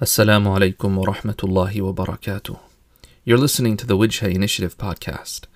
Assalamu 0.00 0.56
alaikum 0.56 0.94
wa 0.94 1.12
rahmatullahi 1.12 1.82
wa 1.82 1.90
barakatuh. 1.90 2.60
You're 3.24 3.36
listening 3.36 3.76
to 3.78 3.84
the 3.84 3.96
Wijha 3.96 4.32
Initiative 4.32 4.78
podcast. 4.78 5.46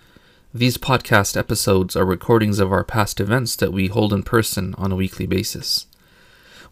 These 0.52 0.78
podcast 0.78 1.36
episodes 1.36 1.94
are 1.94 2.04
recordings 2.04 2.58
of 2.58 2.72
our 2.72 2.82
past 2.82 3.20
events 3.20 3.54
that 3.54 3.72
we 3.72 3.86
hold 3.86 4.12
in 4.12 4.24
person 4.24 4.74
on 4.76 4.90
a 4.90 4.96
weekly 4.96 5.26
basis. 5.26 5.86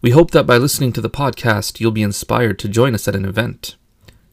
We 0.01 0.09
hope 0.09 0.31
that 0.31 0.45
by 0.45 0.57
listening 0.57 0.91
to 0.91 0.99
the 0.99 1.09
podcast, 1.09 1.79
you'll 1.79 1.91
be 1.91 2.03
inspired 2.03 2.59
to 2.59 2.67
join 2.67 2.93
us 2.93 3.07
at 3.07 3.15
an 3.15 3.23
event. 3.23 3.77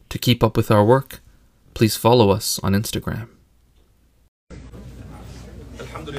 To 0.09 0.19
keep 0.19 0.43
up 0.43 0.57
with 0.57 0.69
our 0.69 0.83
work, 0.83 1.21
please 1.73 1.95
follow 1.95 2.31
us 2.31 2.59
on 2.61 2.73
Instagram. 2.73 3.29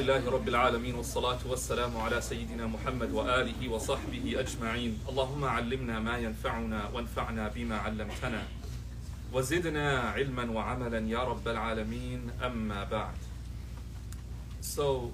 لله 0.00 0.30
رب 0.30 0.48
العالمين 0.48 0.94
والصلاة 0.94 1.38
والسلام 1.46 1.96
على 1.96 2.20
سيدنا 2.20 2.66
محمد 2.66 3.10
وآله 3.12 3.68
وصحبه 3.68 4.40
أجمعين 4.40 4.98
اللهم 5.08 5.44
علمنا 5.44 6.00
ما 6.00 6.18
ينفعنا 6.18 6.88
وانفعنا 6.94 7.48
بما 7.48 7.76
علمتنا 7.76 8.42
وزدنا 9.32 10.00
علما 10.00 10.50
وعملا 10.50 10.98
يا 11.08 11.24
رب 11.24 11.48
العالمين 11.48 12.30
أما 12.42 12.84
بعد 12.84 13.18
So 14.62 15.12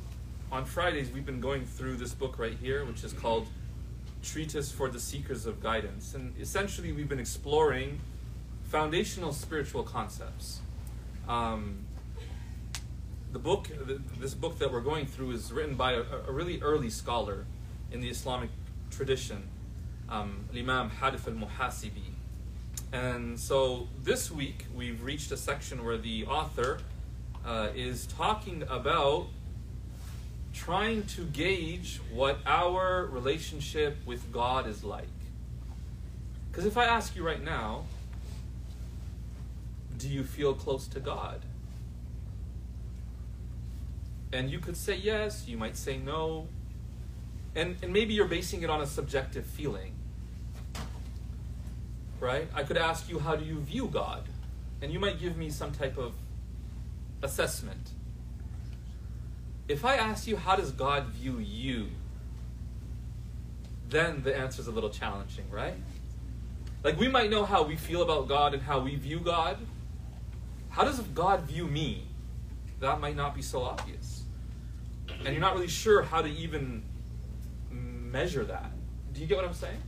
on 0.53 0.65
Fridays 0.65 1.11
we've 1.11 1.27
been 1.27 1.41
going 1.41 1.67
through 1.67 1.97
this 1.97 2.15
book 2.15 2.39
right 2.39 2.57
here 2.62 2.85
which 2.85 3.03
is 3.03 3.12
called 3.12 3.49
Treatise 4.23 4.71
for 4.71 4.89
the 4.89 5.01
Seekers 5.01 5.45
of 5.45 5.61
Guidance 5.61 6.15
and 6.15 6.35
essentially 6.41 6.93
we've 6.93 7.09
been 7.09 7.25
exploring 7.29 7.99
foundational 8.71 9.33
spiritual 9.33 9.83
concepts 9.83 10.61
um, 11.29 11.85
the 13.38 13.44
book, 13.44 13.70
this 14.20 14.34
book 14.34 14.58
that 14.58 14.72
we're 14.72 14.82
going 14.82 15.05
through, 15.05 15.30
is 15.30 15.52
written 15.52 15.76
by 15.76 15.91
a, 15.94 16.02
a 16.28 16.32
really 16.32 16.59
early 16.59 16.90
scholar 16.90 17.45
in 17.91 18.02
the 18.02 18.09
Islamic 18.09 18.50
tradition, 18.90 19.44
um, 20.09 20.45
Imam 20.58 20.90
Harith 20.90 21.28
al-Muhasibi. 21.28 22.16
And 22.92 23.40
so 23.40 23.90
this 24.04 24.31
week 24.31 24.66
we've 24.76 25.04
reached 25.04 25.31
a 25.31 25.38
section 25.38 25.86
where 25.86 26.00
the 26.00 26.25
author 26.25 26.80
uh, 27.45 27.67
is 27.75 28.08
talking 28.08 28.64
about 28.64 29.28
trying 30.52 31.03
to 31.03 31.22
gauge 31.25 32.02
what 32.12 32.40
our 32.47 33.06
relationship 33.06 33.97
with 34.03 34.31
God 34.31 34.66
is 34.66 34.84
like. 34.84 35.06
Because 36.50 36.66
if 36.66 36.75
I 36.75 36.86
ask 36.86 37.16
you 37.16 37.23
right 37.23 37.44
now, 37.44 37.84
do 40.00 40.09
you 40.09 40.23
feel 40.23 40.56
close 40.56 40.88
to 40.88 41.00
God? 41.00 41.42
And 44.31 44.52
you 44.52 44.59
could 44.59 44.75
say 44.75 44.95
yes, 44.95 45.45
you 45.47 45.58
might 45.58 45.78
say 45.78 45.97
no. 45.97 46.47
And, 47.56 47.78
and 47.81 47.94
maybe 47.94 48.14
you're 48.14 48.28
basing 48.28 48.61
it 48.61 48.69
on 48.69 48.81
a 48.81 48.86
subjective 48.86 49.45
feeling. 49.45 49.94
Right? 52.19 52.47
I 52.53 52.64
could 52.64 52.78
ask 52.78 53.09
you, 53.09 53.19
how 53.19 53.36
do 53.36 53.45
you 53.45 53.59
view 53.61 53.88
God? 53.88 54.23
And 54.81 54.92
you 54.92 55.00
might 55.00 55.19
give 55.19 55.38
me 55.38 55.50
some 55.50 55.72
type 55.72 55.97
of 55.97 56.14
assessment. 57.23 57.92
If 59.67 59.86
I 59.86 59.95
ask 59.95 60.28
you, 60.28 60.36
how 60.38 60.56
does 60.56 60.72
God 60.72 61.08
view 61.08 61.39
you? 61.39 61.88
Then 63.89 64.23
the 64.23 64.36
answer 64.36 64.62
is 64.62 64.67
a 64.67 64.72
little 64.72 64.89
challenging, 64.89 65.50
right? 65.50 65.75
Like 66.84 67.00
we 67.00 67.08
might 67.08 67.30
know 67.30 67.45
how 67.45 67.64
we 67.64 67.75
feel 67.75 68.02
about 68.02 68.28
God 68.28 68.53
and 68.53 68.62
how 68.62 68.80
we 68.80 68.95
view 68.95 69.19
God. 69.19 69.58
How 70.69 70.84
does 70.84 71.00
God 71.00 71.44
view 71.44 71.66
me? 71.66 72.03
That 72.80 73.00
might 73.00 73.16
not 73.16 73.34
be 73.34 73.41
so 73.41 73.64
obvious 73.64 74.17
and 75.09 75.27
you're 75.27 75.41
not 75.41 75.53
really 75.53 75.67
sure 75.67 76.02
how 76.03 76.22
to 76.22 76.30
even 76.30 76.83
measure 77.72 78.44
that. 78.45 78.72
Do 79.13 79.22
you 79.22 79.27
get 79.27 79.38
what 79.38 79.45
I'm 79.45 79.53
saying? 79.53 79.81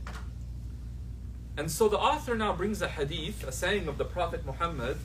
And 1.56 1.70
so 1.70 1.88
the 1.88 1.98
author 1.98 2.34
now 2.34 2.52
brings 2.54 2.80
a 2.80 2.88
hadith, 2.88 3.46
a 3.46 3.52
saying 3.52 3.88
of 3.88 3.98
the 3.98 4.04
Prophet 4.04 4.46
Muhammad, 4.46 4.96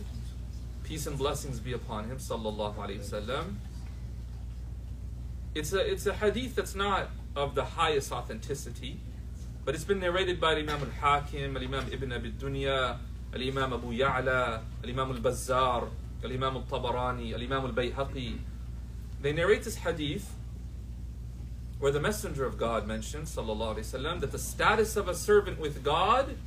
peace 0.83 1.08
and 1.08 1.17
blessings 1.17 1.59
be 1.59 1.73
upon 1.73 2.05
him, 2.05 2.17
sallallahu 2.17 2.75
alaihi 2.75 2.99
wasallam. 2.99 3.55
It's 5.54 5.73
a 5.73 5.80
it's 5.80 6.05
a 6.05 6.14
hadith 6.14 6.55
that's 6.55 6.75
not 6.75 7.09
of 7.36 7.55
the 7.55 7.64
highest 7.64 8.11
authenticity, 8.11 8.99
but 9.64 9.75
it's 9.75 9.83
been 9.83 9.99
narrated 9.99 10.39
by 10.39 10.54
Imam 10.55 10.81
al-Hakim, 10.81 11.58
Imam 11.58 11.86
Ibn 11.92 12.14
Abi 12.14 12.31
Dunya, 12.31 12.98
Imam 13.33 13.73
Abu 13.73 13.92
Ya'la, 13.93 14.61
Imam 14.87 15.11
al-Bazzar, 15.11 15.89
Imam 16.23 16.58
al-Tabarani, 16.58 17.33
Imam 17.33 17.65
al-Bayhaqi, 17.65 18.37
they 19.21 19.33
narrate 19.33 19.64
this 19.64 19.76
hadith 19.76 20.33
where 21.80 21.92
the 21.92 21.99
Messenger 21.99 22.45
of 22.45 22.58
God 22.58 22.87
mentions, 22.87 23.36
wasallam, 23.36 24.20
that 24.21 24.31
the 24.31 24.39
status 24.39 24.95
of 24.95 25.08
a 25.08 25.15
servant 25.15 25.59
with 25.59 25.83
God 25.83 26.37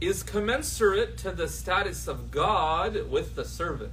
is 0.00 0.22
commensurate 0.22 1.18
to 1.18 1.30
the 1.30 1.46
status 1.46 2.08
of 2.08 2.30
God 2.30 3.10
with 3.10 3.36
the 3.36 3.44
servant. 3.44 3.92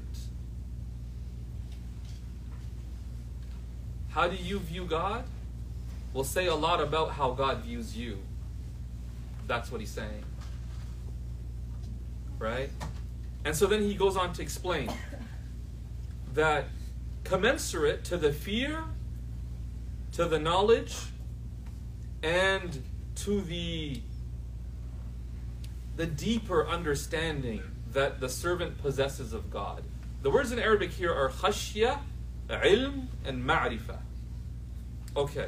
How 4.09 4.27
do 4.27 4.35
you 4.35 4.59
view 4.59 4.85
God? 4.85 5.25
Will 6.13 6.23
say 6.23 6.47
a 6.47 6.55
lot 6.55 6.81
about 6.81 7.11
how 7.11 7.31
God 7.31 7.63
views 7.63 7.95
you. 7.95 8.17
That's 9.45 9.71
what 9.71 9.79
he's 9.79 9.91
saying. 9.91 10.23
Right? 12.39 12.71
And 13.45 13.55
so 13.55 13.67
then 13.67 13.81
he 13.81 13.93
goes 13.93 14.17
on 14.17 14.33
to 14.33 14.41
explain 14.41 14.91
that 16.33 16.65
commensurate 17.27 18.03
to 18.05 18.17
the 18.17 18.31
fear, 18.31 18.85
to 20.13 20.25
the 20.25 20.39
knowledge, 20.39 20.95
and 22.23 22.81
to 23.15 23.41
the 23.41 24.01
the 25.95 26.05
deeper 26.05 26.67
understanding 26.67 27.61
that 27.91 28.19
the 28.19 28.29
servant 28.29 28.77
possesses 28.77 29.33
of 29.33 29.49
God. 29.49 29.83
The 30.21 30.29
words 30.29 30.51
in 30.51 30.59
Arabic 30.59 30.91
here 30.91 31.11
are 31.11 31.29
khashya, 31.29 31.99
ilm, 32.49 33.07
and 33.25 33.43
ma'rifah. 33.43 33.99
Okay. 35.15 35.47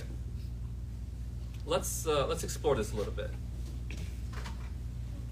Let's 1.66 2.08
uh, 2.08 2.26
let's 2.28 2.44
explore 2.44 2.76
this 2.76 2.92
a 2.92 2.96
little 2.96 3.14
bit. 3.14 3.30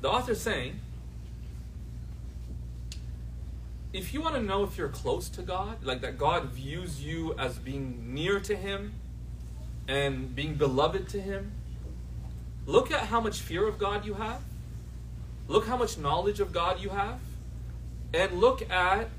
The 0.02 0.10
author 0.10 0.34
is 0.34 0.42
saying 0.42 0.80
if 3.94 4.14
you 4.14 4.22
want 4.22 4.36
to 4.36 4.42
know 4.42 4.64
if 4.64 4.78
you're 4.78 4.90
close 4.90 5.30
to 5.30 5.42
God, 5.42 5.84
like 5.84 6.02
that 6.02 6.18
God 6.18 6.46
views 6.50 7.04
you 7.04 7.34
as 7.38 7.58
being 7.58 8.14
near 8.14 8.40
to 8.42 8.56
Him 8.56 8.94
and 9.88 10.36
being 10.36 10.56
beloved 10.56 11.08
to 11.10 11.22
Him, 11.22 11.52
look 12.66 12.92
at 12.92 13.08
how 13.08 13.22
much 13.22 13.42
fear 13.42 13.68
of 13.68 13.78
God 13.78 14.06
you 14.06 14.16
have. 14.16 14.42
Look 15.48 15.68
how 15.68 15.78
much 15.78 15.98
knowledge 15.98 16.40
of 16.40 16.52
God 16.52 16.82
you 16.82 16.90
have. 16.90 17.20
And 18.14 18.40
look 18.40 18.70
at 18.70 19.10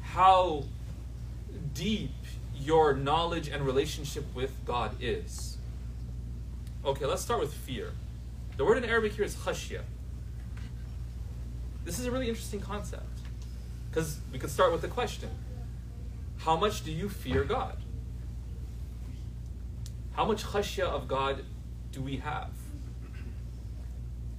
how 0.00 0.64
deep 1.74 2.10
your 2.56 2.94
knowledge 2.94 3.48
and 3.48 3.64
relationship 3.64 4.24
with 4.34 4.52
God 4.64 4.96
is. 5.00 5.56
Okay, 6.84 7.06
let's 7.06 7.22
start 7.22 7.40
with 7.40 7.52
fear. 7.52 7.92
The 8.56 8.64
word 8.64 8.78
in 8.78 8.84
Arabic 8.84 9.14
here 9.14 9.24
is 9.24 9.34
khashya. 9.34 9.82
This 11.84 11.98
is 11.98 12.06
a 12.06 12.10
really 12.10 12.28
interesting 12.28 12.60
concept. 12.60 13.11
Because 13.92 14.20
we 14.32 14.38
could 14.38 14.50
start 14.50 14.72
with 14.72 14.80
the 14.80 14.88
question 14.88 15.28
How 16.38 16.56
much 16.56 16.82
do 16.82 16.90
you 16.90 17.10
fear 17.10 17.44
God? 17.44 17.76
How 20.12 20.24
much 20.24 20.44
khashya 20.44 20.84
of 20.84 21.08
God 21.08 21.44
do 21.90 22.00
we 22.00 22.16
have? 22.16 22.50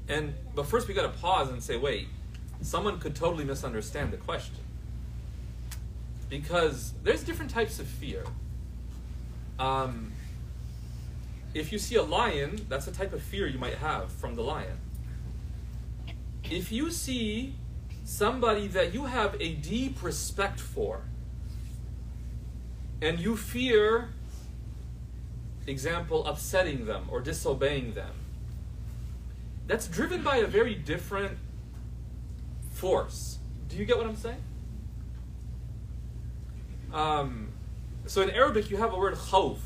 And 0.07 0.33
but 0.55 0.65
first 0.65 0.87
we 0.87 0.93
got 0.95 1.03
to 1.03 1.19
pause 1.19 1.49
and 1.49 1.61
say, 1.61 1.77
wait, 1.77 2.07
someone 2.61 2.99
could 2.99 3.15
totally 3.15 3.45
misunderstand 3.45 4.11
the 4.11 4.17
question. 4.17 4.55
Because 6.29 6.93
there's 7.03 7.23
different 7.23 7.51
types 7.51 7.79
of 7.79 7.85
fear. 7.85 8.23
Um, 9.59 10.11
if 11.53 11.71
you 11.71 11.77
see 11.77 11.95
a 11.95 12.03
lion, 12.03 12.65
that's 12.69 12.87
a 12.87 12.91
type 12.91 13.13
of 13.13 13.21
fear 13.21 13.45
you 13.45 13.59
might 13.59 13.75
have 13.75 14.11
from 14.11 14.33
the 14.35 14.41
lion. 14.41 14.77
If 16.43 16.71
you 16.71 16.89
see 16.89 17.53
somebody 18.03 18.67
that 18.67 18.94
you 18.94 19.05
have 19.05 19.35
a 19.39 19.53
deep 19.55 20.03
respect 20.03 20.59
for. 20.59 21.01
And 23.01 23.19
you 23.19 23.35
fear 23.35 24.09
example 25.67 26.25
upsetting 26.25 26.85
them 26.85 27.07
or 27.09 27.21
disobeying 27.21 27.94
them. 27.94 28.11
That's 29.67 29.88
driven 29.88 30.23
by 30.23 30.38
a 30.38 30.47
very 30.47 30.75
different 30.75 31.38
force. 32.71 33.39
Do 33.69 33.77
you 33.77 33.85
get 33.85 33.97
what 33.97 34.06
i'm 34.06 34.15
saying? 34.15 34.44
Um, 36.94 37.49
so 38.06 38.21
in 38.21 38.29
arabic 38.29 38.69
you 38.69 38.77
have 38.77 38.94
a 38.94 38.97
word 38.97 39.15
khawf. 39.15 39.59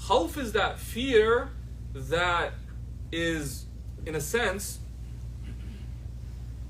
Khawf 0.00 0.38
is 0.38 0.52
that 0.52 0.78
fear 0.78 1.50
that 1.94 2.52
is 3.10 3.66
in 4.06 4.14
a 4.14 4.20
sense 4.20 4.78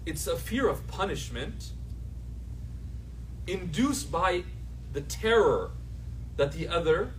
it's 0.09 0.27
a 0.27 0.37
fear 0.37 0.67
of 0.67 0.87
punishment 0.87 1.73
induced 3.47 4.11
by 4.11 4.43
the 4.95 5.03
terror 5.03 5.71
that 6.39 6.53
the 6.53 6.67
other 6.67 7.13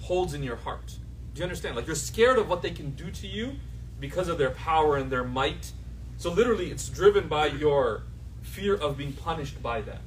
holds 0.00 0.34
in 0.34 0.42
your 0.42 0.56
heart. 0.56 0.98
Do 1.32 1.38
you 1.38 1.44
understand? 1.44 1.74
Like 1.74 1.86
you're 1.86 1.96
scared 1.96 2.36
of 2.36 2.50
what 2.50 2.60
they 2.60 2.70
can 2.70 2.90
do 2.90 3.10
to 3.10 3.26
you 3.26 3.54
because 3.98 4.28
of 4.28 4.36
their 4.36 4.50
power 4.50 4.98
and 4.98 5.10
their 5.10 5.24
might. 5.24 5.72
So 6.18 6.30
literally, 6.30 6.70
it's 6.70 6.90
driven 6.90 7.28
by 7.28 7.46
your 7.46 8.02
fear 8.42 8.74
of 8.74 8.98
being 8.98 9.14
punished 9.14 9.62
by 9.62 9.80
them. 9.80 10.02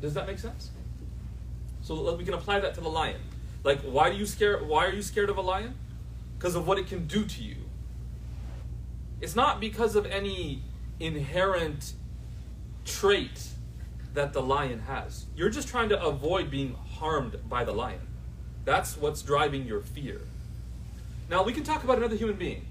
Does 0.00 0.14
that 0.14 0.26
make 0.26 0.38
sense? 0.38 0.70
So 1.82 2.16
we 2.16 2.24
can 2.24 2.32
apply 2.32 2.60
that 2.60 2.74
to 2.76 2.80
the 2.80 2.88
lion. 2.88 3.20
Like, 3.64 3.82
why 3.82 4.10
do 4.10 4.16
you 4.16 4.24
scare? 4.24 4.64
Why 4.64 4.86
are 4.86 4.92
you 4.94 5.02
scared 5.02 5.28
of 5.28 5.36
a 5.36 5.42
lion? 5.42 5.74
Because 6.38 6.54
of 6.54 6.66
what 6.66 6.78
it 6.78 6.86
can 6.86 7.06
do 7.06 7.26
to 7.26 7.42
you. 7.42 7.56
It's 9.20 9.36
not 9.36 9.60
because 9.60 9.94
of 9.94 10.06
any 10.06 10.62
inherent 11.02 11.94
trait 12.84 13.48
that 14.14 14.32
the 14.32 14.42
lion 14.42 14.80
has. 14.80 15.26
You're 15.36 15.50
just 15.50 15.68
trying 15.68 15.88
to 15.88 16.02
avoid 16.02 16.50
being 16.50 16.74
harmed 16.74 17.36
by 17.48 17.64
the 17.64 17.72
lion. 17.72 18.06
That's 18.64 18.96
what's 18.96 19.22
driving 19.22 19.66
your 19.66 19.80
fear. 19.80 20.20
Now, 21.28 21.42
we 21.42 21.52
can 21.52 21.64
talk 21.64 21.82
about 21.82 21.98
another 21.98 22.16
human 22.16 22.36
being, 22.36 22.66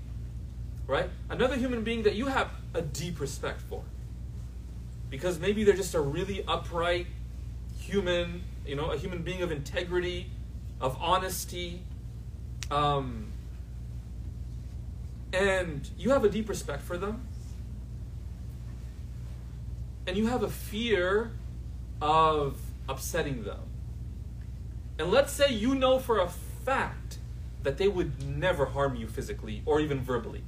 right? 0.87 1.09
Another 1.29 1.55
human 1.55 1.83
being 1.83 2.03
that 2.03 2.15
you 2.15 2.27
have 2.27 2.51
a 2.73 2.81
deep 2.81 3.19
respect 3.19 3.61
for. 3.61 3.83
Because 5.09 5.39
maybe 5.39 5.63
they're 5.63 5.75
just 5.75 5.93
a 5.93 5.99
really 5.99 6.45
upright 6.47 7.07
human, 7.79 8.43
you 8.65 8.75
know, 8.75 8.91
a 8.91 8.97
human 8.97 9.23
being 9.23 9.41
of 9.41 9.51
integrity, 9.51 10.29
of 10.79 10.95
honesty. 11.01 11.81
Um, 12.69 13.31
and 15.33 15.89
you 15.97 16.11
have 16.11 16.23
a 16.23 16.29
deep 16.29 16.47
respect 16.47 16.83
for 16.83 16.97
them. 16.97 17.27
And 20.07 20.17
you 20.17 20.27
have 20.27 20.43
a 20.43 20.49
fear 20.49 21.31
of 22.01 22.57
upsetting 22.89 23.43
them. 23.43 23.59
And 24.97 25.11
let's 25.11 25.31
say 25.31 25.51
you 25.51 25.75
know 25.75 25.99
for 25.99 26.19
a 26.19 26.27
fact 26.27 27.19
that 27.63 27.77
they 27.77 27.87
would 27.87 28.27
never 28.27 28.65
harm 28.65 28.95
you 28.95 29.07
physically 29.07 29.61
or 29.65 29.79
even 29.79 30.01
verbally. 30.01 30.43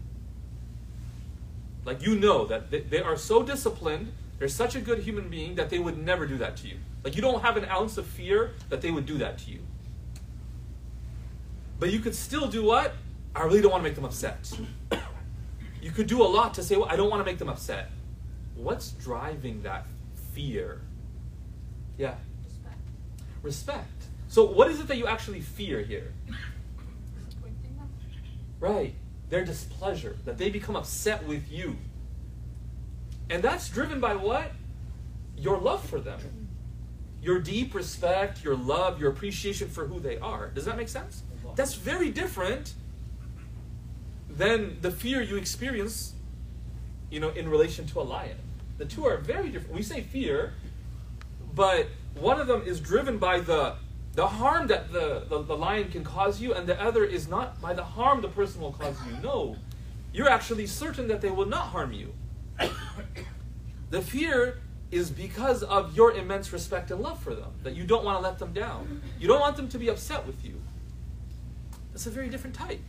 Like 1.86 2.02
you 2.02 2.18
know 2.18 2.46
that 2.46 2.72
they, 2.90 3.02
are 3.02 3.18
so 3.18 3.44
disciplined, 3.44 4.14
they're 4.40 4.48
such 4.48 4.76
a 4.76 4.80
good 4.80 5.00
human 5.00 5.30
being 5.30 5.56
that 5.56 5.70
they 5.70 5.80
would 5.80 5.98
never 5.98 6.26
do 6.26 6.38
that 6.38 6.58
to 6.58 6.68
you. 6.68 6.78
Like 7.04 7.16
you 7.16 7.22
don't 7.22 7.42
have 7.42 7.58
an 7.58 7.66
ounce 7.66 7.98
of 7.98 8.06
fear 8.06 8.52
that 8.70 8.82
they 8.82 8.92
would 8.92 9.06
do 9.06 9.18
that 9.20 9.38
to 9.40 9.52
you. 9.52 9.60
But 11.80 11.92
you 11.92 12.00
could 12.00 12.16
still 12.16 12.48
do 12.48 12.64
what? 12.64 12.94
I 13.36 13.44
really 13.44 13.62
don't 13.62 13.72
want 13.72 13.84
to 13.84 13.90
make 13.90 13.96
them 13.96 14.06
upset. 14.06 14.52
You 15.82 15.92
could 15.92 16.08
do 16.08 16.24
a 16.24 16.24
lot 16.24 16.54
to 16.54 16.64
say, 16.64 16.78
well, 16.78 16.88
I 16.90 16.96
don't 16.96 17.10
want 17.10 17.20
to 17.20 17.26
make 17.30 17.40
them 17.40 17.50
upset. 17.50 17.92
What's 18.56 18.92
driving 18.92 19.64
that 19.64 19.86
fear? 20.34 20.82
Yeah. 21.98 22.16
Respect. 22.44 22.78
Respect. 23.42 24.04
So, 24.28 24.46
what 24.46 24.70
is 24.70 24.80
it 24.80 24.88
that 24.88 24.98
you 24.98 25.08
actually 25.08 25.42
fear 25.42 25.82
here? 25.82 26.14
Right. 28.60 28.96
Their 29.30 29.44
displeasure, 29.44 30.18
that 30.26 30.38
they 30.38 30.50
become 30.50 30.76
upset 30.76 31.28
with 31.28 31.52
you. 31.52 31.78
And 33.30 33.44
that's 33.44 33.70
driven 33.70 34.00
by 34.00 34.16
what? 34.16 34.52
Your 35.38 35.60
love 35.60 35.84
for 35.88 36.00
them. 36.00 36.20
Your 37.22 37.40
deep 37.40 37.74
respect, 37.74 38.44
your 38.44 38.56
love, 38.56 39.00
your 39.00 39.12
appreciation 39.12 39.70
for 39.70 39.88
who 39.88 40.00
they 40.00 40.18
are. 40.18 40.50
Does 40.50 40.66
that 40.66 40.78
make 40.78 40.90
sense? 40.90 41.24
That's 41.56 41.74
very 41.74 42.10
different 42.10 42.74
than 44.30 44.78
the 44.82 44.92
fear 44.92 45.22
you 45.22 45.38
experience, 45.38 46.14
you 47.10 47.20
know, 47.20 47.30
in 47.30 47.50
relation 47.50 47.86
to 47.88 48.02
a 48.02 48.04
lion. 48.04 48.38
The 48.78 48.86
two 48.86 49.06
are 49.06 49.18
very 49.18 49.50
different. 49.50 49.76
We 49.76 49.84
say 49.84 50.02
fear, 50.02 50.54
but 51.54 51.88
one 52.16 52.40
of 52.40 52.48
them 52.48 52.64
is 52.66 52.80
driven 52.80 53.18
by 53.18 53.40
the 53.40 53.76
the 54.16 54.28
harm 54.28 54.68
that 54.68 54.92
the, 54.92 55.26
the, 55.28 55.42
the 55.42 55.58
lion 55.58 55.90
can 55.90 56.04
cause 56.04 56.40
you, 56.40 56.54
and 56.54 56.68
the 56.68 56.80
other 56.80 57.04
is 57.04 57.28
not 57.28 57.60
by 57.60 57.74
the 57.74 57.84
harm 57.84 58.22
the 58.22 58.28
person 58.28 58.62
will 58.62 58.72
cause 58.74 58.96
you. 59.08 59.18
No. 59.24 59.56
You're 60.14 60.30
actually 60.30 60.68
certain 60.68 61.08
that 61.08 61.22
they 61.22 61.32
will 61.32 61.48
not 61.48 61.68
harm 61.68 61.94
you. 61.94 62.14
the 63.90 64.02
fear 64.04 64.60
is 64.92 65.10
because 65.10 65.64
of 65.64 65.96
your 65.98 66.12
immense 66.12 66.54
respect 66.54 66.92
and 66.92 67.02
love 67.02 67.22
for 67.24 67.34
them, 67.34 67.52
that 67.64 67.76
you 67.76 67.84
don't 67.84 68.06
want 68.06 68.20
to 68.20 68.24
let 68.24 68.38
them 68.38 68.54
down. 68.54 69.02
You 69.20 69.28
don't 69.28 69.40
want 69.40 69.58
them 69.58 69.68
to 69.70 69.80
be 69.80 69.90
upset 69.90 70.28
with 70.28 70.46
you. 70.46 70.62
That's 71.92 72.06
a 72.06 72.12
very 72.12 72.30
different 72.30 72.56
type. 72.56 72.82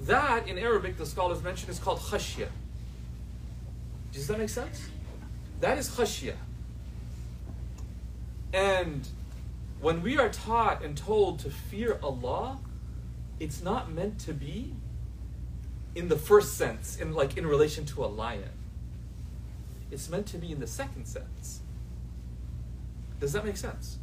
That, 0.00 0.46
in 0.46 0.58
Arabic, 0.58 0.96
the 0.96 1.06
scholars 1.06 1.42
mention, 1.42 1.68
is 1.70 1.80
called 1.80 1.98
khashya. 1.98 2.48
Does 4.16 4.28
that 4.28 4.38
make 4.38 4.48
sense? 4.48 4.88
That 5.60 5.76
is 5.76 5.90
khashya. 5.90 6.36
And 8.54 9.06
when 9.78 10.00
we 10.00 10.16
are 10.16 10.30
taught 10.30 10.82
and 10.82 10.96
told 10.96 11.38
to 11.40 11.50
fear 11.50 11.98
Allah, 12.02 12.58
it's 13.38 13.62
not 13.62 13.92
meant 13.92 14.18
to 14.20 14.32
be 14.32 14.72
in 15.94 16.08
the 16.08 16.16
first 16.16 16.56
sense, 16.56 16.96
in 16.96 17.12
like 17.12 17.36
in 17.36 17.46
relation 17.46 17.84
to 17.86 18.04
a 18.04 18.06
lion. 18.06 18.48
It's 19.90 20.08
meant 20.08 20.26
to 20.28 20.38
be 20.38 20.50
in 20.50 20.60
the 20.60 20.66
second 20.66 21.04
sense. 21.04 21.60
Does 23.20 23.34
that 23.34 23.44
make 23.44 23.58
sense? 23.58 23.98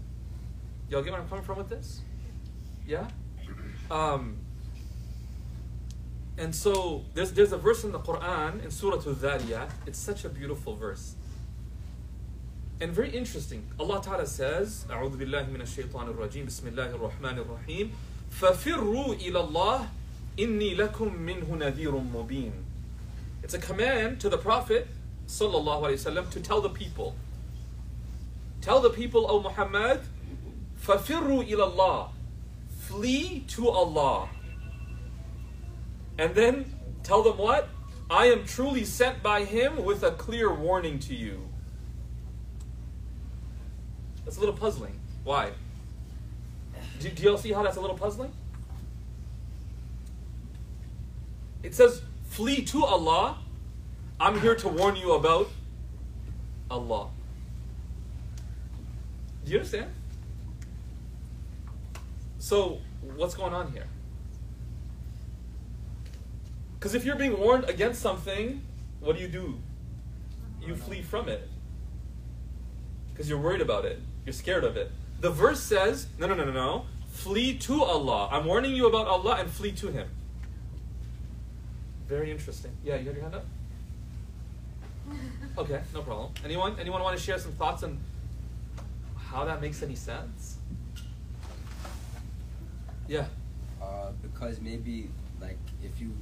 Y'all 0.89 1.01
get 1.01 1.11
where 1.11 1.21
I'm 1.21 1.27
coming 1.27 1.43
from 1.43 1.57
with 1.57 1.69
this? 1.69 2.01
Yeah? 2.85 3.07
Um, 3.89 4.37
and 6.38 6.54
so 6.54 7.04
there's, 7.14 7.32
there's 7.32 7.52
a 7.52 7.58
verse 7.58 7.82
in 7.82 7.90
the 7.90 7.98
Quran 7.98 8.64
in 8.64 8.70
Surah 8.70 8.96
Al-Dhariyat. 8.96 9.70
It's 9.86 9.98
such 9.98 10.24
a 10.24 10.28
beautiful 10.28 10.76
verse. 10.76 11.14
And 12.80 12.92
very 12.92 13.10
interesting. 13.10 13.66
Allah 13.80 14.00
Ta'ala 14.00 14.24
says, 14.24 14.86
أعوذ 14.88 15.18
بالله 15.18 15.50
من 15.50 15.60
الشيطان 15.62 16.14
الرجيم 16.14 16.46
بسم 16.46 16.68
الله 16.68 16.94
الرحمن 16.94 17.38
الرحيم 17.38 17.90
فَفِرُّوا 18.30 19.14
إِلَى 19.14 19.48
اللَّهِ 19.48 19.88
إِنِّي 20.38 20.76
لَكُم 20.76 21.12
مِّنْهُ 21.12 21.48
نَذِيرٌ 21.48 21.90
مُبِينٌ 21.90 22.52
It's 23.42 23.54
a 23.54 23.58
command 23.58 24.20
to 24.20 24.28
the 24.28 24.38
Prophet 24.38 24.86
sallallahu 25.26 25.82
alaihi 25.82 25.98
wasallam 25.98 26.30
to 26.30 26.40
tell 26.40 26.60
the 26.60 26.68
people. 26.68 27.16
Tell 28.60 28.80
the 28.80 28.90
people, 28.90 29.26
O 29.28 29.40
Muhammad, 29.40 30.02
فَفِرُّوا 30.84 31.48
إِلَى 31.48 31.74
اللَّهِ 31.74 32.10
Flee 32.78 33.44
to 33.48 33.68
Allah. 33.68 34.28
And 36.17 36.35
then 36.35 36.65
tell 37.03 37.23
them 37.23 37.37
what? 37.37 37.69
I 38.09 38.27
am 38.27 38.45
truly 38.45 38.85
sent 38.85 39.23
by 39.23 39.43
Him 39.43 39.83
with 39.83 40.03
a 40.03 40.11
clear 40.11 40.53
warning 40.53 40.99
to 40.99 41.15
you. 41.15 41.47
That's 44.23 44.37
a 44.37 44.39
little 44.39 44.55
puzzling. 44.55 44.99
Why? 45.23 45.51
Do, 46.99 47.09
do 47.09 47.23
y'all 47.23 47.37
see 47.37 47.51
how 47.51 47.63
that's 47.63 47.77
a 47.77 47.81
little 47.81 47.97
puzzling? 47.97 48.31
It 51.63 51.73
says, 51.73 52.01
flee 52.25 52.63
to 52.65 52.83
Allah. 52.83 53.37
I'm 54.19 54.39
here 54.39 54.55
to 54.55 54.67
warn 54.67 54.95
you 54.95 55.13
about 55.13 55.49
Allah. 56.69 57.09
Do 59.43 59.51
you 59.51 59.57
understand? 59.57 59.91
So, 62.39 62.79
what's 63.15 63.35
going 63.35 63.53
on 63.53 63.71
here? 63.71 63.87
Because 66.83 66.95
if 66.95 67.05
you're 67.05 67.15
being 67.15 67.39
warned 67.39 67.69
against 67.69 68.01
something, 68.01 68.61
what 68.99 69.15
do 69.15 69.21
you 69.21 69.29
do? 69.29 69.57
You 70.61 70.75
flee 70.75 71.01
from 71.01 71.29
it. 71.29 71.47
Because 73.09 73.29
you're 73.29 73.39
worried 73.39 73.61
about 73.61 73.85
it. 73.85 74.01
You're 74.25 74.33
scared 74.33 74.65
of 74.65 74.75
it. 74.75 74.91
The 75.21 75.29
verse 75.29 75.61
says, 75.61 76.07
no, 76.19 76.27
no, 76.27 76.33
no, 76.33 76.43
no, 76.43 76.51
no. 76.51 76.85
Flee 77.07 77.57
to 77.59 77.83
Allah. 77.83 78.27
I'm 78.29 78.43
warning 78.43 78.75
you 78.75 78.85
about 78.85 79.07
Allah 79.07 79.37
and 79.39 79.49
flee 79.49 79.71
to 79.71 79.87
Him. 79.87 80.09
Very 82.09 82.29
interesting. 82.31 82.71
Yeah, 82.83 82.97
you 82.97 83.05
have 83.05 83.15
your 83.15 83.23
hand 83.23 83.35
up? 83.35 83.45
Okay, 85.57 85.79
no 85.93 86.01
problem. 86.01 86.33
Anyone? 86.43 86.77
Anyone 86.81 87.01
want 87.01 87.17
to 87.17 87.23
share 87.23 87.39
some 87.39 87.53
thoughts 87.53 87.83
on 87.83 87.97
how 89.17 89.45
that 89.45 89.61
makes 89.61 89.81
any 89.83 89.95
sense? 89.95 90.57
Yeah. 93.07 93.27
Uh, 93.81 94.11
because 94.21 94.59
maybe 94.59 95.07
like 95.39 95.57
if 95.81 96.01
you 96.01 96.13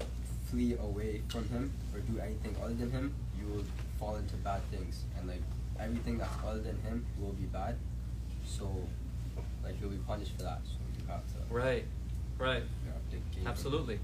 flee 0.51 0.75
away 0.79 1.22
from 1.29 1.48
him 1.50 1.72
or 1.93 2.00
do 2.01 2.20
anything 2.20 2.55
other 2.62 2.74
than 2.74 2.91
him, 2.91 3.15
you 3.39 3.48
will 3.48 3.63
fall 3.98 4.17
into 4.17 4.36
bad 4.38 4.62
things, 4.70 5.03
and 5.17 5.27
like 5.27 5.41
everything 5.79 6.17
that's 6.17 6.31
other 6.46 6.60
than 6.60 6.77
him 6.81 7.05
will 7.20 7.34
be 7.34 7.46
bad. 7.46 7.75
So, 8.46 8.70
like 9.63 9.79
you'll 9.79 9.89
be 9.89 9.98
punished 9.98 10.36
for 10.36 10.43
that. 10.43 10.60
So 10.65 10.74
you 11.00 11.08
have 11.08 11.22
to. 11.27 11.53
Right. 11.53 11.86
Right. 12.38 12.63
Absolutely. 13.46 14.00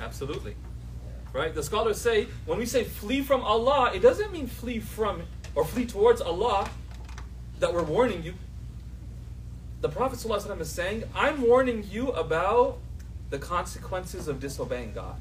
Absolutely. 0.00 0.52
Yeah. 0.52 1.40
Right? 1.40 1.54
The 1.54 1.62
scholars 1.62 2.00
say 2.00 2.28
when 2.46 2.58
we 2.58 2.66
say 2.66 2.84
flee 2.84 3.22
from 3.22 3.42
Allah, 3.42 3.92
it 3.94 4.00
doesn't 4.00 4.32
mean 4.32 4.46
flee 4.46 4.78
from 4.78 5.22
or 5.54 5.64
flee 5.64 5.86
towards 5.86 6.20
Allah 6.20 6.68
that 7.60 7.72
we're 7.72 7.82
warning 7.82 8.22
you. 8.22 8.34
The 9.80 9.88
Prophet 9.88 10.18
ﷺ 10.18 10.60
is 10.60 10.70
saying, 10.70 11.04
I'm 11.14 11.42
warning 11.42 11.86
you 11.90 12.08
about 12.08 12.78
the 13.30 13.38
consequences 13.38 14.28
of 14.28 14.40
disobeying 14.40 14.94
God. 14.94 15.20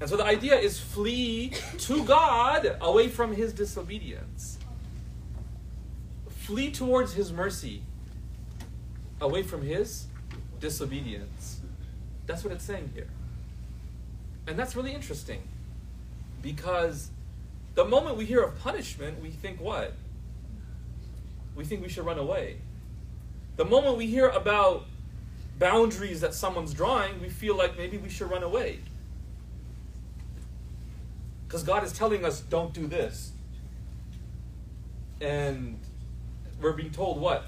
And 0.00 0.10
so 0.10 0.16
the 0.16 0.24
idea 0.24 0.56
is 0.56 0.78
flee 0.78 1.52
to 1.78 2.04
God 2.04 2.76
away 2.80 3.08
from 3.08 3.34
his 3.34 3.52
disobedience. 3.52 4.58
Flee 6.28 6.70
towards 6.70 7.14
his 7.14 7.32
mercy 7.32 7.82
away 9.20 9.42
from 9.42 9.62
his 9.62 10.06
disobedience. 10.60 11.60
That's 12.26 12.44
what 12.44 12.52
it's 12.52 12.64
saying 12.64 12.90
here. 12.94 13.08
And 14.46 14.58
that's 14.58 14.76
really 14.76 14.92
interesting 14.92 15.42
because 16.42 17.10
the 17.74 17.84
moment 17.84 18.16
we 18.16 18.26
hear 18.26 18.42
of 18.42 18.58
punishment, 18.60 19.22
we 19.22 19.30
think 19.30 19.60
what? 19.60 19.94
We 21.56 21.64
think 21.64 21.82
we 21.82 21.88
should 21.88 22.04
run 22.04 22.18
away. 22.18 22.58
The 23.56 23.64
moment 23.64 23.96
we 23.96 24.06
hear 24.06 24.28
about 24.28 24.84
boundaries 25.58 26.20
that 26.20 26.34
someone's 26.34 26.74
drawing, 26.74 27.20
we 27.22 27.28
feel 27.28 27.56
like 27.56 27.78
maybe 27.78 27.96
we 27.96 28.08
should 28.08 28.30
run 28.30 28.42
away. 28.42 28.80
Because 31.54 31.68
God 31.68 31.84
is 31.84 31.92
telling 31.92 32.24
us, 32.24 32.40
don't 32.40 32.72
do 32.72 32.88
this. 32.88 33.30
And 35.20 35.78
we're 36.60 36.72
being 36.72 36.90
told 36.90 37.20
what? 37.20 37.44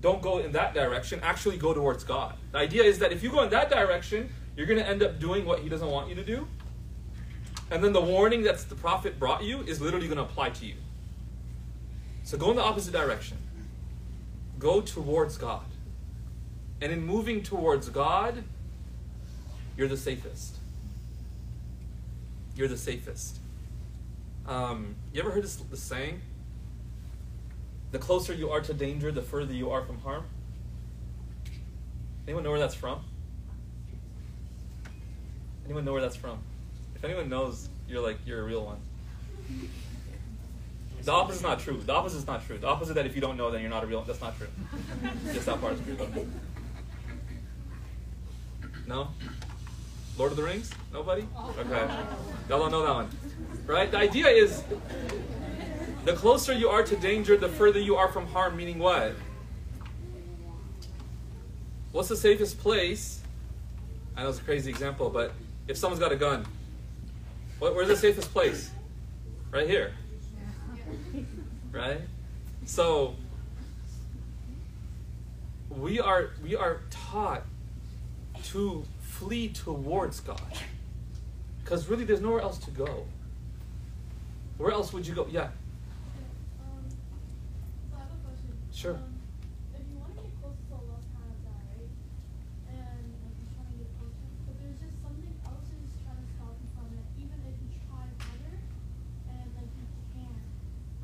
Don't 0.00 0.22
go 0.22 0.38
in 0.38 0.52
that 0.52 0.74
direction, 0.74 1.18
actually 1.24 1.56
go 1.56 1.74
towards 1.74 2.04
God. 2.04 2.36
The 2.52 2.58
idea 2.58 2.84
is 2.84 3.00
that 3.00 3.10
if 3.10 3.20
you 3.20 3.32
go 3.32 3.42
in 3.42 3.50
that 3.50 3.68
direction, 3.68 4.30
you're 4.56 4.68
going 4.68 4.78
to 4.78 4.86
end 4.88 5.02
up 5.02 5.18
doing 5.18 5.44
what 5.44 5.58
He 5.58 5.68
doesn't 5.68 5.88
want 5.88 6.08
you 6.08 6.14
to 6.14 6.24
do. 6.24 6.46
And 7.72 7.82
then 7.82 7.92
the 7.92 8.00
warning 8.00 8.44
that 8.44 8.60
the 8.68 8.76
prophet 8.76 9.18
brought 9.18 9.42
you 9.42 9.62
is 9.62 9.80
literally 9.80 10.06
going 10.06 10.18
to 10.18 10.22
apply 10.22 10.50
to 10.50 10.64
you. 10.64 10.76
So 12.22 12.38
go 12.38 12.50
in 12.50 12.56
the 12.56 12.62
opposite 12.62 12.92
direction. 12.92 13.38
Go 14.60 14.80
towards 14.80 15.36
God. 15.36 15.66
And 16.80 16.92
in 16.92 17.04
moving 17.04 17.42
towards 17.42 17.88
God, 17.88 18.44
you're 19.76 19.88
the 19.88 19.96
safest. 19.96 20.58
You're 22.54 22.68
the 22.68 22.76
safest. 22.76 23.38
Um, 24.46 24.96
you 25.12 25.20
ever 25.20 25.30
heard 25.30 25.44
this, 25.44 25.56
this 25.56 25.82
saying? 25.82 26.20
The 27.92 27.98
closer 27.98 28.32
you 28.34 28.50
are 28.50 28.60
to 28.60 28.74
danger, 28.74 29.12
the 29.12 29.22
further 29.22 29.52
you 29.52 29.70
are 29.70 29.82
from 29.84 29.98
harm. 30.00 30.24
Anyone 32.26 32.44
know 32.44 32.50
where 32.50 32.58
that's 32.58 32.74
from? 32.74 33.04
Anyone 35.64 35.84
know 35.84 35.92
where 35.92 36.02
that's 36.02 36.16
from? 36.16 36.38
If 36.94 37.04
anyone 37.04 37.28
knows, 37.28 37.68
you're 37.88 38.00
like 38.00 38.18
you're 38.24 38.40
a 38.40 38.44
real 38.44 38.64
one. 38.64 38.78
The 41.02 41.10
opposite 41.10 41.38
is 41.38 41.42
not 41.42 41.58
true. 41.60 41.82
The 41.84 41.92
opposite 41.92 42.18
is 42.18 42.26
not 42.26 42.46
true. 42.46 42.58
The 42.58 42.68
opposite 42.68 42.94
that 42.94 43.06
if 43.06 43.14
you 43.14 43.20
don't 43.20 43.36
know, 43.36 43.50
then 43.50 43.60
you're 43.60 43.70
not 43.70 43.82
a 43.82 43.86
real. 43.86 43.98
one. 43.98 44.06
That's 44.06 44.20
not 44.20 44.36
true. 44.38 44.46
Just 45.32 45.46
that 45.46 45.60
part 45.60 45.74
is 45.74 45.80
true. 45.80 45.96
Though. 45.96 46.26
No. 48.86 49.08
Lord 50.18 50.32
of 50.32 50.36
the 50.36 50.42
Rings? 50.42 50.70
Nobody? 50.92 51.26
Oh. 51.36 51.54
Okay. 51.58 51.90
Y'all 52.48 52.58
don't 52.58 52.70
know 52.70 52.82
that 52.82 52.94
one. 52.94 53.08
Right? 53.66 53.90
The 53.90 53.98
idea 53.98 54.28
is 54.28 54.62
the 56.04 56.12
closer 56.12 56.52
you 56.52 56.68
are 56.68 56.82
to 56.82 56.96
danger, 56.96 57.36
the 57.36 57.48
further 57.48 57.78
you 57.78 57.96
are 57.96 58.08
from 58.08 58.26
harm, 58.26 58.56
meaning 58.56 58.78
what? 58.78 59.14
What's 61.92 62.08
the 62.08 62.16
safest 62.16 62.58
place? 62.58 63.20
I 64.16 64.22
know 64.22 64.28
it's 64.28 64.38
a 64.38 64.42
crazy 64.42 64.70
example, 64.70 65.10
but 65.10 65.32
if 65.68 65.76
someone's 65.76 66.00
got 66.00 66.12
a 66.12 66.16
gun, 66.16 66.44
what, 67.58 67.74
where's 67.74 67.88
the 67.88 67.96
safest 67.96 68.32
place? 68.32 68.70
Right 69.50 69.68
here. 69.68 69.92
Right? 71.70 72.00
So 72.64 73.14
we 75.70 76.00
are 76.00 76.30
we 76.42 76.54
are 76.56 76.80
taught 76.90 77.42
to 78.44 78.84
flee 79.22 79.48
towards 79.48 80.18
God. 80.18 80.40
Because 81.62 81.86
really 81.88 82.02
there's 82.02 82.20
nowhere 82.20 82.40
else 82.40 82.58
to 82.58 82.70
go. 82.72 83.06
Where 84.58 84.72
else 84.72 84.92
would 84.92 85.06
you 85.06 85.14
go? 85.14 85.28
Yeah. 85.30 85.46
Um, 86.58 86.82
so 87.86 87.94
I 87.94 88.02
have 88.02 88.10
a 88.10 88.18
question. 88.26 88.50
Sure. 88.74 88.98
If 89.78 89.86
you 89.86 89.94
want 89.94 90.10
to 90.18 90.26
get 90.26 90.34
close 90.42 90.58
to 90.58 90.74
Allah 90.74 90.98
subhanahu 91.06 91.38
wa 91.38 91.54
ta'ala, 91.54 91.62
right? 91.70 91.86
And 92.66 93.14
like 93.22 93.34
you're 93.38 93.54
trying 93.54 93.70
to 93.70 93.78
get 93.78 93.90
closer, 93.94 94.26
but 94.42 94.54
there's 94.58 94.78
just 94.82 94.98
something 95.06 95.34
else 95.46 95.70
that's 95.70 95.94
trying 96.02 96.18
to 96.18 96.28
stop 96.34 96.58
you 96.58 96.68
from 96.74 96.90
it, 96.98 97.06
even 97.22 97.38
if 97.46 97.54
you 97.62 97.70
try 97.86 98.02
harder 98.26 98.58
and 98.58 99.46
like 99.54 99.70
you 99.70 99.86
can't. 100.18 100.42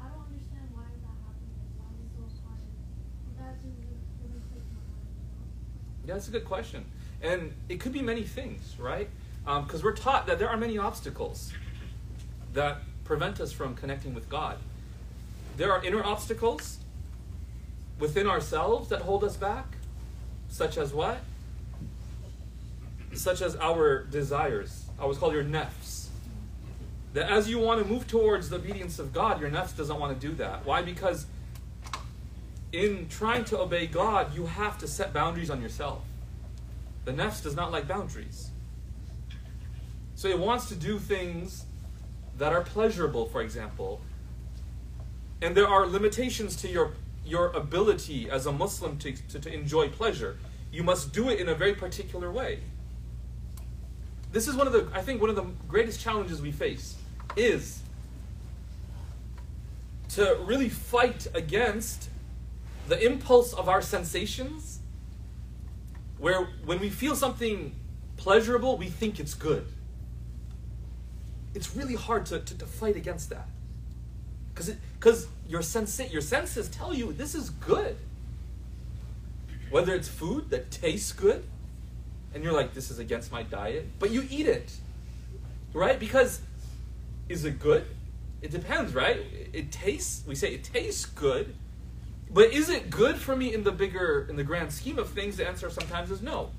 I 0.03 0.11
don't 0.11 0.27
understand 0.27 0.67
why 0.75 0.91
that 0.91 1.19
happens. 1.23 1.55
Like, 1.55 1.71
why 1.79 1.87
is 1.95 2.03
it 2.03 2.11
so 2.19 2.27
hard? 2.43 2.67
But 2.67 3.35
that 3.39 3.63
just 3.63 3.79
really, 3.79 4.03
really 4.27 4.43
breaks 4.51 4.71
my 4.75 4.83
heart, 4.91 5.07
you 5.07 5.23
know? 5.23 6.11
Yeah, 6.11 6.19
that's 6.19 6.27
a 6.27 6.35
good 6.35 6.47
question. 6.51 6.83
And 7.23 7.53
it 7.69 7.81
could 7.81 7.93
be 7.93 8.03
many 8.03 8.23
things, 8.23 8.77
right? 8.79 9.09
Um, 9.47 9.65
because 9.65 9.83
we're 9.83 9.97
taught 9.97 10.27
that 10.27 10.39
there 10.39 10.49
are 10.49 10.57
many 10.57 10.79
obstacles 10.79 11.53
that 12.53 12.79
prevent 13.05 13.41
us 13.41 13.53
from 13.53 13.75
connecting 13.75 14.15
with 14.15 14.29
God. 14.29 14.59
There 15.57 15.73
are 15.73 15.83
inner 15.83 16.05
obstacles 16.05 16.79
within 17.99 18.27
ourselves 18.29 18.89
that 18.91 19.03
hold 19.03 19.25
us 19.25 19.37
back, 19.37 19.67
such 20.49 20.77
as 20.79 20.93
what? 20.93 21.19
Such 23.15 23.43
as 23.43 23.57
our 23.57 24.05
desires. 24.05 24.85
I 25.01 25.07
was 25.07 25.19
called 25.19 25.33
your 25.33 25.45
nefs. 25.45 26.09
That 27.15 27.31
as 27.31 27.49
you 27.49 27.59
want 27.59 27.83
to 27.83 27.89
move 27.89 28.07
towards 28.07 28.51
the 28.51 28.57
obedience 28.57 28.99
of 28.99 29.13
God, 29.13 29.41
your 29.41 29.51
nefs 29.51 29.77
doesn't 29.77 29.99
want 29.99 30.19
to 30.19 30.27
do 30.27 30.35
that. 30.35 30.65
Why? 30.65 30.83
Because 30.83 31.27
in 32.73 33.09
trying 33.09 33.45
to 33.47 33.59
obey 33.59 33.87
God, 33.87 34.35
you 34.35 34.47
have 34.47 34.79
to 34.79 34.87
set 34.87 35.13
boundaries 35.13 35.51
on 35.51 35.63
yourself. 35.63 36.03
The 37.09 37.15
nefs 37.15 37.43
does 37.43 37.57
not 37.57 37.73
like 37.73 37.89
boundaries. 37.89 38.51
So 40.15 40.29
it 40.29 40.39
wants 40.39 40.69
to 40.69 40.75
do 40.75 40.99
things 40.99 41.65
that 42.37 42.53
are 42.53 42.61
pleasurable, 42.61 43.25
for 43.25 43.41
example. 43.41 44.03
And 45.41 45.57
there 45.57 45.67
are 45.67 45.87
limitations 45.87 46.55
to 46.57 46.69
your, 46.69 46.93
your 47.25 47.47
ability 47.53 48.29
as 48.29 48.45
a 48.45 48.53
Muslim 48.53 48.99
to, 48.99 49.13
to, 49.31 49.41
to 49.41 49.51
enjoy 49.51 49.89
pleasure. 49.89 50.37
You 50.71 50.83
must 50.83 51.15
do 51.15 51.31
it 51.31 51.41
in 51.41 51.49
a 51.49 51.55
very 51.55 51.75
particular 51.75 52.31
way. 52.31 52.59
This 54.31 54.47
is 54.47 54.55
one 54.55 54.67
of 54.67 54.75
the, 54.75 54.87
I 54.93 55.01
think, 55.01 55.23
one 55.23 55.31
of 55.31 55.37
the 55.37 55.47
greatest 55.67 56.03
challenges 56.03 56.43
we 56.43 56.53
face 56.53 56.95
is 57.39 57.81
to 60.11 60.39
really 60.45 60.69
fight 60.69 61.27
against 61.33 62.11
the 62.87 63.03
impulse 63.03 63.55
of 63.55 63.67
our 63.67 63.81
sensations, 63.81 64.78
where 66.19 66.45
when 66.65 66.81
we 66.81 66.91
feel 66.91 67.15
something 67.15 67.75
pleasurable, 68.17 68.77
we 68.77 68.87
think 68.87 69.21
it's 69.21 69.35
good. 69.35 69.67
It's 71.55 71.75
really 71.75 71.95
hard 71.95 72.27
to, 72.27 72.41
to, 72.41 72.59
to 72.59 72.67
fight 72.67 72.97
against 72.97 73.31
that. 73.31 73.49
Because 74.55 75.29
your, 75.49 75.61
sensa- 75.61 76.13
your 76.13 76.21
senses 76.21 76.69
tell 76.69 76.93
you 76.93 77.13
this 77.13 77.35
is 77.35 77.51
good. 77.51 77.97
Whether 79.71 79.95
it's 79.95 80.09
food 80.09 80.51
that 80.51 80.71
tastes 80.71 81.13
good, 81.13 81.45
and 82.35 82.43
you're 82.43 82.53
like, 82.53 82.75
this 82.75 82.91
is 82.91 82.99
against 82.99 83.31
my 83.31 83.43
diet, 83.43 83.87
but 83.99 84.11
you 84.11 84.27
eat 84.31 84.47
it. 84.47 84.73
Right? 85.73 85.99
Because 85.99 86.41
is 87.29 87.45
it 87.45 87.59
good? 87.59 87.85
It 88.41 88.51
depends, 88.51 88.95
right? 88.95 89.19
It 89.53 89.71
tastes, 89.71 90.27
we 90.27 90.35
say 90.35 90.55
it 90.55 90.65
tastes 90.65 91.05
good, 91.05 91.55
but 92.31 92.53
is 92.53 92.69
it 92.69 92.91
good 92.91 93.17
for 93.17 93.35
me 93.35 93.55
in 93.55 93.65
the 93.65 93.73
bigger, 93.73 94.27
in 94.29 94.37
the 94.37 94.45
grand 94.45 94.73
scheme 94.73 94.99
of 94.99 95.09
things? 95.11 95.37
The 95.37 95.47
answer 95.47 95.71
sometimes 95.71 96.11
is 96.11 96.23
no. 96.23 96.51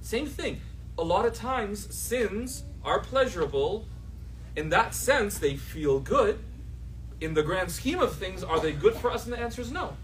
Same 0.00 0.26
thing. 0.26 0.60
A 0.98 1.02
lot 1.02 1.26
of 1.26 1.34
times, 1.34 1.94
sins 1.94 2.64
are 2.84 3.00
pleasurable. 3.00 3.86
In 4.56 4.68
that 4.70 4.94
sense, 4.94 5.38
they 5.38 5.56
feel 5.56 6.00
good. 6.00 6.38
In 7.20 7.34
the 7.34 7.42
grand 7.42 7.70
scheme 7.70 8.00
of 8.00 8.14
things, 8.14 8.42
are 8.44 8.60
they 8.60 8.72
good 8.72 8.94
for 8.94 9.10
us? 9.10 9.24
And 9.24 9.32
the 9.32 9.38
answer 9.38 9.62
is 9.62 9.72
no. 9.72 9.96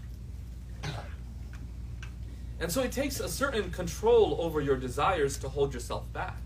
And 2.59 2.71
so 2.71 2.83
it 2.83 2.91
takes 2.91 3.19
a 3.19 3.27
certain 3.27 3.71
control 3.71 4.37
over 4.39 4.61
your 4.61 4.77
desires 4.77 5.37
to 5.39 5.49
hold 5.49 5.73
yourself 5.73 6.11
back. 6.13 6.37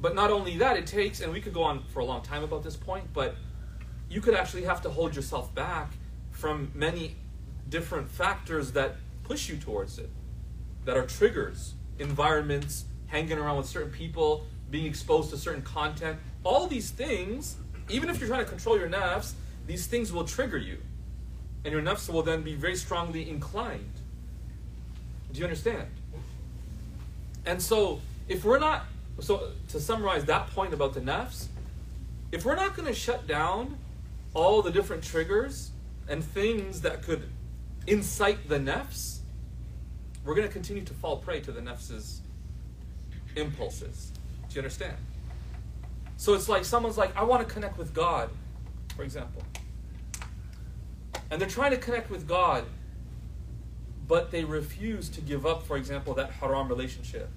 But 0.00 0.14
not 0.14 0.30
only 0.30 0.56
that, 0.56 0.78
it 0.78 0.86
takes, 0.86 1.20
and 1.20 1.30
we 1.32 1.42
could 1.42 1.52
go 1.52 1.62
on 1.62 1.82
for 1.92 2.00
a 2.00 2.04
long 2.06 2.22
time 2.22 2.42
about 2.42 2.62
this 2.62 2.76
point, 2.76 3.12
but 3.12 3.36
you 4.10 4.20
could 4.20 4.34
actually 4.34 4.64
have 4.64 4.82
to 4.82 4.90
hold 4.90 5.14
yourself 5.16 5.54
back 5.54 5.92
from 6.32 6.70
many 6.74 7.14
different 7.68 8.10
factors 8.10 8.72
that 8.72 8.96
push 9.22 9.48
you 9.48 9.56
towards 9.56 9.98
it, 9.98 10.10
that 10.84 10.96
are 10.96 11.06
triggers, 11.06 11.74
environments, 11.98 12.84
hanging 13.06 13.38
around 13.38 13.56
with 13.58 13.66
certain 13.66 13.90
people, 13.90 14.44
being 14.70 14.86
exposed 14.86 15.30
to 15.30 15.38
certain 15.38 15.62
content. 15.62 16.18
All 16.42 16.66
these 16.66 16.90
things, 16.90 17.56
even 17.88 18.10
if 18.10 18.18
you're 18.18 18.28
trying 18.28 18.44
to 18.44 18.50
control 18.50 18.76
your 18.76 18.88
nafs, 18.88 19.32
these 19.66 19.86
things 19.86 20.12
will 20.12 20.24
trigger 20.24 20.58
you. 20.58 20.78
And 21.64 21.72
your 21.72 21.82
nafs 21.82 22.08
will 22.12 22.22
then 22.22 22.42
be 22.42 22.54
very 22.54 22.76
strongly 22.76 23.30
inclined. 23.30 23.92
Do 25.32 25.38
you 25.38 25.44
understand? 25.44 25.86
And 27.46 27.62
so, 27.62 28.00
if 28.28 28.44
we're 28.44 28.58
not, 28.58 28.86
so 29.20 29.52
to 29.68 29.78
summarize 29.78 30.24
that 30.24 30.48
point 30.50 30.74
about 30.74 30.94
the 30.94 31.00
nafs, 31.00 31.46
if 32.32 32.44
we're 32.44 32.56
not 32.56 32.74
going 32.74 32.88
to 32.88 32.94
shut 32.94 33.26
down 33.26 33.76
all 34.34 34.62
the 34.62 34.70
different 34.70 35.02
triggers 35.02 35.70
and 36.08 36.24
things 36.24 36.80
that 36.82 37.02
could 37.02 37.28
incite 37.86 38.48
the 38.48 38.58
nefs, 38.58 39.18
we're 40.24 40.34
going 40.34 40.46
to 40.46 40.52
continue 40.52 40.84
to 40.84 40.94
fall 40.94 41.16
prey 41.16 41.40
to 41.40 41.52
the 41.52 41.60
nafs's 41.60 42.20
impulses. 43.36 44.12
Do 44.48 44.54
you 44.56 44.60
understand? 44.60 44.96
So 46.16 46.34
it's 46.34 46.48
like 46.48 46.64
someone's 46.64 46.98
like, 46.98 47.16
I 47.16 47.24
want 47.24 47.46
to 47.46 47.52
connect 47.52 47.78
with 47.78 47.94
God, 47.94 48.30
for 48.94 49.02
example. 49.02 49.42
And 51.30 51.40
they're 51.40 51.48
trying 51.48 51.70
to 51.70 51.76
connect 51.76 52.10
with 52.10 52.26
God, 52.28 52.64
but 54.06 54.30
they 54.30 54.44
refuse 54.44 55.08
to 55.10 55.20
give 55.20 55.46
up, 55.46 55.62
for 55.66 55.76
example, 55.76 56.14
that 56.14 56.30
haram 56.32 56.68
relationship. 56.68 57.30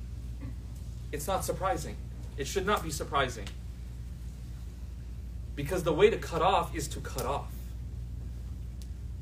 it's 1.11 1.27
not 1.27 1.45
surprising. 1.45 1.95
It 2.37 2.47
should 2.47 2.65
not 2.65 2.83
be 2.83 2.89
surprising. 2.89 3.47
Because 5.55 5.83
the 5.83 5.93
way 5.93 6.09
to 6.09 6.17
cut 6.17 6.41
off 6.41 6.75
is 6.75 6.87
to 6.89 6.99
cut 6.99 7.25
off. 7.25 7.51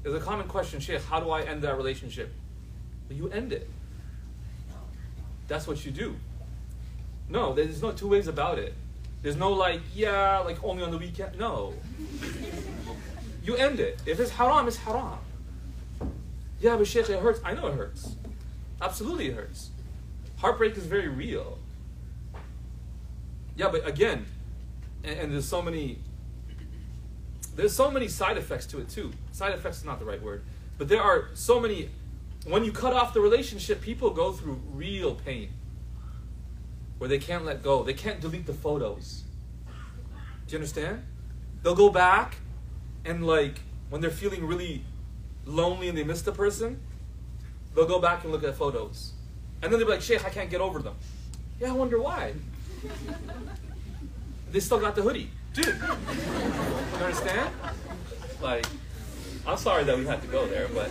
There's 0.04 0.16
a 0.16 0.20
common 0.20 0.48
question, 0.48 0.80
Sheikh, 0.80 1.04
how 1.04 1.20
do 1.20 1.30
I 1.30 1.42
end 1.42 1.62
that 1.62 1.78
relationship? 1.78 2.34
Well, 3.10 3.18
you 3.18 3.30
end 3.30 3.54
it. 3.54 3.70
That's 5.48 5.68
what 5.68 5.86
you 5.86 5.92
do. 5.92 6.16
No, 7.30 7.54
there's 7.54 7.82
no 7.82 7.92
two 7.92 8.08
ways 8.08 8.28
about 8.28 8.58
it. 8.58 8.74
There's 9.22 9.36
no 9.36 9.52
like, 9.52 9.82
yeah, 9.94 10.40
like 10.40 10.64
only 10.64 10.84
on 10.84 10.92
the 10.92 10.98
weekend. 10.98 11.38
No. 11.38 11.74
You 13.44 13.56
end 13.56 13.80
it. 13.80 14.00
If 14.06 14.20
it's 14.20 14.30
haram, 14.30 14.68
it's 14.68 14.78
haram. 14.78 15.18
Yeah, 16.60 16.78
but 16.78 16.86
Sheikh, 16.86 17.10
it 17.10 17.20
hurts. 17.20 17.40
I 17.44 17.56
know 17.56 17.66
it 17.68 17.74
hurts. 17.74 18.16
Absolutely, 18.80 19.30
it 19.30 19.36
hurts. 19.36 19.72
Heartbreak 20.38 20.78
is 20.78 20.86
very 20.86 21.08
real. 21.08 21.58
Yeah, 23.56 23.70
but 23.70 23.88
again, 23.88 24.28
and, 25.04 25.20
and 25.20 25.34
there's 25.34 25.48
so 25.48 25.62
many 25.62 25.98
there's 27.56 27.74
so 27.76 27.92
many 27.92 28.08
side 28.08 28.38
effects 28.38 28.66
to 28.68 28.80
it 28.80 28.90
too. 28.90 29.12
Side 29.32 29.54
effects 29.54 29.80
is 29.80 29.86
not 29.86 30.00
the 30.00 30.06
right 30.06 30.22
word, 30.22 30.44
but 30.78 30.88
there 30.88 31.02
are 31.02 31.30
so 31.34 31.60
many. 31.60 31.90
When 32.46 32.64
you 32.64 32.72
cut 32.72 32.94
off 32.94 33.14
the 33.14 33.22
relationship, 33.22 33.82
people 33.82 34.10
go 34.10 34.32
through 34.32 34.62
real 34.74 35.16
pain 35.16 35.50
where 36.98 37.08
they 37.08 37.20
can't 37.20 37.46
let 37.46 37.62
go. 37.62 37.84
They 37.84 37.94
can't 37.94 38.20
delete 38.20 38.46
the 38.46 38.54
photos. 38.54 39.24
Do 40.48 40.54
you 40.54 40.58
understand? 40.58 41.04
They'll 41.62 41.76
go 41.76 41.90
back 41.90 42.38
and 43.06 43.26
like 43.26 43.60
when 43.90 44.02
they're 44.02 44.10
feeling 44.10 44.46
really 44.46 44.84
lonely 45.46 45.90
and 45.90 45.98
they 45.98 46.04
miss 46.04 46.22
the 46.22 46.32
person, 46.32 46.80
they'll 47.76 47.88
go 47.88 48.00
back 48.00 48.24
and 48.24 48.32
look 48.32 48.44
at 48.44 48.56
photos. 48.56 49.14
And 49.62 49.72
then 49.72 49.80
they'll 49.80 49.88
be 49.88 49.94
like, 49.94 50.02
Sheikh, 50.02 50.26
I 50.26 50.30
can't 50.30 50.50
get 50.50 50.62
over 50.62 50.80
them. 50.80 50.96
Yeah, 51.60 51.70
I 51.70 51.74
wonder 51.74 52.02
why. 52.02 52.34
they 54.52 54.60
still 54.60 54.80
got 54.80 54.96
the 54.96 55.02
hoodie. 55.02 55.30
Dude. 55.54 55.66
You 55.66 57.06
understand? 57.06 57.54
Like, 58.42 58.66
I'm 59.46 59.58
sorry 59.58 59.84
that 59.84 59.98
we 59.98 60.06
had 60.06 60.22
to 60.22 60.28
go 60.28 60.48
there, 60.48 60.68
but 60.74 60.90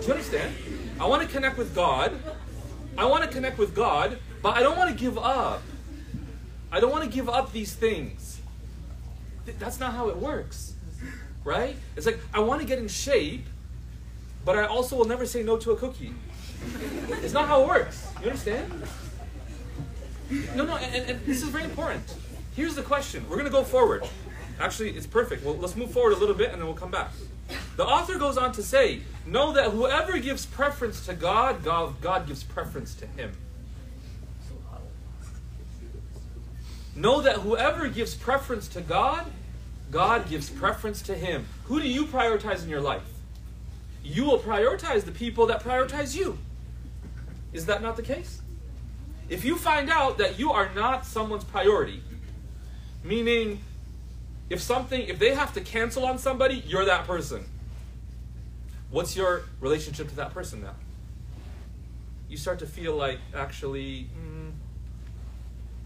do 0.00 0.06
you 0.06 0.12
understand? 0.12 0.54
I 0.98 1.06
want 1.06 1.22
to 1.22 1.28
connect 1.28 1.56
with 1.56 1.74
God. 1.74 2.18
I 2.98 3.06
want 3.06 3.24
to 3.24 3.30
connect 3.30 3.56
with 3.56 3.74
God, 3.74 4.18
but 4.42 4.56
I 4.56 4.60
don't 4.60 4.76
want 4.76 4.90
to 4.90 4.96
give 4.96 5.16
up. 5.16 5.62
I 6.70 6.80
don't 6.80 6.90
want 6.90 7.04
to 7.04 7.10
give 7.10 7.28
up 7.28 7.52
these 7.52 7.74
things. 7.74 8.40
That's 9.58 9.80
not 9.80 9.94
how 9.94 10.08
it 10.10 10.16
works. 10.16 10.74
Right? 11.42 11.76
It's 11.96 12.04
like 12.04 12.20
I 12.34 12.40
want 12.40 12.60
to 12.60 12.66
get 12.66 12.78
in 12.78 12.88
shape, 12.88 13.46
but 14.44 14.58
I 14.58 14.66
also 14.66 14.96
will 14.96 15.06
never 15.06 15.24
say 15.24 15.42
no 15.42 15.56
to 15.56 15.70
a 15.72 15.76
cookie. 15.76 16.12
It's 17.22 17.32
not 17.32 17.48
how 17.48 17.62
it 17.62 17.68
works. 17.68 18.06
You 18.20 18.26
understand? 18.26 18.70
No, 20.54 20.64
no, 20.64 20.76
and, 20.76 21.10
and, 21.10 21.26
this 21.26 21.42
is 21.42 21.48
very 21.48 21.64
important. 21.64 22.04
Here's 22.56 22.74
the 22.74 22.82
question. 22.82 23.24
We're 23.28 23.36
going 23.36 23.46
to 23.46 23.52
go 23.52 23.64
forward. 23.64 24.04
Actually, 24.58 24.90
it's 24.90 25.06
perfect. 25.06 25.44
Well, 25.44 25.56
let's 25.56 25.76
move 25.76 25.90
forward 25.90 26.12
a 26.12 26.16
little 26.16 26.34
bit 26.34 26.50
and 26.50 26.60
then 26.60 26.66
we'll 26.66 26.76
come 26.76 26.90
back. 26.90 27.10
The 27.76 27.84
author 27.84 28.18
goes 28.18 28.36
on 28.36 28.52
to 28.52 28.62
say, 28.62 29.00
Know 29.26 29.52
that 29.52 29.70
whoever 29.70 30.18
gives 30.18 30.46
preference 30.46 31.06
to 31.06 31.14
God, 31.14 31.62
God, 31.64 32.00
God 32.00 32.26
gives 32.26 32.42
preference 32.42 32.94
to 32.96 33.06
him. 33.06 33.32
Know 36.94 37.22
that 37.22 37.36
whoever 37.36 37.88
gives 37.88 38.14
preference 38.14 38.68
to 38.68 38.80
God, 38.80 39.26
God 39.90 40.28
gives 40.28 40.50
preference 40.50 41.02
to 41.02 41.14
him. 41.14 41.46
Who 41.64 41.80
do 41.80 41.88
you 41.88 42.04
prioritize 42.04 42.62
in 42.62 42.68
your 42.68 42.80
life? 42.80 43.02
You 44.02 44.24
will 44.24 44.38
prioritize 44.38 45.04
the 45.04 45.12
people 45.12 45.46
that 45.46 45.62
prioritize 45.62 46.16
you. 46.16 46.38
Is 47.52 47.66
that 47.66 47.82
not 47.82 47.96
the 47.96 48.02
case? 48.02 48.40
If 49.28 49.44
you 49.44 49.56
find 49.56 49.88
out 49.88 50.18
that 50.18 50.38
you 50.38 50.50
are 50.50 50.70
not 50.74 51.06
someone's 51.06 51.44
priority, 51.44 52.02
meaning 53.02 53.60
if 54.48 54.60
something 54.60 55.00
if 55.02 55.18
they 55.18 55.34
have 55.34 55.52
to 55.54 55.60
cancel 55.60 56.04
on 56.04 56.18
somebody, 56.18 56.62
you're 56.66 56.84
that 56.84 57.06
person. 57.06 57.44
What's 58.90 59.16
your 59.16 59.44
relationship 59.60 60.08
to 60.08 60.16
that 60.16 60.34
person 60.34 60.62
now? 60.62 60.74
You 62.28 62.36
start 62.36 62.58
to 62.60 62.66
feel 62.66 62.96
like 62.96 63.18
actually 63.34 64.08
mm, 64.16 64.52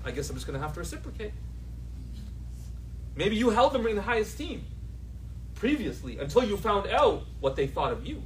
I 0.05 0.11
guess 0.11 0.29
I'm 0.29 0.37
just 0.37 0.46
going 0.46 0.59
to 0.59 0.62
have 0.62 0.74
to 0.74 0.81
reciprocate. 0.81 1.33
Maybe 3.16 3.37
you 3.37 3.50
held 3.50 3.72
them 3.72 3.87
in 3.87 3.96
high 3.96 4.16
esteem 4.16 4.66
previously 5.55 6.18
until 6.18 6.44
you 6.44 6.57
found 6.57 6.88
out 6.88 7.22
what 7.40 7.57
they 7.57 7.66
thought 7.66 7.92
of 7.92 8.07
you. 8.07 8.22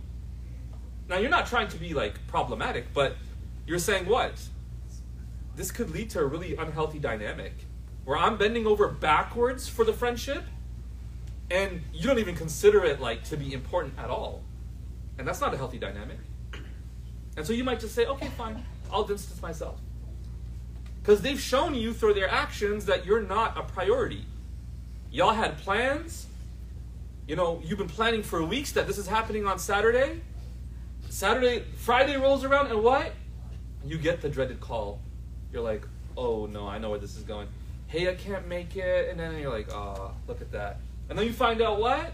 Now, 1.09 1.19
you're 1.19 1.31
not 1.31 1.47
trying 1.47 1.69
to 1.69 1.77
be 1.77 1.95
like 1.95 2.27
problematic, 2.27 2.93
but 2.93 3.17
you're 3.67 3.79
saying 3.79 4.07
what? 4.07 4.33
This 5.57 5.71
could 5.71 5.91
lead 5.91 6.11
to 6.11 6.21
a 6.21 6.25
really 6.25 6.57
unhealthy 6.57 6.99
dynamic 6.99 7.55
where 8.09 8.17
I'm 8.17 8.39
bending 8.39 8.67
over 8.67 8.89
backwards 8.89 9.69
for 9.69 9.85
the 9.85 9.93
friendship 9.93 10.43
and 11.51 11.83
you 11.93 12.07
don't 12.07 12.19
even 12.19 12.35
consider 12.35 12.83
it 12.83 13.03
like 13.03 13.23
to 13.25 13.37
be 13.37 13.53
important 13.53 13.93
at 13.99 14.09
all. 14.09 14.41
And 15.19 15.29
that's 15.29 15.43
not 15.43 15.53
a 15.53 15.59
healthy 15.59 15.79
dynamic. 15.79 16.17
And 17.37 17.47
so 17.47 17.53
you 17.53 17.65
might 17.65 17.81
just 17.81 17.95
say, 17.95 18.07
okay, 18.07 18.29
fine, 18.29 18.65
I'll 18.91 19.05
distance 19.05 19.43
myself. 19.43 19.79
Because 21.03 21.21
they've 21.21 21.39
shown 21.39 21.75
you 21.75 21.93
through 21.93 22.15
their 22.15 22.31
actions 22.31 22.87
that 22.87 23.05
you're 23.05 23.21
not 23.21 23.59
a 23.59 23.63
priority. 23.63 24.25
Y'all 25.11 25.35
had 25.35 25.59
plans. 25.59 26.29
You 27.27 27.37
know, 27.37 27.61
you've 27.63 27.79
been 27.79 27.91
planning 27.91 28.23
for 28.23 28.43
weeks 28.43 28.73
that 28.73 28.87
this 28.87 28.97
is 28.97 29.07
happening 29.07 29.47
on 29.47 29.59
Saturday. 29.59 30.23
Saturday, 31.11 31.63
Friday 31.77 32.17
rolls 32.17 32.43
around, 32.43 32.69
and 32.69 32.83
what? 32.83 33.13
You 33.85 33.99
get 33.99 34.23
the 34.23 34.31
dreaded 34.31 34.61
call. 34.61 34.99
You're 35.53 35.61
like, 35.61 35.83
oh 36.17 36.47
no, 36.47 36.67
I 36.67 36.79
know 36.79 36.89
where 36.89 36.99
this 36.99 37.15
is 37.15 37.23
going. 37.23 37.49
Hey, 37.89 38.11
I 38.11 38.15
can't 38.15 38.47
make 38.47 38.77
it. 38.77 39.11
And 39.11 39.19
then 39.19 39.37
you're 39.39 39.51
like, 39.51 39.73
oh, 39.73 40.13
look 40.27 40.41
at 40.41 40.53
that. 40.53 40.79
And 41.09 41.19
then 41.19 41.27
you 41.27 41.33
find 41.33 41.61
out 41.61 41.81
what? 41.81 42.13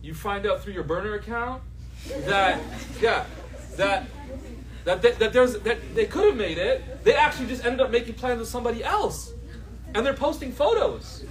You 0.00 0.14
find 0.14 0.46
out 0.46 0.62
through 0.62 0.74
your 0.74 0.84
burner 0.84 1.14
account 1.14 1.62
that, 2.24 2.60
yeah, 3.00 3.24
that 3.76 4.06
that, 4.84 5.02
that, 5.02 5.18
that 5.18 5.32
there's 5.34 5.58
that 5.58 5.94
they 5.94 6.06
could 6.06 6.24
have 6.24 6.36
made 6.36 6.56
it. 6.56 7.04
They 7.04 7.14
actually 7.14 7.48
just 7.48 7.64
ended 7.64 7.80
up 7.80 7.90
making 7.90 8.14
plans 8.14 8.38
with 8.38 8.48
somebody 8.48 8.82
else, 8.82 9.32
and 9.94 10.06
they're 10.06 10.14
posting 10.14 10.50
photos 10.50 11.24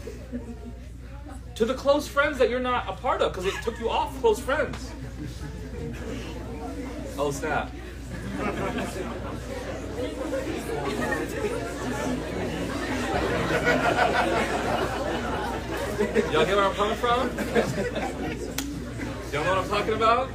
to 1.55 1.65
the 1.65 1.73
close 1.73 2.07
friends 2.07 2.37
that 2.37 2.51
you're 2.51 2.59
not 2.59 2.87
a 2.87 2.93
part 2.93 3.21
of 3.21 3.31
because 3.31 3.45
it 3.45 3.55
took 3.63 3.79
you 3.79 3.89
off 3.89 4.19
close 4.19 4.39
friends. 4.39 4.91
Oh 7.17 7.31
snap! 7.31 7.71
Y'all 16.31 16.45
get 16.45 16.55
where 16.55 16.65
I'm 16.65 16.75
coming 16.75 16.97
from? 16.97 17.29
Y'all 19.31 19.43
know 19.43 19.55
what 19.55 19.57
I'm 19.57 19.69
talking 19.69 19.93
about? 19.93 20.29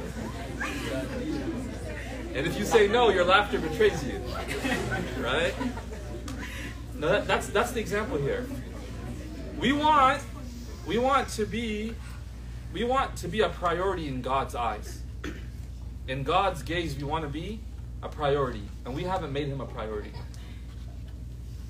And 2.35 2.47
if 2.47 2.57
you 2.57 2.65
say 2.65 2.87
no, 2.87 3.09
your 3.09 3.25
laughter 3.25 3.59
betrays 3.59 4.03
you. 4.03 4.19
Right? 5.21 5.53
No, 6.95 7.09
that, 7.09 7.27
that's 7.27 7.47
that's 7.47 7.71
the 7.71 7.79
example 7.79 8.17
here. 8.17 8.47
We 9.59 9.71
want 9.71 10.21
we 10.85 10.97
want 10.97 11.29
to 11.29 11.45
be 11.45 11.93
we 12.73 12.83
want 12.83 13.15
to 13.17 13.27
be 13.27 13.41
a 13.41 13.49
priority 13.49 14.07
in 14.07 14.21
God's 14.21 14.55
eyes. 14.55 15.01
In 16.07 16.23
God's 16.23 16.63
gaze, 16.63 16.97
we 16.97 17.03
want 17.03 17.23
to 17.23 17.29
be 17.29 17.59
a 18.01 18.09
priority, 18.09 18.63
and 18.85 18.93
we 18.93 19.03
haven't 19.03 19.31
made 19.31 19.47
him 19.47 19.61
a 19.61 19.65
priority. 19.65 20.11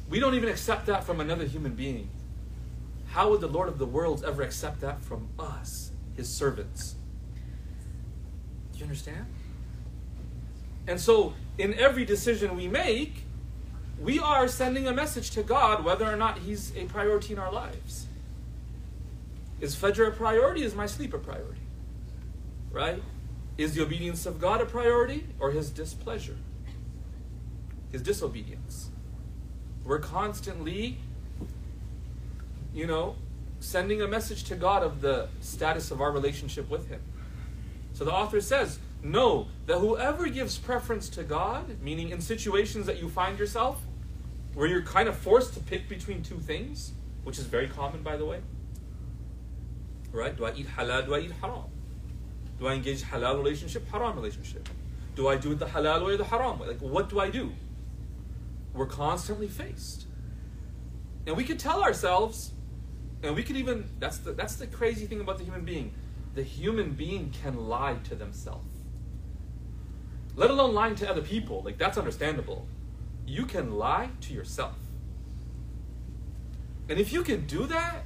We 0.09 0.19
don't 0.19 0.35
even 0.35 0.49
accept 0.49 0.85
that 0.87 1.03
from 1.03 1.19
another 1.19 1.45
human 1.45 1.73
being. 1.73 2.09
How 3.07 3.29
would 3.29 3.41
the 3.41 3.47
Lord 3.47 3.69
of 3.69 3.77
the 3.77 3.85
worlds 3.85 4.23
ever 4.23 4.41
accept 4.41 4.81
that 4.81 5.03
from 5.03 5.29
us, 5.37 5.91
his 6.15 6.27
servants? 6.27 6.95
Do 8.73 8.79
you 8.79 8.85
understand? 8.85 9.25
And 10.87 10.99
so, 10.99 11.33
in 11.57 11.73
every 11.75 12.05
decision 12.05 12.55
we 12.55 12.67
make, 12.67 13.23
we 13.99 14.19
are 14.19 14.47
sending 14.47 14.87
a 14.87 14.93
message 14.93 15.31
to 15.31 15.43
God 15.43 15.85
whether 15.85 16.05
or 16.05 16.15
not 16.15 16.39
He's 16.39 16.75
a 16.75 16.85
priority 16.85 17.33
in 17.33 17.39
our 17.39 17.51
lives. 17.51 18.07
Is 19.61 19.75
Fajr 19.75 20.09
a 20.09 20.11
priority? 20.11 20.63
Is 20.63 20.75
my 20.75 20.87
sleep 20.87 21.13
a 21.13 21.19
priority? 21.19 21.61
Right? 22.71 23.01
Is 23.57 23.75
the 23.75 23.83
obedience 23.83 24.25
of 24.25 24.41
God 24.41 24.59
a 24.59 24.65
priority 24.65 25.27
or 25.39 25.51
His 25.51 25.69
displeasure? 25.69 26.37
His 27.91 28.01
disobedience. 28.01 28.89
We're 29.85 29.99
constantly, 29.99 30.97
you 32.73 32.87
know, 32.87 33.15
sending 33.59 34.01
a 34.01 34.07
message 34.07 34.43
to 34.45 34.55
God 34.55 34.83
of 34.83 35.01
the 35.01 35.27
status 35.41 35.91
of 35.91 36.01
our 36.01 36.11
relationship 36.11 36.69
with 36.69 36.89
Him. 36.89 37.01
So 37.93 38.03
the 38.05 38.11
author 38.11 38.41
says, 38.41 38.79
know 39.03 39.47
that 39.65 39.79
whoever 39.79 40.27
gives 40.27 40.57
preference 40.57 41.09
to 41.09 41.23
God, 41.23 41.81
meaning 41.81 42.09
in 42.09 42.21
situations 42.21 42.85
that 42.85 43.01
you 43.01 43.09
find 43.09 43.37
yourself 43.37 43.81
where 44.53 44.67
you're 44.67 44.81
kind 44.81 45.09
of 45.09 45.15
forced 45.17 45.53
to 45.55 45.59
pick 45.59 45.89
between 45.89 46.21
two 46.21 46.37
things, 46.37 46.93
which 47.23 47.39
is 47.39 47.45
very 47.45 47.67
common, 47.67 48.03
by 48.03 48.17
the 48.17 48.25
way. 48.25 48.39
Right? 50.11 50.35
Do 50.35 50.45
I 50.45 50.53
eat 50.53 50.67
halal? 50.67 51.05
Do 51.05 51.15
I 51.15 51.19
eat 51.19 51.31
haram? 51.41 51.63
Do 52.59 52.67
I 52.67 52.73
engage 52.73 53.01
halal 53.01 53.37
relationship, 53.37 53.87
haram 53.89 54.15
relationship? 54.15 54.69
Do 55.15 55.27
I 55.27 55.35
do 55.37 55.51
it 55.51 55.59
the 55.59 55.65
halal 55.65 56.05
way 56.05 56.13
or 56.13 56.17
the 56.17 56.23
haram 56.23 56.59
way? 56.59 56.67
Like, 56.67 56.79
what 56.79 57.09
do 57.09 57.19
I 57.19 57.29
do? 57.29 57.51
We're 58.73 58.87
constantly 58.87 59.47
faced. 59.47 60.05
And 61.25 61.37
we 61.37 61.43
could 61.43 61.59
tell 61.59 61.83
ourselves, 61.83 62.51
and 63.21 63.35
we 63.35 63.43
could 63.43 63.55
even 63.55 63.89
that's 63.99 64.17
the 64.17 64.33
that's 64.33 64.55
the 64.55 64.67
crazy 64.67 65.05
thing 65.05 65.21
about 65.21 65.37
the 65.37 65.43
human 65.43 65.63
being. 65.63 65.93
The 66.35 66.43
human 66.43 66.91
being 66.91 67.31
can 67.31 67.67
lie 67.69 67.97
to 68.05 68.15
themselves. 68.15 68.69
Let 70.35 70.49
alone 70.49 70.73
lying 70.73 70.95
to 70.95 71.09
other 71.09 71.21
people. 71.21 71.61
Like 71.63 71.77
that's 71.77 71.97
understandable. 71.97 72.67
You 73.25 73.45
can 73.45 73.77
lie 73.77 74.09
to 74.21 74.33
yourself. 74.33 74.75
And 76.89 76.99
if 76.99 77.13
you 77.13 77.23
can 77.23 77.45
do 77.45 77.65
that, 77.67 78.03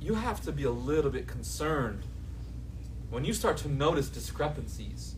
you 0.00 0.14
have 0.14 0.40
to 0.42 0.52
be 0.52 0.64
a 0.64 0.70
little 0.70 1.10
bit 1.10 1.26
concerned 1.26 2.04
when 3.10 3.24
you 3.24 3.32
start 3.32 3.56
to 3.58 3.68
notice 3.68 4.08
discrepancies 4.08 5.16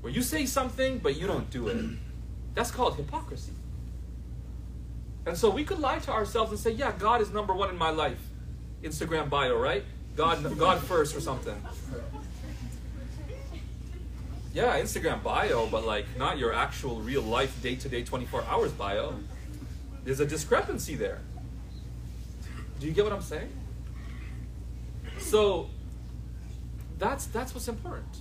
where 0.00 0.12
you 0.12 0.22
say 0.22 0.46
something 0.46 0.98
but 0.98 1.16
you 1.16 1.26
don't 1.26 1.50
do 1.50 1.68
it. 1.68 1.84
That's 2.56 2.70
called 2.70 2.96
hypocrisy. 2.96 3.52
And 5.26 5.36
so 5.36 5.50
we 5.50 5.62
could 5.62 5.78
lie 5.78 5.98
to 6.00 6.10
ourselves 6.10 6.50
and 6.50 6.58
say, 6.58 6.70
yeah, 6.70 6.92
God 6.98 7.20
is 7.20 7.30
number 7.30 7.54
one 7.54 7.68
in 7.68 7.76
my 7.76 7.90
life. 7.90 8.18
Instagram 8.82 9.28
bio, 9.28 9.58
right? 9.58 9.84
God, 10.16 10.58
God 10.58 10.80
first 10.80 11.14
or 11.14 11.20
something. 11.20 11.54
Yeah, 14.54 14.80
Instagram 14.80 15.22
bio, 15.22 15.66
but 15.66 15.84
like 15.84 16.06
not 16.16 16.38
your 16.38 16.54
actual 16.54 17.00
real 17.02 17.20
life 17.20 17.62
day 17.62 17.74
to 17.74 17.88
day 17.90 18.02
24 18.02 18.44
hours 18.44 18.72
bio. 18.72 19.14
There's 20.04 20.20
a 20.20 20.26
discrepancy 20.26 20.94
there. 20.94 21.20
Do 22.80 22.86
you 22.86 22.94
get 22.94 23.04
what 23.04 23.12
I'm 23.12 23.20
saying? 23.20 23.52
So 25.18 25.68
that's 26.98 27.26
that's 27.26 27.52
what's 27.52 27.68
important. 27.68 28.16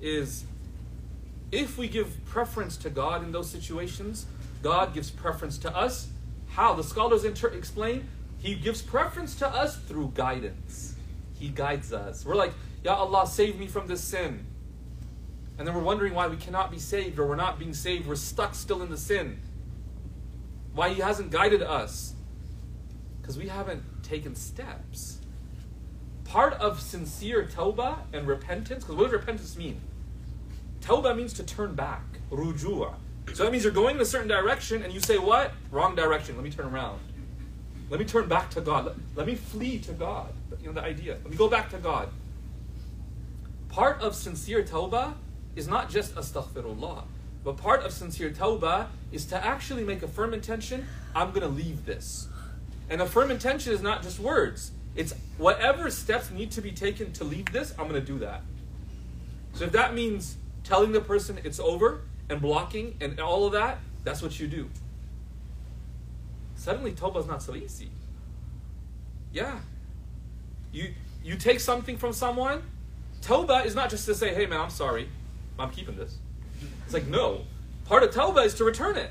Is 0.00 0.44
if 1.50 1.78
we 1.78 1.88
give 1.88 2.24
preference 2.26 2.76
to 2.78 2.90
God 2.90 3.22
in 3.22 3.32
those 3.32 3.48
situations, 3.50 4.26
God 4.62 4.94
gives 4.94 5.10
preference 5.10 5.58
to 5.58 5.76
us. 5.76 6.08
How? 6.48 6.74
The 6.74 6.84
scholars 6.84 7.24
inter- 7.24 7.48
explain 7.48 8.08
He 8.38 8.54
gives 8.54 8.82
preference 8.82 9.34
to 9.36 9.48
us 9.48 9.76
through 9.76 10.12
guidance. 10.14 10.94
He 11.34 11.48
guides 11.48 11.92
us. 11.92 12.24
We're 12.24 12.34
like, 12.34 12.52
Ya 12.84 12.94
Allah, 12.94 13.26
save 13.26 13.58
me 13.58 13.66
from 13.66 13.86
this 13.86 14.02
sin. 14.02 14.44
And 15.56 15.66
then 15.66 15.74
we're 15.74 15.82
wondering 15.82 16.14
why 16.14 16.28
we 16.28 16.36
cannot 16.36 16.70
be 16.70 16.78
saved 16.78 17.18
or 17.18 17.26
we're 17.26 17.36
not 17.36 17.58
being 17.58 17.74
saved. 17.74 18.06
We're 18.06 18.16
stuck 18.16 18.54
still 18.54 18.82
in 18.82 18.90
the 18.90 18.96
sin. 18.96 19.40
Why 20.74 20.90
He 20.90 21.00
hasn't 21.00 21.30
guided 21.30 21.62
us. 21.62 22.14
Because 23.20 23.38
we 23.38 23.48
haven't 23.48 23.82
taken 24.02 24.34
steps. 24.34 25.18
Part 26.24 26.54
of 26.54 26.80
sincere 26.80 27.44
tawbah 27.44 27.98
and 28.12 28.26
repentance, 28.26 28.84
because 28.84 28.96
what 28.96 29.04
does 29.04 29.12
repentance 29.12 29.56
mean? 29.56 29.80
Tawbah 30.80 31.16
means 31.16 31.32
to 31.34 31.42
turn 31.42 31.74
back. 31.74 32.02
Rujua. 32.30 32.94
So 33.34 33.44
that 33.44 33.52
means 33.52 33.64
you're 33.64 33.72
going 33.72 33.96
in 33.96 34.02
a 34.02 34.06
certain 34.06 34.28
direction 34.28 34.82
and 34.82 34.92
you 34.92 35.00
say, 35.00 35.18
What? 35.18 35.52
Wrong 35.70 35.94
direction. 35.94 36.36
Let 36.36 36.44
me 36.44 36.50
turn 36.50 36.66
around. 36.66 37.00
Let 37.90 38.00
me 38.00 38.06
turn 38.06 38.28
back 38.28 38.50
to 38.50 38.60
God. 38.60 38.86
Let, 38.86 38.96
let 39.14 39.26
me 39.26 39.34
flee 39.34 39.78
to 39.80 39.92
God. 39.92 40.32
You 40.60 40.68
know 40.68 40.72
the 40.74 40.82
idea. 40.82 41.14
Let 41.14 41.30
me 41.30 41.36
go 41.36 41.48
back 41.48 41.70
to 41.70 41.78
God. 41.78 42.08
Part 43.68 44.00
of 44.00 44.14
sincere 44.14 44.62
tawbah 44.62 45.14
is 45.56 45.68
not 45.68 45.90
just 45.90 46.14
astaghfirullah, 46.14 47.04
but 47.44 47.56
part 47.56 47.82
of 47.82 47.92
sincere 47.92 48.30
tawbah 48.30 48.88
is 49.12 49.24
to 49.26 49.44
actually 49.44 49.84
make 49.84 50.02
a 50.02 50.08
firm 50.08 50.34
intention 50.34 50.86
I'm 51.14 51.30
going 51.30 51.42
to 51.42 51.48
leave 51.48 51.84
this. 51.86 52.28
And 52.90 53.00
a 53.02 53.06
firm 53.06 53.30
intention 53.30 53.72
is 53.72 53.82
not 53.82 54.02
just 54.02 54.18
words, 54.18 54.72
it's 54.94 55.14
whatever 55.36 55.90
steps 55.90 56.30
need 56.30 56.50
to 56.52 56.60
be 56.60 56.72
taken 56.72 57.12
to 57.14 57.24
leave 57.24 57.52
this, 57.52 57.72
I'm 57.78 57.88
going 57.88 58.00
to 58.00 58.06
do 58.06 58.18
that. 58.20 58.42
So 59.54 59.64
if 59.64 59.72
that 59.72 59.94
means 59.94 60.36
telling 60.68 60.92
the 60.92 61.00
person 61.00 61.38
it's 61.44 61.58
over 61.58 62.02
and 62.28 62.42
blocking 62.42 62.94
and 63.00 63.18
all 63.18 63.46
of 63.46 63.52
that, 63.52 63.78
that's 64.04 64.20
what 64.20 64.38
you 64.38 64.46
do. 64.46 64.68
Suddenly, 66.56 66.92
Tawbah 66.92 67.20
is 67.20 67.26
not 67.26 67.42
so 67.42 67.54
easy. 67.54 67.90
Yeah. 69.32 69.60
You, 70.70 70.92
you 71.24 71.36
take 71.36 71.60
something 71.60 71.96
from 71.96 72.12
someone, 72.12 72.62
Tawbah 73.22 73.64
is 73.64 73.74
not 73.74 73.88
just 73.88 74.04
to 74.06 74.14
say, 74.14 74.34
hey 74.34 74.44
man, 74.44 74.60
I'm 74.60 74.70
sorry, 74.70 75.08
I'm 75.58 75.70
keeping 75.70 75.96
this. 75.96 76.18
It's 76.84 76.92
like, 76.92 77.06
no. 77.06 77.42
Part 77.86 78.02
of 78.02 78.10
Tawbah 78.10 78.44
is 78.44 78.54
to 78.54 78.64
return 78.64 78.98
it. 78.98 79.10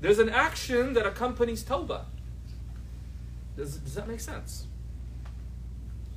There's 0.00 0.18
an 0.18 0.28
action 0.28 0.92
that 0.92 1.06
accompanies 1.06 1.64
Tawbah. 1.64 2.02
Does, 3.56 3.78
does 3.78 3.94
that 3.94 4.06
make 4.06 4.20
sense? 4.20 4.66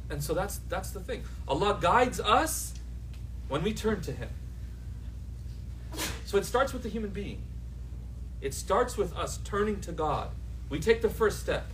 And 0.09 0.21
so 0.21 0.33
that's 0.33 0.59
that's 0.67 0.91
the 0.91 0.99
thing. 0.99 1.23
Allah 1.47 1.77
guides 1.81 2.19
us 2.19 2.73
when 3.51 3.63
we 3.63 3.73
turn 3.73 3.99
to 3.99 4.13
Him. 4.13 4.29
So 6.23 6.37
it 6.37 6.45
starts 6.45 6.71
with 6.71 6.83
the 6.83 6.89
human 6.89 7.09
being. 7.09 7.41
It 8.39 8.53
starts 8.53 8.95
with 8.95 9.13
us 9.13 9.39
turning 9.43 9.81
to 9.81 9.91
God. 9.91 10.29
We 10.69 10.79
take 10.79 11.01
the 11.01 11.09
first 11.09 11.41
step. 11.41 11.65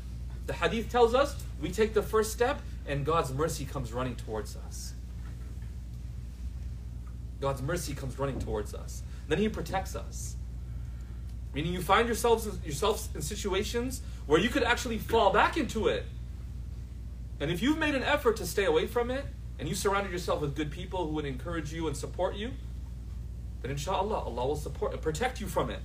The 0.48 0.54
hadith 0.54 0.90
tells 0.90 1.14
us 1.14 1.36
we 1.62 1.70
take 1.70 1.94
the 1.94 2.02
first 2.02 2.34
step 2.34 2.62
and 2.88 3.06
God's 3.06 3.32
mercy 3.32 3.64
comes 3.64 3.94
running 3.94 4.16
towards 4.16 4.56
us. 4.56 4.94
God's 7.40 7.62
mercy 7.62 7.94
comes 7.94 8.18
running 8.18 8.40
towards 8.40 8.74
us. 8.74 9.04
Then 9.28 9.38
He 9.38 9.48
protects 9.48 9.96
us. 9.96 10.36
Meaning 11.54 11.74
you 11.74 11.82
find 11.84 12.08
yourselves 12.08 12.48
yourselves 12.66 13.10
in 13.14 13.22
situations 13.22 14.02
where 14.26 14.40
you 14.40 14.50
could 14.50 14.64
actually 14.64 14.98
fall 14.98 15.32
back 15.32 15.58
into 15.58 15.90
it. 15.90 16.06
And 17.40 17.52
if 17.52 17.62
you've 17.62 17.78
made 17.78 17.94
an 17.94 18.04
effort 18.04 18.38
to 18.38 18.48
stay 18.48 18.66
away 18.66 18.88
from 18.88 19.12
it, 19.12 19.26
and 19.60 19.68
you 19.68 19.76
surrounded 19.76 20.12
yourself 20.12 20.42
with 20.42 20.56
good 20.56 20.72
people 20.72 21.08
who 21.08 21.14
would 21.14 21.26
encourage 21.26 21.74
you 21.74 21.88
and 21.88 21.98
support 21.98 22.36
you, 22.36 22.52
then 23.62 23.72
inshallah, 23.72 24.20
Allah 24.20 24.48
will 24.48 24.56
support 24.56 24.94
and 24.94 25.02
protect 25.02 25.42
you 25.42 25.48
from 25.48 25.70
it. 25.70 25.80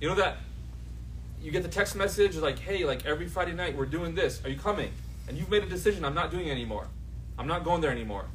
You 0.00 0.08
know 0.08 0.14
that 0.16 0.38
you 1.40 1.50
get 1.50 1.62
the 1.62 1.68
text 1.68 1.96
message 1.96 2.36
like, 2.36 2.58
hey, 2.58 2.84
like 2.84 3.06
every 3.06 3.26
Friday 3.26 3.52
night 3.52 3.76
we're 3.76 3.86
doing 3.86 4.14
this. 4.14 4.44
Are 4.44 4.50
you 4.50 4.58
coming? 4.58 4.90
And 5.28 5.38
you've 5.38 5.50
made 5.50 5.62
a 5.62 5.68
decision, 5.68 6.04
I'm 6.04 6.14
not 6.14 6.30
doing 6.30 6.48
it 6.48 6.50
anymore. 6.50 6.88
I'm 7.38 7.46
not 7.46 7.64
going 7.64 7.80
there 7.80 7.90
anymore. 7.90 8.26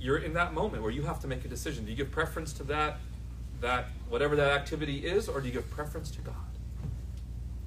You're 0.00 0.18
in 0.18 0.34
that 0.34 0.52
moment 0.52 0.82
where 0.82 0.90
you 0.90 1.02
have 1.02 1.20
to 1.20 1.28
make 1.28 1.44
a 1.44 1.48
decision. 1.48 1.84
Do 1.84 1.90
you 1.90 1.96
give 1.96 2.10
preference 2.10 2.52
to 2.54 2.64
that, 2.64 2.98
that 3.60 3.86
whatever 4.08 4.34
that 4.36 4.50
activity 4.50 5.06
is, 5.06 5.28
or 5.28 5.40
do 5.40 5.46
you 5.46 5.52
give 5.52 5.70
preference 5.70 6.10
to 6.12 6.20
God? 6.20 6.34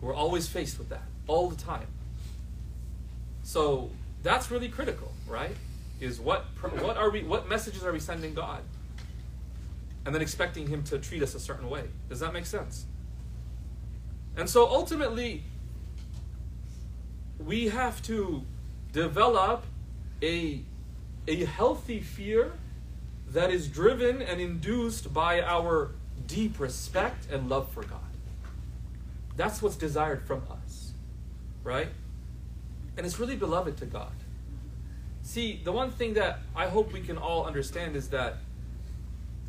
We're 0.01 0.13
always 0.13 0.47
faced 0.47 0.77
with 0.77 0.89
that, 0.89 1.03
all 1.27 1.49
the 1.49 1.55
time. 1.55 1.87
So 3.45 3.91
that's 4.23 4.49
really 4.49 4.69
critical, 4.69 5.11
right? 5.27 5.55
Is 6.01 6.19
what 6.19 6.45
what 6.81 6.97
are 6.97 7.11
we 7.11 7.23
what 7.23 7.47
messages 7.47 7.85
are 7.85 7.93
we 7.93 7.99
sending 7.99 8.33
God? 8.33 8.61
And 10.03 10.13
then 10.13 10.21
expecting 10.21 10.67
him 10.67 10.83
to 10.85 10.97
treat 10.97 11.21
us 11.21 11.35
a 11.35 11.39
certain 11.39 11.69
way. 11.69 11.83
Does 12.09 12.19
that 12.21 12.33
make 12.33 12.47
sense? 12.47 12.85
And 14.35 14.49
so 14.49 14.67
ultimately 14.67 15.43
we 17.37 17.67
have 17.67 18.01
to 18.03 18.43
develop 18.91 19.63
a 20.23 20.63
a 21.27 21.45
healthy 21.45 21.99
fear 21.99 22.53
that 23.29 23.51
is 23.51 23.67
driven 23.67 24.23
and 24.23 24.41
induced 24.41 25.13
by 25.13 25.41
our 25.43 25.91
deep 26.25 26.59
respect 26.59 27.29
and 27.31 27.47
love 27.47 27.71
for 27.71 27.83
God. 27.83 27.99
That's 29.37 29.61
what's 29.61 29.75
desired 29.75 30.23
from 30.23 30.41
us, 30.49 30.93
right? 31.63 31.89
And 32.97 33.05
it's 33.05 33.19
really 33.19 33.35
beloved 33.35 33.77
to 33.77 33.85
God. 33.85 34.13
See, 35.21 35.59
the 35.63 35.71
one 35.71 35.91
thing 35.91 36.13
that 36.13 36.39
I 36.55 36.67
hope 36.67 36.93
we 36.93 37.01
can 37.01 37.17
all 37.17 37.45
understand 37.45 37.95
is 37.95 38.09
that, 38.09 38.37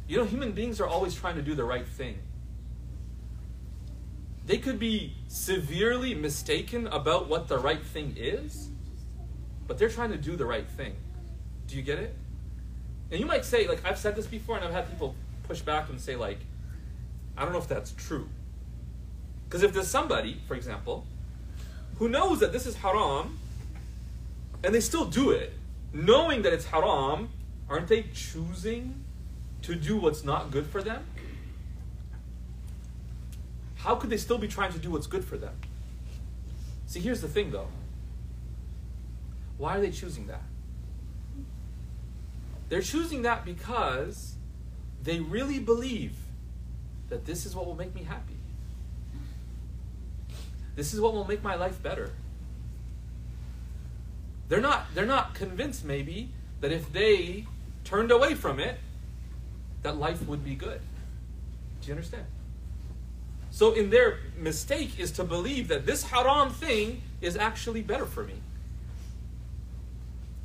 you 0.09 0.17
know, 0.17 0.25
human 0.25 0.53
beings 0.53 0.81
are 0.81 0.87
always 0.87 1.15
trying 1.15 1.37
to 1.37 1.43
do 1.43 1.55
the 1.55 1.65
right 1.65 1.87
thing. 1.87 2.19
They 4.47 4.59
could 4.59 4.79
be 4.79 5.15
severely 5.29 6.15
mistaken 6.15 6.87
about 6.87 7.29
what 7.29 7.49
the 7.49 7.59
right 7.59 7.83
thing 7.83 8.15
is, 8.17 8.69
but 9.67 9.77
they're 9.77 9.91
trying 9.91 10.11
to 10.13 10.17
do 10.17 10.37
the 10.37 10.47
right 10.47 10.69
thing. 10.69 10.95
Do 11.67 11.77
you 11.77 11.83
get 11.83 11.99
it? 11.99 12.15
And 13.11 13.21
you 13.21 13.27
might 13.27 13.45
say, 13.45 13.69
like, 13.69 13.85
I've 13.85 13.99
said 13.99 14.17
this 14.17 14.27
before, 14.27 14.57
and 14.57 14.65
I've 14.65 14.73
had 14.73 14.89
people 14.89 15.15
push 15.47 15.61
back 15.61 15.89
and 15.89 16.01
say, 16.01 16.17
like, 16.17 16.39
I 17.37 17.43
don't 17.43 17.53
know 17.53 17.59
if 17.59 17.69
that's 17.69 17.93
true. 17.93 18.29
Because 19.45 19.63
if 19.63 19.73
there's 19.73 19.89
somebody, 19.89 20.41
for 20.49 20.55
example, 20.55 21.05
who 21.99 22.09
knows 22.09 22.41
that 22.41 22.53
this 22.53 22.67
is 22.67 22.77
haram, 22.77 23.39
and 24.63 24.75
they 24.75 24.81
still 24.81 25.05
do 25.05 25.31
it, 25.31 25.53
knowing 25.93 26.43
that 26.43 26.53
it's 26.53 26.67
haram, 26.67 27.29
aren't 27.69 27.89
they 27.89 28.03
choosing 28.15 29.03
to 29.63 29.75
do 29.75 29.97
what's 29.97 30.25
not 30.25 30.51
good 30.51 30.67
for 30.67 30.83
them? 30.83 31.05
How 33.77 33.95
could 33.95 34.11
they 34.11 34.17
still 34.17 34.39
be 34.39 34.49
trying 34.49 34.73
to 34.73 34.79
do 34.79 34.91
what's 34.91 35.07
good 35.07 35.25
for 35.25 35.37
them? 35.37 35.55
See, 36.87 37.01
here's 37.01 37.21
the 37.21 37.29
thing 37.29 37.51
though. 37.51 37.69
Why 39.59 39.77
are 39.77 39.81
they 39.81 39.91
choosing 39.91 40.27
that? 40.27 40.43
They're 42.69 42.83
choosing 42.83 43.23
that 43.23 43.45
because 43.45 44.35
they 45.03 45.21
really 45.21 45.59
believe 45.59 46.17
that 47.09 47.25
this 47.25 47.47
is 47.47 47.55
what 47.55 47.67
will 47.67 47.77
make 47.77 47.95
me 47.95 48.03
happy. 48.03 48.36
This 50.77 50.95
is 50.95 51.01
what 51.01 51.13
will 51.15 51.27
make 51.27 51.43
my 51.43 51.57
life 51.57 51.83
better. 51.83 52.13
They're 54.49 54.61
not 54.61 54.87
they're 54.95 55.05
not 55.05 55.35
convinced 55.35 55.85
maybe 55.85 56.29
that 56.61 56.71
if 56.71 56.93
they 56.93 57.47
turned 57.83 58.13
away 58.13 58.35
from 58.35 58.61
it 58.61 58.79
that 59.83 59.97
life 59.97 60.27
would 60.27 60.45
be 60.45 60.55
good. 60.55 60.81
Do 61.81 61.89
you 61.89 61.95
understand? 61.95 62.27
So, 63.51 63.73
in 63.73 63.91
their 63.91 64.19
mistake 64.37 64.99
is 64.99 65.13
to 65.13 65.25
believe 65.25 65.69
that 65.69 65.87
this 65.87 66.03
haram 66.03 66.51
thing 66.51 67.03
is 67.21 67.37
actually 67.37 67.83
better 67.83 68.05
for 68.05 68.25
me. 68.25 68.35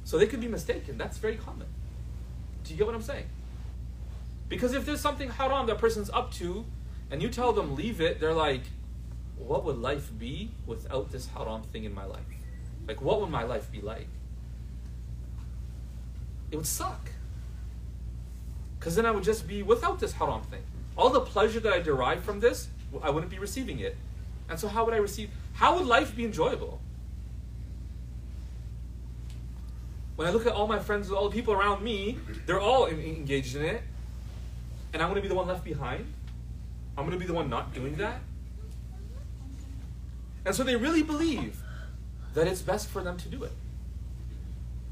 So 0.06 0.18
they 0.18 0.28
could 0.28 0.40
be 0.40 0.48
mistaken. 0.48 0.98
That's 0.98 1.18
very 1.18 1.36
common. 1.36 1.68
Do 2.64 2.72
you 2.72 2.78
get 2.78 2.86
what 2.86 2.96
I'm 2.96 3.02
saying? 3.02 3.26
Because 4.48 4.74
if 4.74 4.86
there's 4.86 5.02
something 5.02 5.30
haram 5.30 5.68
that 5.68 5.78
person's 5.78 6.10
up 6.10 6.32
to, 6.36 6.66
and 7.10 7.22
you 7.22 7.30
tell 7.30 7.52
them 7.52 7.76
leave 7.76 8.00
it, 8.00 8.20
they're 8.20 8.34
like, 8.34 8.62
what 9.48 9.64
would 9.66 9.78
life 9.78 10.12
be 10.18 10.52
without 10.66 11.12
this 11.12 11.28
haram 11.28 11.64
thing 11.64 11.84
in 11.84 11.94
my 11.94 12.06
life? 12.06 12.26
Like, 12.88 13.02
what 13.02 13.22
would 13.22 13.30
my 13.30 13.44
life 13.44 13.72
be 13.72 13.82
like? 13.82 14.08
It 16.52 16.58
would 16.58 16.68
suck. 16.68 17.12
Because 18.80 18.96
then 18.96 19.06
I 19.06 19.12
would 19.12 19.24
just 19.24 19.48
be 19.48 19.64
without 19.64 20.00
this 20.00 20.14
haram 20.14 20.42
thing. 20.44 20.64
All 20.98 21.10
the 21.10 21.22
pleasure 21.22 21.60
that 21.60 21.72
I 21.72 21.80
derive 21.80 22.24
from 22.24 22.40
this, 22.40 22.68
I 23.02 23.10
wouldn't 23.10 23.32
be 23.32 23.40
receiving 23.40 23.80
it. 23.80 23.96
And 24.50 24.60
so, 24.60 24.68
how 24.68 24.84
would 24.84 24.94
I 24.94 24.98
receive? 24.98 25.30
How 25.54 25.78
would 25.78 25.86
life 25.86 26.16
be 26.16 26.26
enjoyable? 26.26 26.82
When 30.16 30.28
I 30.28 30.32
look 30.32 30.46
at 30.46 30.52
all 30.52 30.68
my 30.68 30.80
friends, 30.80 31.10
all 31.10 31.30
the 31.30 31.36
people 31.36 31.54
around 31.54 31.84
me, 31.84 32.18
they're 32.46 32.60
all 32.60 32.88
engaged 32.88 33.56
in 33.56 33.64
it, 33.64 33.82
and 34.94 35.02
I'm 35.02 35.10
going 35.10 35.16
to 35.16 35.22
be 35.22 35.30
the 35.30 35.36
one 35.36 35.48
left 35.48 35.64
behind. 35.64 36.06
I'm 36.98 37.06
going 37.06 37.18
to 37.18 37.20
be 37.20 37.26
the 37.26 37.34
one 37.34 37.50
not 37.50 37.74
doing 37.74 37.96
that. 37.96 38.20
And 40.46 40.56
so 40.56 40.64
they 40.64 40.76
really 40.76 41.04
believe 41.04 41.62
that 42.34 42.48
it's 42.48 42.62
best 42.62 42.88
for 42.90 43.02
them 43.04 43.18
to 43.18 43.30
do 43.30 43.44
it. 43.44 43.52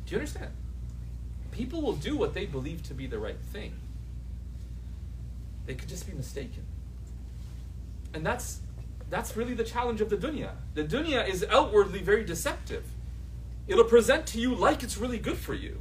Do 0.06 0.16
you 0.16 0.20
understand? 0.20 0.52
People 1.52 1.82
will 1.82 1.94
do 1.94 2.16
what 2.16 2.34
they 2.34 2.46
believe 2.46 2.84
to 2.84 2.94
be 2.94 3.08
the 3.08 3.20
right 3.20 3.40
thing. 3.52 3.74
They 5.66 5.76
could 5.76 5.90
just 5.90 6.08
be 6.08 6.14
mistaken. 6.14 6.64
And 8.14 8.26
that's 8.26 8.60
that's 9.10 9.36
really 9.36 9.56
the 9.56 9.64
challenge 9.64 10.02
of 10.02 10.10
the 10.10 10.18
dunya. 10.18 10.52
The 10.76 10.84
dunya 10.84 11.28
is 11.28 11.46
outwardly 11.50 12.00
very 12.00 12.24
deceptive. 12.24 12.86
It'll 13.68 13.84
present 13.84 14.26
to 14.28 14.40
you 14.40 14.54
like 14.56 14.84
it's 14.84 14.98
really 14.98 15.20
good 15.20 15.38
for 15.38 15.54
you. 15.54 15.80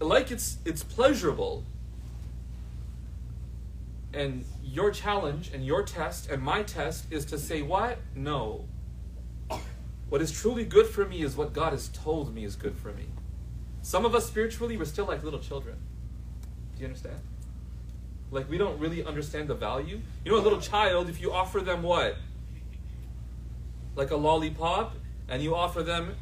Like 0.00 0.30
it's 0.30 0.58
it's 0.64 0.82
pleasurable. 0.82 1.64
And 4.14 4.44
your 4.62 4.90
challenge 4.90 5.50
and 5.54 5.64
your 5.64 5.82
test 5.82 6.30
and 6.30 6.42
my 6.42 6.62
test 6.62 7.06
is 7.10 7.24
to 7.26 7.38
say 7.38 7.62
what? 7.62 7.98
No. 8.14 8.66
What 10.08 10.20
is 10.20 10.30
truly 10.30 10.64
good 10.64 10.86
for 10.86 11.06
me 11.06 11.22
is 11.22 11.36
what 11.36 11.52
God 11.52 11.72
has 11.72 11.88
told 11.88 12.34
me 12.34 12.44
is 12.44 12.54
good 12.54 12.76
for 12.76 12.92
me. 12.92 13.06
Some 13.80 14.04
of 14.04 14.14
us 14.14 14.26
spiritually, 14.26 14.76
we're 14.76 14.84
still 14.84 15.06
like 15.06 15.22
little 15.24 15.40
children. 15.40 15.76
Do 16.76 16.80
you 16.80 16.86
understand? 16.86 17.18
Like 18.30 18.48
we 18.50 18.58
don't 18.58 18.78
really 18.78 19.04
understand 19.04 19.48
the 19.48 19.54
value. 19.54 20.00
You 20.24 20.32
know, 20.32 20.38
a 20.38 20.40
little 20.40 20.60
child, 20.60 21.08
if 21.08 21.20
you 21.20 21.32
offer 21.32 21.60
them 21.60 21.82
what? 21.82 22.16
Like 23.96 24.10
a 24.10 24.16
lollipop, 24.16 24.94
and 25.28 25.42
you 25.42 25.54
offer 25.54 25.82
them 25.82 26.14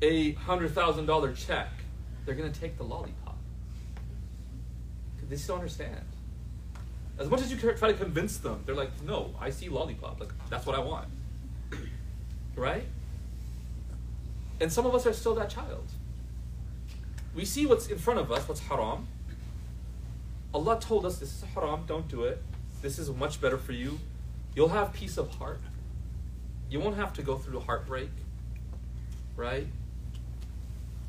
a 0.00 0.32
hundred 0.32 0.74
thousand 0.74 1.06
dollar 1.06 1.32
check, 1.32 1.68
they're 2.24 2.34
gonna 2.34 2.50
take 2.50 2.76
the 2.76 2.84
lollipop. 2.84 3.36
They 5.28 5.36
still 5.38 5.54
understand. 5.54 6.04
As 7.18 7.28
much 7.28 7.40
as 7.40 7.52
you 7.52 7.58
try 7.58 7.92
to 7.92 7.94
convince 7.94 8.38
them, 8.38 8.62
they're 8.64 8.74
like, 8.74 8.90
no, 9.02 9.34
I 9.40 9.50
see 9.50 9.68
lollipop. 9.68 10.20
Like 10.20 10.32
that's 10.48 10.66
what 10.66 10.76
I 10.76 10.80
want. 10.80 11.08
Right? 12.54 12.84
And 14.60 14.70
some 14.70 14.84
of 14.84 14.94
us 14.94 15.06
are 15.06 15.12
still 15.14 15.34
that 15.36 15.48
child. 15.48 15.86
We 17.34 17.46
see 17.46 17.64
what's 17.64 17.86
in 17.86 17.96
front 17.96 18.20
of 18.20 18.30
us, 18.30 18.46
what's 18.46 18.60
haram. 18.60 19.08
Allah 20.52 20.78
told 20.78 21.06
us 21.06 21.18
this 21.18 21.30
is 21.32 21.44
haram, 21.54 21.84
don't 21.86 22.06
do 22.08 22.24
it. 22.24 22.42
This 22.82 22.98
is 22.98 23.10
much 23.10 23.40
better 23.40 23.56
for 23.56 23.72
you. 23.72 23.98
You'll 24.54 24.68
have 24.68 24.92
peace 24.92 25.16
of 25.16 25.30
heart. 25.36 25.60
You 26.68 26.78
won't 26.80 26.96
have 26.96 27.14
to 27.14 27.22
go 27.22 27.38
through 27.38 27.60
heartbreak. 27.60 28.10
Right? 29.34 29.66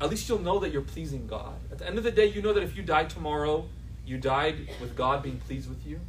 At 0.00 0.10
least 0.10 0.28
you'll 0.28 0.40
know 0.40 0.58
that 0.60 0.72
you're 0.72 0.82
pleasing 0.82 1.26
God. 1.26 1.54
At 1.70 1.78
the 1.78 1.86
end 1.86 1.98
of 1.98 2.04
the 2.04 2.10
day, 2.10 2.26
you 2.26 2.42
know 2.42 2.52
that 2.52 2.62
if 2.62 2.76
you 2.76 2.82
die 2.82 3.04
tomorrow, 3.04 3.66
you 4.06 4.18
died 4.18 4.68
with 4.80 4.96
God 4.96 5.22
being 5.22 5.38
pleased 5.38 5.68
with 5.68 5.86
you. 5.86 6.00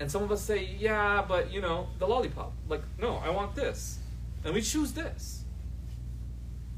And 0.00 0.10
some 0.10 0.22
of 0.22 0.30
us 0.30 0.40
say, 0.40 0.76
yeah, 0.78 1.24
but 1.26 1.52
you 1.52 1.60
know, 1.60 1.88
the 1.98 2.06
lollipop. 2.06 2.52
Like, 2.68 2.82
no, 3.00 3.16
I 3.16 3.30
want 3.30 3.54
this. 3.54 3.98
And 4.44 4.54
we 4.54 4.62
choose 4.62 4.92
this. 4.92 5.42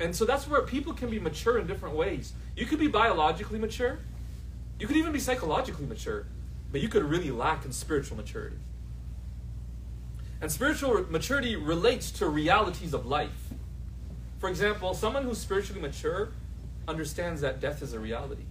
And 0.01 0.17
so 0.17 0.25
that's 0.25 0.49
where 0.49 0.63
people 0.63 0.95
can 0.95 1.11
be 1.11 1.19
mature 1.19 1.59
in 1.59 1.67
different 1.67 1.95
ways. 1.95 2.33
You 2.57 2.65
could 2.65 2.79
be 2.79 2.89
biologically 2.89 3.59
mature, 3.59 3.99
you 4.79 4.87
could 4.87 4.97
even 4.97 5.13
be 5.13 5.21
psychologically 5.21 5.85
mature, 5.85 6.27
but 6.73 6.81
you 6.81 6.89
could 6.89 7.05
really 7.05 7.31
lack 7.31 7.67
in 7.67 7.73
spiritual 7.73 8.17
maturity. 8.17 8.57
And 10.41 10.51
spiritual 10.51 11.05
maturity 11.11 11.55
relates 11.55 12.11
to 12.13 12.27
realities 12.27 12.95
of 12.95 13.05
life. 13.05 13.51
For 14.39 14.49
example, 14.49 14.95
someone 14.95 15.25
who's 15.25 15.37
spiritually 15.37 15.83
mature 15.83 16.31
understands 16.89 17.43
that 17.43 17.61
death 17.61 17.83
is 17.83 17.93
a 17.93 18.01
reality. 18.01 18.45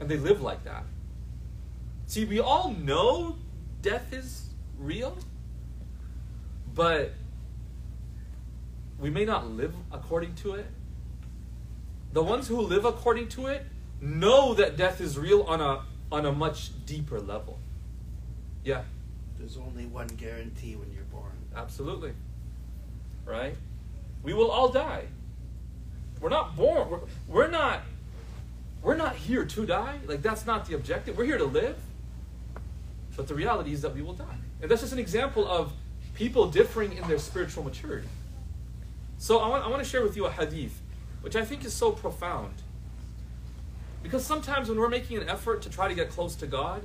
And 0.00 0.08
they 0.08 0.16
live 0.16 0.40
like 0.40 0.64
that. 0.64 0.84
See, 2.06 2.24
we 2.24 2.40
all 2.40 2.72
know 2.72 3.36
death 3.82 4.12
is 4.12 4.48
real, 4.78 5.16
but 6.74 7.12
we 8.98 9.10
may 9.10 9.24
not 9.24 9.48
live 9.50 9.74
according 9.92 10.34
to 10.36 10.54
it. 10.54 10.66
The 12.12 12.22
ones 12.22 12.48
who 12.48 12.60
live 12.60 12.84
according 12.84 13.28
to 13.28 13.46
it 13.46 13.64
know 14.00 14.54
that 14.54 14.76
death 14.76 15.00
is 15.00 15.18
real 15.18 15.42
on 15.42 15.60
a 15.60 15.82
on 16.10 16.26
a 16.26 16.32
much 16.32 16.70
deeper 16.86 17.20
level. 17.20 17.58
Yeah. 18.64 18.82
There's 19.38 19.56
only 19.56 19.86
one 19.86 20.08
guarantee 20.08 20.76
when 20.76 20.92
you're 20.92 21.04
born. 21.04 21.32
Absolutely. 21.54 22.12
Right? 23.24 23.54
We 24.22 24.34
will 24.34 24.50
all 24.50 24.68
die. 24.68 25.04
We're 26.20 26.30
not 26.30 26.56
born. 26.56 26.90
We're, 26.90 27.00
we're 27.28 27.50
not 27.50 27.82
we're 28.82 28.96
not 28.96 29.16
here 29.16 29.44
to 29.44 29.66
die. 29.66 29.98
Like 30.06 30.22
that's 30.22 30.46
not 30.46 30.66
the 30.66 30.74
objective. 30.74 31.16
We're 31.16 31.24
here 31.24 31.38
to 31.38 31.44
live. 31.44 31.76
But 33.16 33.28
the 33.28 33.34
reality 33.34 33.72
is 33.72 33.82
that 33.82 33.94
we 33.94 34.02
will 34.02 34.14
die. 34.14 34.38
And 34.62 34.70
that's 34.70 34.80
just 34.80 34.92
an 34.92 34.98
example 34.98 35.46
of 35.46 35.72
people 36.14 36.50
differing 36.50 36.92
in 36.92 37.06
their 37.08 37.18
spiritual 37.18 37.64
maturity. 37.64 38.08
So 39.18 39.38
I 39.38 39.48
want, 39.48 39.64
I 39.64 39.68
want 39.68 39.82
to 39.82 39.88
share 39.88 40.02
with 40.02 40.16
you 40.16 40.26
a 40.26 40.30
hadith, 40.30 40.80
which 41.20 41.36
I 41.36 41.44
think 41.44 41.64
is 41.64 41.74
so 41.74 41.92
profound. 41.92 42.54
Because 44.02 44.24
sometimes 44.24 44.68
when 44.68 44.78
we're 44.78 44.88
making 44.88 45.18
an 45.18 45.28
effort 45.28 45.60
to 45.62 45.70
try 45.70 45.88
to 45.88 45.94
get 45.94 46.10
close 46.10 46.34
to 46.36 46.46
God, 46.46 46.82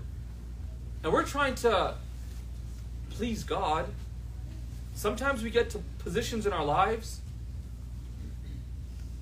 and 1.03 1.13
we're 1.13 1.23
trying 1.23 1.55
to 1.55 1.95
please 3.12 3.43
God, 3.43 3.86
sometimes 4.93 5.43
we 5.43 5.49
get 5.49 5.69
to 5.69 5.79
positions 5.99 6.45
in 6.45 6.51
our 6.51 6.65
lives 6.65 7.21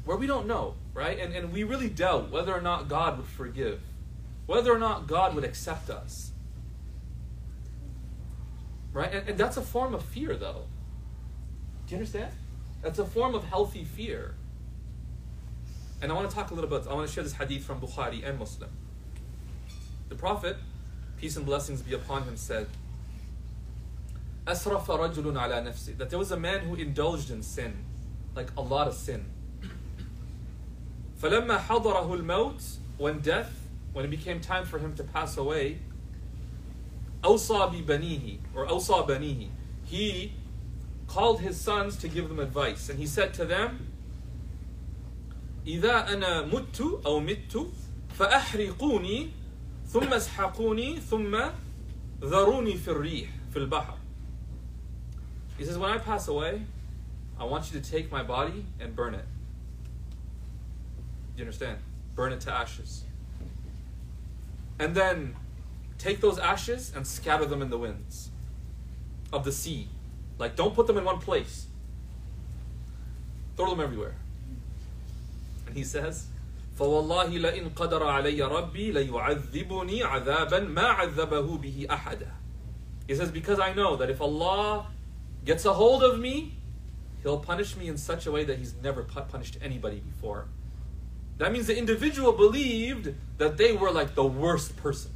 where 0.05 0.17
we 0.17 0.27
don't 0.27 0.47
know, 0.47 0.75
right? 0.95 1.19
And, 1.19 1.35
and 1.35 1.53
we 1.53 1.65
really 1.65 1.89
doubt 1.89 2.31
whether 2.31 2.55
or 2.55 2.61
not 2.61 2.89
God 2.89 3.19
would 3.19 3.27
forgive, 3.27 3.81
whether 4.47 4.73
or 4.73 4.79
not 4.79 5.07
God 5.07 5.35
would 5.35 5.45
accept 5.45 5.91
us. 5.91 6.33
Right? 8.93 9.13
And, 9.13 9.29
and 9.29 9.39
that's 9.39 9.57
a 9.57 9.63
form 9.63 9.95
of 9.95 10.03
fear, 10.03 10.35
though. 10.35 10.65
Do 11.87 11.95
you 11.95 11.99
understand? 11.99 12.33
That's 12.83 12.99
a 12.99 13.05
form 13.05 13.35
of 13.35 13.45
healthy 13.45 13.85
fear. 13.85 14.35
And 16.01 16.13
I 16.13 16.15
want 16.15 16.31
to 16.31 16.35
talk 16.35 16.51
a 16.51 16.55
little 16.55 16.71
bit, 16.71 16.89
I 16.89 16.95
want 16.95 17.09
to 17.09 17.13
share 17.13 17.25
this 17.25 17.35
hadith 17.35 17.65
from 17.65 17.81
Bukhari 17.81 18.27
and 18.27 18.39
Muslim. 18.39 18.71
The 20.09 20.15
Prophet, 20.15 20.57
peace 21.19 21.37
and 21.37 21.45
blessings 21.45 21.83
be 21.83 21.95
upon 21.95 22.23
him, 22.23 22.37
said, 22.37 22.67
أسرف 24.47 24.87
رجل 24.87 25.37
على 25.37 25.63
نفسه 25.63 25.99
that 25.99 26.09
there 26.09 26.19
was 26.19 26.31
a 26.31 26.39
man 26.39 26.61
who 26.61 26.75
indulged 26.75 27.31
in 27.31 27.43
sin, 27.43 27.85
like 28.35 28.49
a 28.57 28.63
lot 28.63 28.89
of 28.89 28.95
sin. 28.95 29.27
فلما 31.23 31.59
حضره 31.59 32.15
الموت 32.15 32.63
when 32.99 33.21
death, 33.21 33.53
when 33.93 34.05
it 34.05 34.11
became 34.11 34.41
time 34.41 34.65
for 34.65 34.79
him 34.79 34.95
to 34.95 35.05
pass 35.05 35.37
away, 35.37 35.79
أوصى 37.25 37.85
ببنيه 37.85 38.39
or 38.55 38.67
أوصى 38.67 39.07
بنيه, 39.07 39.49
he 39.85 40.33
called 41.07 41.41
his 41.41 41.61
sons 41.61 41.97
to 41.97 42.09
give 42.09 42.29
them 42.29 42.39
advice, 42.39 42.89
and 42.89 42.99
he 42.99 43.07
said 43.07 43.33
to 43.35 43.45
them, 43.45 43.93
إذا 45.67 46.13
أنا 46.13 46.43
مت 46.47 46.81
أو 47.07 47.21
مت 47.21 47.67
فأحرقوني 48.19 49.31
ثم 49.87 50.13
اسحقوني 50.13 51.01
ثم 51.01 51.51
ذروني 52.23 52.77
في 52.77 52.89
الريح 52.89 53.31
في 53.53 53.57
البحر. 53.59 53.95
He 55.59 55.65
says, 55.65 55.77
when 55.77 55.91
I 55.91 55.99
pass 55.99 56.29
away, 56.29 56.63
I 57.39 57.45
want 57.45 57.73
you 57.73 57.81
to 57.81 57.91
take 57.91 58.13
my 58.13 58.23
body 58.23 58.65
and 58.81 58.95
burn 58.95 59.15
it. 59.15 59.25
Do 61.35 61.43
you 61.43 61.45
understand? 61.45 61.79
Burn 62.15 62.33
it 62.33 62.41
to 62.43 62.53
ashes. 62.53 63.05
And 64.79 64.95
then 64.95 65.37
take 65.99 66.21
those 66.21 66.39
ashes 66.39 66.93
and 66.95 67.07
scatter 67.07 67.45
them 67.45 67.63
in 67.63 67.71
the 67.71 67.79
winds 67.79 68.31
of 69.33 69.45
the 69.45 69.53
sea. 69.53 69.89
Like, 70.39 70.57
don't 70.57 70.75
put 70.75 70.87
them 70.87 70.97
in 70.97 71.05
one 71.05 71.19
place. 71.19 71.67
Throw 73.57 73.71
them 73.71 73.81
everywhere. 73.81 74.15
And 75.67 75.77
he 75.77 75.85
says, 75.85 76.27
فوالله 76.79 77.39
لئن 77.41 77.75
قدر 77.75 78.03
علي 78.03 78.43
ربي 78.43 78.93
ليعذبني 78.93 80.03
عذابا 80.03 80.61
ما 80.61 80.83
عذبه 80.83 81.59
به 81.59 81.87
أحدا. 81.91 82.31
He 83.09 83.15
says, 83.15 83.31
because 83.31 83.59
I 83.59 83.73
know 83.75 83.97
that 83.97 84.11
if 84.11 84.21
Allah 84.21 84.87
gets 85.45 85.65
a 85.65 85.73
hold 85.73 86.05
of 86.05 86.21
me, 86.21 86.55
He'll 87.23 87.41
punish 87.41 87.77
me 87.77 87.89
in 87.89 87.99
such 87.99 88.27
a 88.27 88.31
way 88.31 88.45
that 88.45 88.59
He's 88.59 88.75
never 88.81 89.03
pu- 89.03 89.23
punished 89.23 89.59
anybody 89.61 89.99
before. 89.99 90.47
That 91.39 91.53
means 91.53 91.67
the 91.69 91.79
individual 91.79 92.33
believed 92.33 93.15
that 93.39 93.57
they 93.57 93.73
were 93.73 93.91
like 93.91 94.15
the 94.15 94.25
worst 94.25 94.77
person. 94.77 95.13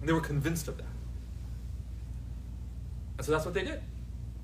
And 0.00 0.08
they 0.08 0.12
were 0.12 0.20
convinced 0.20 0.68
of 0.68 0.78
that. 0.78 0.86
And 3.18 3.26
so 3.26 3.32
that's 3.32 3.44
what 3.44 3.54
they 3.54 3.64
did. 3.64 3.80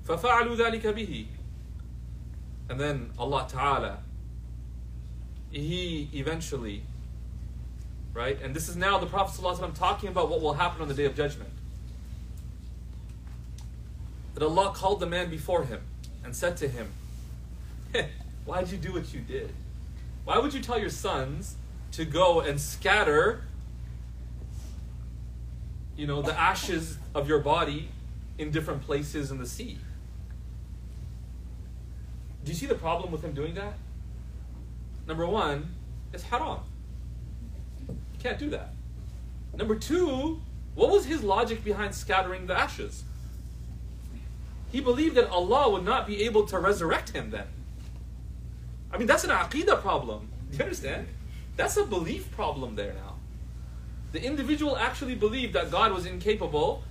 فَفَعَلُوا 0.05 0.57
ذَلِكَ 0.57 0.81
بِهِ 0.81 1.25
And 2.69 2.79
then 2.79 3.11
Allah 3.17 3.47
Ta'ala, 3.49 3.99
He 5.51 6.09
eventually, 6.13 6.83
right? 8.13 8.39
And 8.41 8.55
this 8.55 8.69
is 8.69 8.75
now 8.75 8.99
the 8.99 9.05
Prophet 9.05 9.41
ﷺ 9.41 9.75
talking 9.75 10.09
about 10.09 10.29
what 10.29 10.41
will 10.41 10.53
happen 10.53 10.81
on 10.81 10.87
the 10.87 10.93
Day 10.93 11.05
of 11.05 11.15
Judgment. 11.15 11.49
That 14.33 14.43
Allah 14.43 14.73
called 14.75 14.99
the 14.99 15.05
man 15.05 15.29
before 15.29 15.63
him 15.63 15.81
and 16.23 16.35
said 16.35 16.57
to 16.57 16.67
him, 16.67 16.91
Why 18.45 18.61
did 18.61 18.71
you 18.71 18.77
do 18.77 18.93
what 18.93 19.13
you 19.13 19.21
did? 19.21 19.51
Why 20.28 20.36
would 20.36 20.52
you 20.52 20.60
tell 20.60 20.78
your 20.78 20.90
sons 20.90 21.56
to 21.92 22.04
go 22.04 22.40
and 22.40 22.60
scatter, 22.60 23.44
you 25.96 26.06
know, 26.06 26.20
the 26.20 26.38
ashes 26.38 26.98
of 27.14 27.26
your 27.26 27.38
body 27.38 27.88
in 28.36 28.50
different 28.50 28.82
places 28.82 29.30
in 29.30 29.38
the 29.38 29.46
sea? 29.46 29.78
Do 32.44 32.52
you 32.52 32.54
see 32.58 32.66
the 32.66 32.74
problem 32.74 33.10
with 33.10 33.24
him 33.24 33.32
doing 33.32 33.54
that? 33.54 33.72
Number 35.06 35.26
one, 35.26 35.74
it's 36.12 36.24
haram. 36.24 36.60
You 37.88 37.96
can't 38.22 38.38
do 38.38 38.50
that. 38.50 38.74
Number 39.56 39.76
two, 39.76 40.42
what 40.74 40.90
was 40.90 41.06
his 41.06 41.22
logic 41.22 41.64
behind 41.64 41.94
scattering 41.94 42.46
the 42.46 42.54
ashes? 42.54 43.02
He 44.70 44.82
believed 44.82 45.14
that 45.14 45.30
Allah 45.30 45.70
would 45.70 45.86
not 45.86 46.06
be 46.06 46.24
able 46.24 46.44
to 46.48 46.58
resurrect 46.58 47.12
him 47.12 47.30
then. 47.30 47.46
I 48.91 48.97
mean, 48.97 49.07
that's 49.07 49.23
an 49.23 49.31
aqidah 49.31 49.81
problem. 49.81 50.29
Do 50.51 50.57
you 50.57 50.63
understand? 50.63 51.07
That's 51.55 51.77
a 51.77 51.83
belief 51.83 52.31
problem 52.31 52.75
there 52.75 52.93
now. 52.93 53.15
The 54.11 54.23
individual 54.23 54.77
actually 54.77 55.15
believed 55.15 55.53
that 55.53 55.71
God 55.71 55.91
was 55.91 56.05
incapable, 56.05 56.83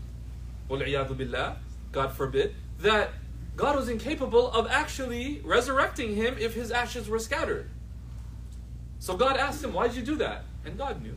وَالْعِيَاذُ 0.68 1.16
billah, 1.16 1.57
God 1.92 2.12
forbid, 2.12 2.55
that 2.81 3.11
God 3.57 3.76
was 3.76 3.88
incapable 3.88 4.50
of 4.50 4.66
actually 4.68 5.40
resurrecting 5.44 6.16
him 6.16 6.37
if 6.38 6.55
his 6.55 6.70
ashes 6.70 7.09
were 7.09 7.18
scattered. 7.18 7.68
So 8.98 9.16
God 9.16 9.37
asked 9.37 9.62
him, 9.62 9.72
Why 9.72 9.88
did 9.88 9.96
you 9.96 10.02
do 10.02 10.16
that? 10.16 10.44
And 10.64 10.78
God 10.78 11.02
knew. 11.02 11.16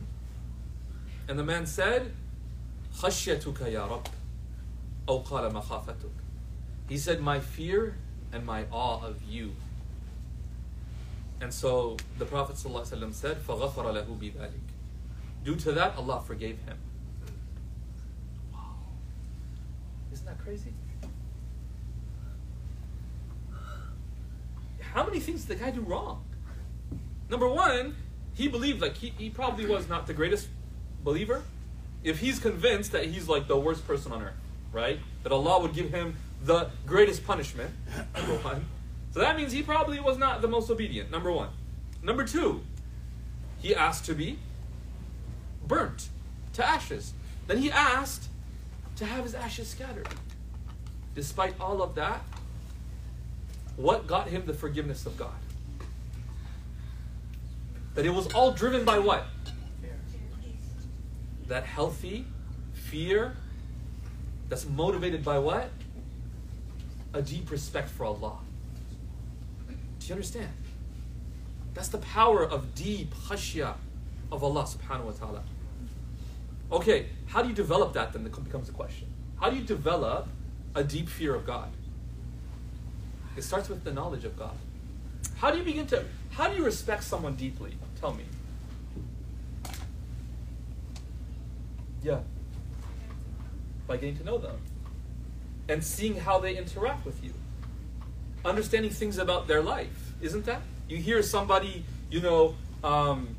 And 1.28 1.38
the 1.38 1.44
man 1.44 1.66
said, 1.66 2.12
خشيتك 2.98 3.72
يا 3.72 3.86
رب 3.86 4.06
أو 5.08 5.24
قال 5.24 5.52
مخافتك 5.52 6.10
He 6.88 6.98
said, 6.98 7.20
My 7.20 7.40
fear 7.40 7.96
and 8.32 8.44
my 8.44 8.64
awe 8.70 9.04
of 9.04 9.22
you. 9.22 9.52
And 11.40 11.52
so 11.52 11.96
the 12.18 12.24
Prophet 12.24 12.56
ﷺ 12.56 13.12
said, 13.14 13.38
فَغَفَرَ 13.38 13.74
لَهُ 13.74 14.06
بِذَلِكَ 14.06 14.50
Due 15.44 15.56
to 15.56 15.72
that, 15.72 15.96
Allah 15.96 16.22
forgave 16.26 16.58
him. 16.66 16.76
Wow. 18.52 18.60
Isn't 20.12 20.26
that 20.26 20.38
crazy? 20.38 20.72
How 24.80 25.04
many 25.04 25.20
things 25.20 25.44
did 25.44 25.58
the 25.58 25.62
guy 25.62 25.70
do 25.70 25.82
wrong? 25.82 26.24
Number 27.28 27.48
one, 27.48 27.96
he 28.34 28.48
believed 28.48 28.80
like 28.80 28.96
he, 28.96 29.12
he 29.18 29.28
probably 29.28 29.66
was 29.66 29.88
not 29.88 30.06
the 30.06 30.14
greatest 30.14 30.48
believer. 31.04 31.42
If 32.02 32.20
he's 32.20 32.38
convinced 32.38 32.92
that 32.92 33.04
he's 33.04 33.28
like 33.28 33.46
the 33.46 33.58
worst 33.58 33.86
person 33.86 34.12
on 34.12 34.22
earth, 34.22 34.34
right? 34.72 34.98
That 35.22 35.32
Allah 35.32 35.60
would 35.60 35.74
give 35.74 35.90
him 35.90 36.16
the 36.44 36.70
greatest 36.86 37.26
punishment, 37.26 37.70
number 38.16 38.38
one. 38.38 38.64
So 39.11 39.19
that 39.19 39.35
means 39.35 39.51
he 39.51 39.61
probably 39.61 39.99
was 39.99 40.17
not 40.17 40.41
the 40.41 40.47
most 40.47 40.69
obedient, 40.69 41.11
number 41.11 41.31
one. 41.31 41.49
Number 42.01 42.23
two, 42.23 42.61
he 43.59 43.75
asked 43.75 44.05
to 44.05 44.15
be 44.15 44.39
burnt 45.67 46.09
to 46.53 46.65
ashes. 46.65 47.13
Then 47.47 47.57
he 47.57 47.71
asked 47.71 48.29
to 48.95 49.05
have 49.05 49.23
his 49.23 49.35
ashes 49.35 49.67
scattered. 49.67 50.07
Despite 51.13 51.59
all 51.59 51.81
of 51.81 51.95
that, 51.95 52.21
what 53.75 54.07
got 54.07 54.27
him 54.27 54.45
the 54.45 54.53
forgiveness 54.53 55.05
of 55.05 55.17
God? 55.17 55.35
That 57.95 58.05
it 58.05 58.13
was 58.13 58.33
all 58.33 58.51
driven 58.51 58.85
by 58.85 58.99
what? 58.99 59.25
That 61.47 61.65
healthy 61.65 62.25
fear 62.73 63.35
that's 64.47 64.65
motivated 64.65 65.23
by 65.23 65.39
what? 65.39 65.69
A 67.13 67.21
deep 67.21 67.51
respect 67.51 67.89
for 67.89 68.05
Allah. 68.05 68.37
You 70.11 70.15
understand? 70.15 70.49
That's 71.73 71.87
the 71.87 71.99
power 71.99 72.43
of 72.43 72.75
deep 72.75 73.15
khashya 73.15 73.75
of 74.29 74.43
Allah 74.43 74.63
subhanahu 74.63 75.05
wa 75.05 75.11
ta'ala. 75.11 75.43
Okay, 76.69 77.05
how 77.27 77.41
do 77.41 77.47
you 77.47 77.55
develop 77.55 77.93
that 77.93 78.11
then? 78.11 78.25
That 78.25 78.43
becomes 78.43 78.67
the 78.67 78.73
question. 78.73 79.07
How 79.39 79.49
do 79.49 79.55
you 79.55 79.63
develop 79.63 80.27
a 80.75 80.83
deep 80.83 81.07
fear 81.07 81.33
of 81.33 81.45
God? 81.45 81.69
It 83.37 83.43
starts 83.45 83.69
with 83.69 83.85
the 83.85 83.93
knowledge 83.93 84.25
of 84.25 84.37
God. 84.37 84.57
How 85.37 85.49
do 85.49 85.57
you 85.57 85.63
begin 85.63 85.87
to, 85.87 86.03
how 86.31 86.49
do 86.49 86.57
you 86.57 86.65
respect 86.65 87.05
someone 87.05 87.35
deeply? 87.35 87.71
Tell 88.01 88.13
me. 88.13 88.25
Yeah. 92.03 92.19
By 93.87 93.95
getting 93.95 94.17
to 94.17 94.25
know 94.25 94.39
them 94.39 94.57
and 95.69 95.81
seeing 95.81 96.17
how 96.17 96.37
they 96.37 96.57
interact 96.57 97.05
with 97.05 97.23
you. 97.23 97.33
Understanding 98.43 98.89
things 98.89 99.19
about 99.19 99.47
their 99.47 99.61
life, 99.61 100.00
isn't 100.21 100.45
that? 100.45 100.61
You 100.87 100.97
hear 100.97 101.21
somebody, 101.23 101.83
you 102.09 102.21
know, 102.21 102.55
um, 102.83 103.35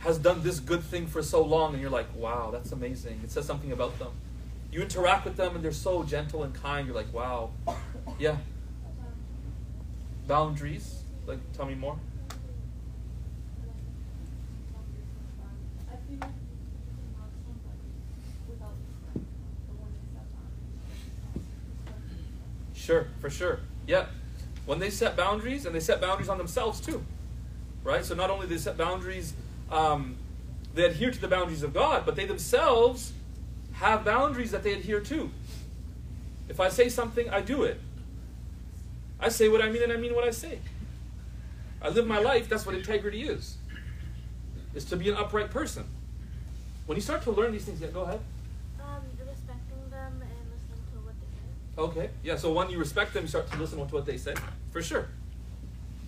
has 0.00 0.18
done 0.18 0.42
this 0.42 0.60
good 0.60 0.82
thing 0.82 1.06
for 1.06 1.22
so 1.22 1.42
long, 1.42 1.72
and 1.72 1.82
you're 1.82 1.90
like, 1.90 2.14
wow, 2.14 2.50
that's 2.50 2.72
amazing. 2.72 3.20
It 3.22 3.30
says 3.30 3.46
something 3.46 3.72
about 3.72 3.98
them. 3.98 4.12
You 4.72 4.82
interact 4.82 5.24
with 5.24 5.36
them, 5.36 5.54
and 5.56 5.64
they're 5.64 5.72
so 5.72 6.02
gentle 6.04 6.42
and 6.42 6.54
kind. 6.54 6.86
You're 6.86 6.96
like, 6.96 7.12
wow, 7.12 7.50
yeah. 8.18 8.36
Boundaries, 10.26 11.02
like, 11.26 11.38
tell 11.52 11.66
me 11.66 11.74
more. 11.74 11.98
Sure, 22.74 23.06
for 23.20 23.30
sure. 23.30 23.60
Yeah. 23.86 24.06
When 24.66 24.78
they 24.78 24.90
set 24.90 25.16
boundaries, 25.16 25.66
and 25.66 25.74
they 25.74 25.80
set 25.80 26.00
boundaries 26.00 26.28
on 26.28 26.38
themselves 26.38 26.80
too, 26.80 27.04
right? 27.82 28.04
So 28.04 28.14
not 28.14 28.30
only 28.30 28.46
they 28.46 28.58
set 28.58 28.76
boundaries, 28.76 29.34
um, 29.70 30.16
they 30.74 30.84
adhere 30.84 31.10
to 31.10 31.20
the 31.20 31.28
boundaries 31.28 31.62
of 31.62 31.74
God, 31.74 32.04
but 32.06 32.16
they 32.16 32.26
themselves 32.26 33.12
have 33.72 34.04
boundaries 34.04 34.50
that 34.50 34.62
they 34.62 34.72
adhere 34.72 35.00
to. 35.00 35.30
If 36.48 36.60
I 36.60 36.68
say 36.68 36.88
something, 36.88 37.28
I 37.30 37.40
do 37.40 37.62
it. 37.62 37.80
I 39.18 39.28
say 39.28 39.48
what 39.48 39.62
I 39.62 39.70
mean, 39.70 39.82
and 39.82 39.92
I 39.92 39.96
mean 39.96 40.14
what 40.14 40.24
I 40.24 40.30
say. 40.30 40.58
I 41.82 41.88
live 41.88 42.06
my 42.06 42.18
life. 42.18 42.48
That's 42.48 42.66
what 42.66 42.74
integrity 42.74 43.22
is. 43.22 43.56
Is 44.74 44.84
to 44.86 44.96
be 44.96 45.08
an 45.08 45.16
upright 45.16 45.50
person. 45.50 45.84
When 46.86 46.96
you 46.96 47.02
start 47.02 47.22
to 47.22 47.30
learn 47.30 47.52
these 47.52 47.64
things, 47.64 47.80
yeah, 47.80 47.88
go 47.88 48.02
ahead. 48.02 48.20
Um, 48.80 49.02
respecting 49.18 49.90
them 49.90 50.20
and 50.20 50.44
listening 50.50 50.82
to 50.92 50.98
what 51.06 51.14
they 51.20 51.26
say. 51.26 51.69
Okay. 51.80 52.10
Yeah, 52.22 52.36
so 52.36 52.52
when 52.52 52.70
you 52.70 52.78
respect 52.78 53.14
them, 53.14 53.22
you 53.24 53.28
start 53.28 53.50
to 53.50 53.58
listen 53.58 53.78
to 53.78 53.94
what 53.94 54.06
they 54.06 54.18
say. 54.18 54.34
For 54.70 54.82
sure. 54.82 55.08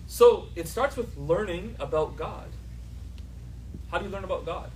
So 0.05 0.45
it 0.55 0.67
starts 0.67 0.95
with 0.95 1.17
learning 1.17 1.75
about 1.79 2.15
God. 2.15 2.47
How 3.89 3.97
do 3.97 4.05
you 4.05 4.11
learn 4.11 4.23
about 4.23 4.45
God? 4.45 4.69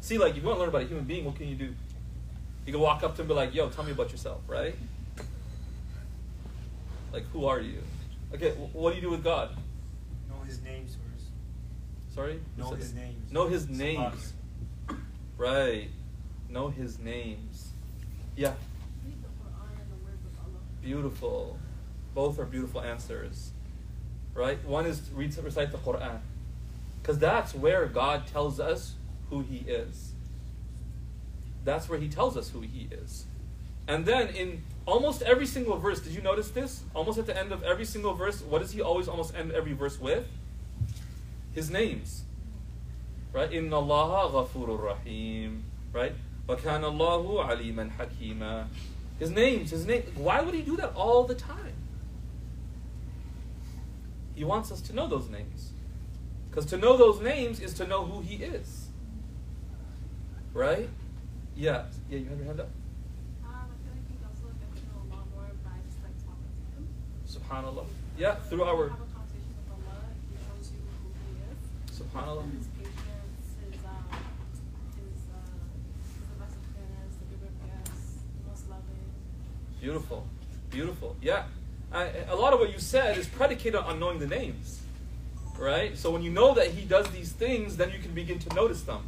See, 0.00 0.18
like, 0.18 0.36
if 0.36 0.42
you 0.42 0.48
want 0.48 0.56
to 0.56 0.60
learn 0.60 0.68
about 0.68 0.82
a 0.82 0.86
human 0.86 1.04
being, 1.04 1.24
what 1.24 1.36
can 1.36 1.48
you 1.48 1.54
do? 1.54 1.74
You 2.66 2.72
can 2.72 2.80
walk 2.80 3.02
up 3.02 3.14
to 3.16 3.22
him 3.22 3.26
and 3.26 3.28
be 3.28 3.34
like, 3.34 3.54
yo, 3.54 3.68
tell 3.68 3.84
me 3.84 3.92
about 3.92 4.10
yourself, 4.10 4.40
right? 4.48 4.74
Like, 7.12 7.24
who 7.32 7.46
are 7.46 7.60
you? 7.60 7.78
Okay, 8.34 8.50
what 8.72 8.90
do 8.90 8.96
you 8.96 9.02
do 9.02 9.10
with 9.10 9.22
God? 9.22 9.50
Know 10.28 10.42
his 10.46 10.60
names 10.62 10.96
first. 10.96 11.26
Sorry? 12.14 12.40
Know 12.56 12.70
his 12.70 12.92
that? 12.92 13.00
names. 13.00 13.32
Know 13.32 13.46
his 13.46 13.68
names. 13.68 14.32
Right. 15.36 15.88
Know 16.48 16.68
his 16.68 16.98
names. 16.98 17.68
Yeah. 18.36 18.52
Read 19.04 19.22
the 19.22 19.28
Quran 19.28 19.80
and 19.80 19.90
the 19.90 20.04
words 20.04 20.24
of 20.24 20.32
Allah 20.44 20.60
Beautiful. 20.83 21.57
Both 22.15 22.39
are 22.39 22.45
beautiful 22.45 22.81
answers. 22.81 23.51
Right? 24.33 24.63
One 24.65 24.85
is 24.85 25.09
read 25.13 25.35
recite 25.37 25.71
the 25.71 25.77
Quran. 25.77 26.19
Because 27.01 27.19
that's 27.19 27.53
where 27.55 27.85
God 27.85 28.27
tells 28.27 28.59
us 28.59 28.95
who 29.29 29.41
He 29.41 29.57
is. 29.69 30.13
That's 31.65 31.89
where 31.89 31.99
He 31.99 32.07
tells 32.07 32.37
us 32.37 32.49
who 32.49 32.61
He 32.61 32.87
is. 32.91 33.25
And 33.87 34.05
then 34.05 34.29
in 34.29 34.63
almost 34.85 35.21
every 35.23 35.45
single 35.45 35.77
verse, 35.77 35.99
did 35.99 36.13
you 36.13 36.21
notice 36.21 36.49
this? 36.49 36.83
Almost 36.93 37.17
at 37.17 37.25
the 37.25 37.37
end 37.37 37.51
of 37.51 37.63
every 37.63 37.85
single 37.85 38.13
verse, 38.13 38.41
what 38.41 38.59
does 38.59 38.71
He 38.71 38.81
always 38.81 39.07
almost 39.07 39.35
end 39.35 39.51
every 39.51 39.73
verse 39.73 39.99
with? 39.99 40.25
His 41.53 41.69
names. 41.69 42.23
Right? 43.33 43.51
Inna 43.51 43.77
Allah 43.77 44.29
ghafurur 44.31 44.83
rahim. 44.83 45.63
Right? 45.91 46.13
وَكَانَ 46.47 46.81
اللَّهُ 46.81 47.45
عَلِيمًا 47.45 47.91
حَكِيمًا 47.97 48.67
his 49.18 49.30
names, 49.30 49.70
his 49.70 49.86
name. 49.86 50.02
Why 50.16 50.40
would 50.40 50.54
he 50.54 50.62
do 50.62 50.76
that 50.76 50.92
all 50.94 51.24
the 51.24 51.34
time? 51.34 51.74
He 54.34 54.44
wants 54.44 54.72
us 54.72 54.80
to 54.82 54.92
know 54.94 55.06
those 55.06 55.28
names. 55.30 55.70
Because 56.50 56.66
to 56.66 56.76
know 56.76 56.96
those 56.96 57.20
names 57.20 57.60
is 57.60 57.74
to 57.74 57.86
know 57.86 58.04
who 58.04 58.20
he 58.20 58.42
is. 58.42 58.88
Right? 60.52 60.88
Yeah. 61.56 61.84
Yeah, 62.10 62.18
you 62.18 62.26
have 62.26 62.38
your 62.38 62.46
hand 62.46 62.60
up? 62.60 62.68
Um, 63.44 63.70
like 63.90 64.02
you 64.10 64.18
also 64.26 64.50
get 64.58 64.70
to 64.74 64.82
know 64.90 65.02
a 65.02 65.14
lot 65.14 65.26
more 65.34 65.50
by 65.62 65.78
just 65.86 66.02
like 66.02 66.18
talking 66.26 66.50
to 66.50 66.66
him. 66.78 66.86
Subhanallah. 67.26 67.86
Yeah, 68.18 68.34
through 68.34 68.62
our 68.64 68.88
have 68.88 68.98
a 68.98 69.10
conversation 69.14 69.54
with 69.54 69.70
Allah, 69.70 70.02
he 70.30 70.38
shows 70.38 70.70
you 70.74 70.82
who 70.82 71.10
he 71.14 71.42
is. 71.50 71.62
Subhanallah. 71.98 72.46
His 72.54 72.70
patience, 72.78 73.46
his 73.58 73.78
um, 73.82 74.06
his 74.94 75.26
uh, 75.30 75.42
his 75.74 76.22
the 76.22 76.38
best 76.38 76.54
of 76.54 76.66
fairness, 76.74 77.18
the 77.18 77.26
giver 77.34 77.50
of 77.50 77.58
gifts, 77.62 78.22
the 78.22 78.42
most 78.46 78.70
loving. 78.70 79.10
Beautiful, 79.84 80.26
beautiful. 80.70 81.14
Yeah, 81.20 81.42
I, 81.92 82.08
a 82.30 82.34
lot 82.34 82.54
of 82.54 82.58
what 82.58 82.72
you 82.72 82.78
said 82.78 83.18
is 83.18 83.28
predicated 83.28 83.74
on 83.74 84.00
knowing 84.00 84.18
the 84.18 84.26
names, 84.26 84.80
right? 85.58 85.94
So 85.98 86.10
when 86.10 86.22
you 86.22 86.30
know 86.30 86.54
that 86.54 86.68
He 86.68 86.86
does 86.86 87.06
these 87.08 87.32
things, 87.32 87.76
then 87.76 87.90
you 87.90 87.98
can 87.98 88.14
begin 88.14 88.38
to 88.38 88.54
notice 88.54 88.80
them. 88.80 89.02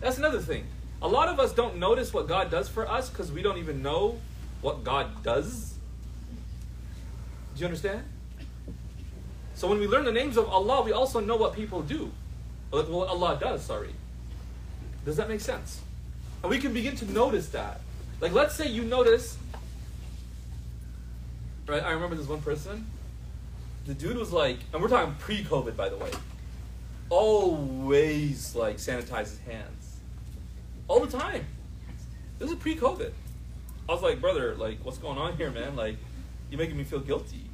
That's 0.00 0.18
another 0.18 0.40
thing. 0.40 0.66
A 1.02 1.06
lot 1.06 1.28
of 1.28 1.38
us 1.38 1.52
don't 1.52 1.76
notice 1.76 2.12
what 2.12 2.26
God 2.26 2.50
does 2.50 2.68
for 2.68 2.90
us 2.90 3.10
because 3.10 3.30
we 3.30 3.42
don't 3.42 3.58
even 3.58 3.80
know 3.80 4.18
what 4.60 4.82
God 4.82 5.22
does. 5.22 5.74
Do 7.54 7.60
you 7.60 7.66
understand? 7.66 8.02
So 9.54 9.68
when 9.68 9.78
we 9.78 9.86
learn 9.86 10.04
the 10.04 10.10
names 10.10 10.36
of 10.36 10.48
Allah, 10.48 10.82
we 10.82 10.90
also 10.90 11.20
know 11.20 11.36
what 11.36 11.54
people 11.54 11.80
do, 11.80 12.10
what 12.70 12.90
what 12.90 13.06
Allah 13.06 13.38
does. 13.40 13.62
Sorry. 13.62 13.94
Does 15.04 15.16
that 15.16 15.28
make 15.28 15.42
sense? 15.42 15.80
And 16.42 16.50
we 16.50 16.58
can 16.58 16.72
begin 16.72 16.96
to 16.96 17.12
notice 17.12 17.50
that. 17.50 17.80
Like, 18.20 18.32
let's 18.32 18.56
say 18.56 18.66
you 18.66 18.82
notice 18.82 19.38
right? 21.66 21.82
I 21.82 21.90
remember 21.90 22.16
this 22.16 22.28
one 22.28 22.42
person. 22.42 22.86
The 23.86 23.94
dude 23.94 24.16
was 24.16 24.32
like, 24.32 24.58
and 24.72 24.80
we're 24.80 24.88
talking 24.88 25.14
pre-COVID, 25.18 25.76
by 25.76 25.88
the 25.88 25.96
way. 25.96 26.10
Always 27.10 28.54
like 28.54 28.76
sanitize 28.76 29.30
his 29.30 29.38
hands, 29.40 29.98
all 30.88 31.00
the 31.00 31.18
time. 31.18 31.44
This 32.38 32.50
is 32.50 32.56
pre-COVID. 32.56 33.12
I 33.88 33.92
was 33.92 34.02
like, 34.02 34.20
brother, 34.20 34.54
like, 34.54 34.78
what's 34.84 34.98
going 34.98 35.18
on 35.18 35.36
here, 35.36 35.50
man? 35.50 35.76
Like, 35.76 35.96
you're 36.50 36.58
making 36.58 36.76
me 36.76 36.84
feel 36.84 37.00
guilty, 37.00 37.44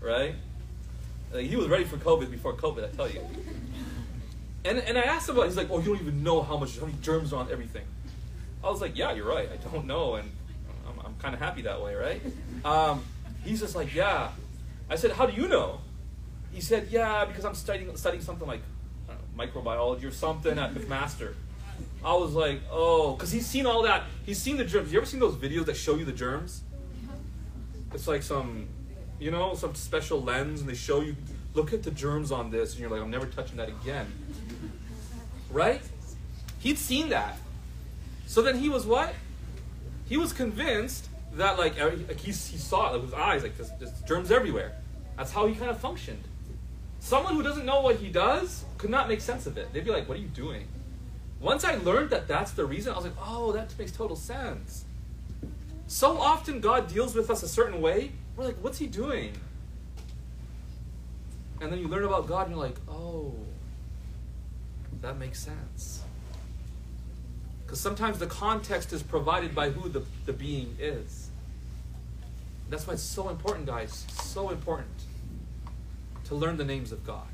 right? 0.00 0.34
Like, 1.32 1.46
he 1.46 1.56
was 1.56 1.68
ready 1.68 1.84
for 1.84 1.96
COVID 1.96 2.30
before 2.30 2.54
COVID, 2.54 2.84
I 2.84 2.88
tell 2.94 3.10
you. 3.10 3.20
And 4.64 4.78
and 4.78 4.96
I 4.96 5.02
asked 5.02 5.28
him 5.28 5.36
about. 5.36 5.46
He's 5.46 5.56
like, 5.56 5.70
oh, 5.70 5.80
you 5.80 5.86
don't 5.86 6.00
even 6.00 6.22
know 6.22 6.42
how 6.42 6.56
much 6.56 6.78
how 6.78 6.86
many 6.86 6.98
germs 7.02 7.32
are 7.32 7.40
on 7.40 7.50
everything. 7.50 7.84
I 8.62 8.70
was 8.70 8.80
like, 8.80 8.96
yeah, 8.96 9.12
you're 9.12 9.28
right. 9.28 9.48
I 9.52 9.56
don't 9.56 9.86
know, 9.86 10.14
and 10.14 10.30
I'm, 10.88 11.04
I'm 11.04 11.14
kind 11.16 11.34
of 11.34 11.40
happy 11.40 11.62
that 11.62 11.82
way, 11.82 11.94
right? 11.94 12.22
Um, 12.64 13.04
he's 13.44 13.60
just 13.60 13.76
like, 13.76 13.94
yeah. 13.94 14.30
I 14.88 14.96
said, 14.96 15.12
how 15.12 15.26
do 15.26 15.40
you 15.40 15.48
know? 15.48 15.80
He 16.52 16.60
said, 16.60 16.88
yeah, 16.90 17.24
because 17.24 17.44
I'm 17.44 17.54
studying 17.54 17.94
studying 17.96 18.22
something 18.22 18.46
like 18.46 18.60
know, 19.08 19.14
microbiology 19.36 20.04
or 20.04 20.10
something 20.10 20.58
at 20.58 20.74
McMaster. 20.74 21.34
I 22.04 22.12
was 22.14 22.32
like, 22.32 22.60
oh, 22.70 23.14
because 23.14 23.32
he's 23.32 23.46
seen 23.46 23.66
all 23.66 23.82
that. 23.82 24.04
He's 24.24 24.40
seen 24.40 24.56
the 24.56 24.64
germs. 24.64 24.92
You 24.92 24.98
ever 24.98 25.06
seen 25.06 25.20
those 25.20 25.36
videos 25.36 25.66
that 25.66 25.76
show 25.76 25.96
you 25.96 26.04
the 26.04 26.12
germs? 26.12 26.62
It's 27.92 28.06
like 28.06 28.22
some, 28.22 28.68
you 29.18 29.30
know, 29.30 29.54
some 29.54 29.74
special 29.74 30.22
lens, 30.22 30.60
and 30.60 30.68
they 30.68 30.74
show 30.74 31.00
you, 31.00 31.16
look 31.54 31.72
at 31.72 31.82
the 31.82 31.90
germs 31.90 32.30
on 32.30 32.50
this, 32.50 32.72
and 32.72 32.80
you're 32.80 32.90
like, 32.90 33.00
I'm 33.00 33.10
never 33.10 33.26
touching 33.26 33.56
that 33.56 33.68
again. 33.68 34.06
Right? 35.50 35.80
He'd 36.58 36.78
seen 36.78 37.08
that. 37.08 37.38
So 38.26 38.42
then 38.42 38.58
he 38.58 38.68
was 38.68 38.86
what? 38.86 39.14
He 40.08 40.16
was 40.16 40.32
convinced 40.32 41.08
that 41.36 41.58
like, 41.58 41.78
like 41.80 42.18
he, 42.18 42.30
he 42.30 42.32
saw 42.32 42.90
it 42.90 42.92
with 42.94 43.04
his 43.10 43.14
eyes, 43.14 43.42
like 43.42 43.56
there's 43.56 43.92
germs 44.02 44.30
everywhere. 44.30 44.72
That's 45.16 45.32
how 45.32 45.46
he 45.46 45.54
kind 45.54 45.70
of 45.70 45.78
functioned. 45.78 46.22
Someone 47.00 47.34
who 47.34 47.42
doesn't 47.42 47.66
know 47.66 47.80
what 47.80 47.96
he 47.96 48.08
does 48.08 48.64
could 48.78 48.90
not 48.90 49.08
make 49.08 49.20
sense 49.20 49.46
of 49.46 49.58
it. 49.58 49.72
They'd 49.72 49.84
be 49.84 49.90
like, 49.90 50.08
"What 50.08 50.16
are 50.18 50.20
you 50.20 50.28
doing?" 50.28 50.66
Once 51.40 51.64
I 51.64 51.74
learned 51.74 52.10
that 52.10 52.26
that's 52.26 52.52
the 52.52 52.64
reason, 52.64 52.92
I 52.92 52.96
was 52.96 53.04
like, 53.04 53.16
"Oh, 53.20 53.52
that 53.52 53.78
makes 53.78 53.92
total 53.92 54.16
sense." 54.16 54.84
So 55.86 56.18
often 56.18 56.60
God 56.60 56.88
deals 56.88 57.14
with 57.14 57.28
us 57.30 57.42
a 57.42 57.48
certain 57.48 57.80
way. 57.82 58.12
We're 58.36 58.44
like, 58.44 58.56
"What's 58.62 58.78
he 58.78 58.86
doing?" 58.86 59.32
And 61.60 61.70
then 61.70 61.78
you 61.78 61.88
learn 61.88 62.04
about 62.04 62.26
God, 62.26 62.46
and 62.46 62.56
you're 62.56 62.64
like, 62.64 62.78
"Oh, 62.88 63.34
that 65.02 65.18
makes 65.18 65.38
sense." 65.38 66.02
Because 67.64 67.80
sometimes 67.80 68.18
the 68.18 68.26
context 68.26 68.92
is 68.92 69.02
provided 69.02 69.54
by 69.54 69.70
who 69.70 69.88
the, 69.88 70.02
the 70.26 70.32
being 70.32 70.76
is. 70.78 71.23
That's 72.70 72.86
why 72.86 72.94
it's 72.94 73.02
so 73.02 73.28
important, 73.28 73.66
guys. 73.66 74.06
So 74.22 74.50
important 74.50 74.88
to 76.24 76.34
learn 76.34 76.56
the 76.56 76.64
names 76.64 76.90
of 76.92 77.04
God, 77.04 77.28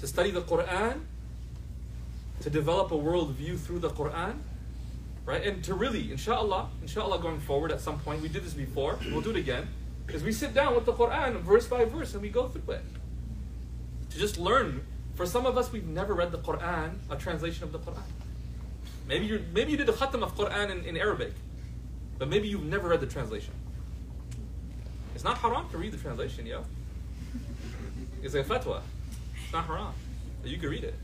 to 0.00 0.06
study 0.06 0.30
the 0.30 0.42
Quran, 0.42 1.00
to 2.40 2.50
develop 2.50 2.90
a 2.90 2.96
worldview 2.96 3.58
through 3.58 3.78
the 3.78 3.90
Quran, 3.90 4.38
right? 5.24 5.46
And 5.46 5.62
to 5.64 5.74
really, 5.74 6.10
inshallah, 6.10 6.68
inshallah, 6.82 7.20
going 7.20 7.40
forward 7.40 7.70
at 7.70 7.80
some 7.80 8.00
point, 8.00 8.20
we 8.20 8.28
did 8.28 8.44
this 8.44 8.54
before, 8.54 8.98
we'll 9.12 9.20
do 9.20 9.30
it 9.30 9.36
again, 9.36 9.68
is 10.08 10.22
we 10.22 10.32
sit 10.32 10.52
down 10.52 10.74
with 10.74 10.84
the 10.84 10.92
Quran 10.92 11.40
verse 11.40 11.68
by 11.68 11.84
verse 11.84 12.12
and 12.14 12.22
we 12.22 12.28
go 12.28 12.48
through 12.48 12.74
it. 12.74 12.84
To 14.10 14.18
just 14.18 14.38
learn. 14.38 14.82
For 15.14 15.26
some 15.26 15.46
of 15.46 15.56
us, 15.56 15.70
we've 15.70 15.86
never 15.86 16.14
read 16.14 16.32
the 16.32 16.38
Quran, 16.38 16.96
a 17.08 17.16
translation 17.16 17.64
of 17.64 17.72
the 17.72 17.78
Quran. 17.78 18.02
Maybe 19.06 19.26
you 19.26 19.44
maybe 19.52 19.72
you 19.72 19.76
did 19.76 19.88
a 19.88 19.92
khatam 19.92 20.22
of 20.22 20.36
Quran 20.36 20.70
in, 20.70 20.84
in 20.84 20.96
Arabic, 20.96 21.32
but 22.18 22.28
maybe 22.28 22.48
you've 22.48 22.64
never 22.64 22.88
read 22.88 23.00
the 23.00 23.06
translation. 23.06 23.52
It's 25.22 25.28
not 25.28 25.38
haram 25.38 25.68
to 25.70 25.78
read 25.78 25.92
the 25.92 25.98
translation, 25.98 26.46
yo. 26.46 26.64
It's 28.24 28.34
a 28.34 28.42
fatwa. 28.42 28.80
It's 29.40 29.52
not 29.52 29.66
haram. 29.66 29.94
You 30.42 30.58
can 30.58 30.68
read 30.68 30.82
it. 30.82 30.96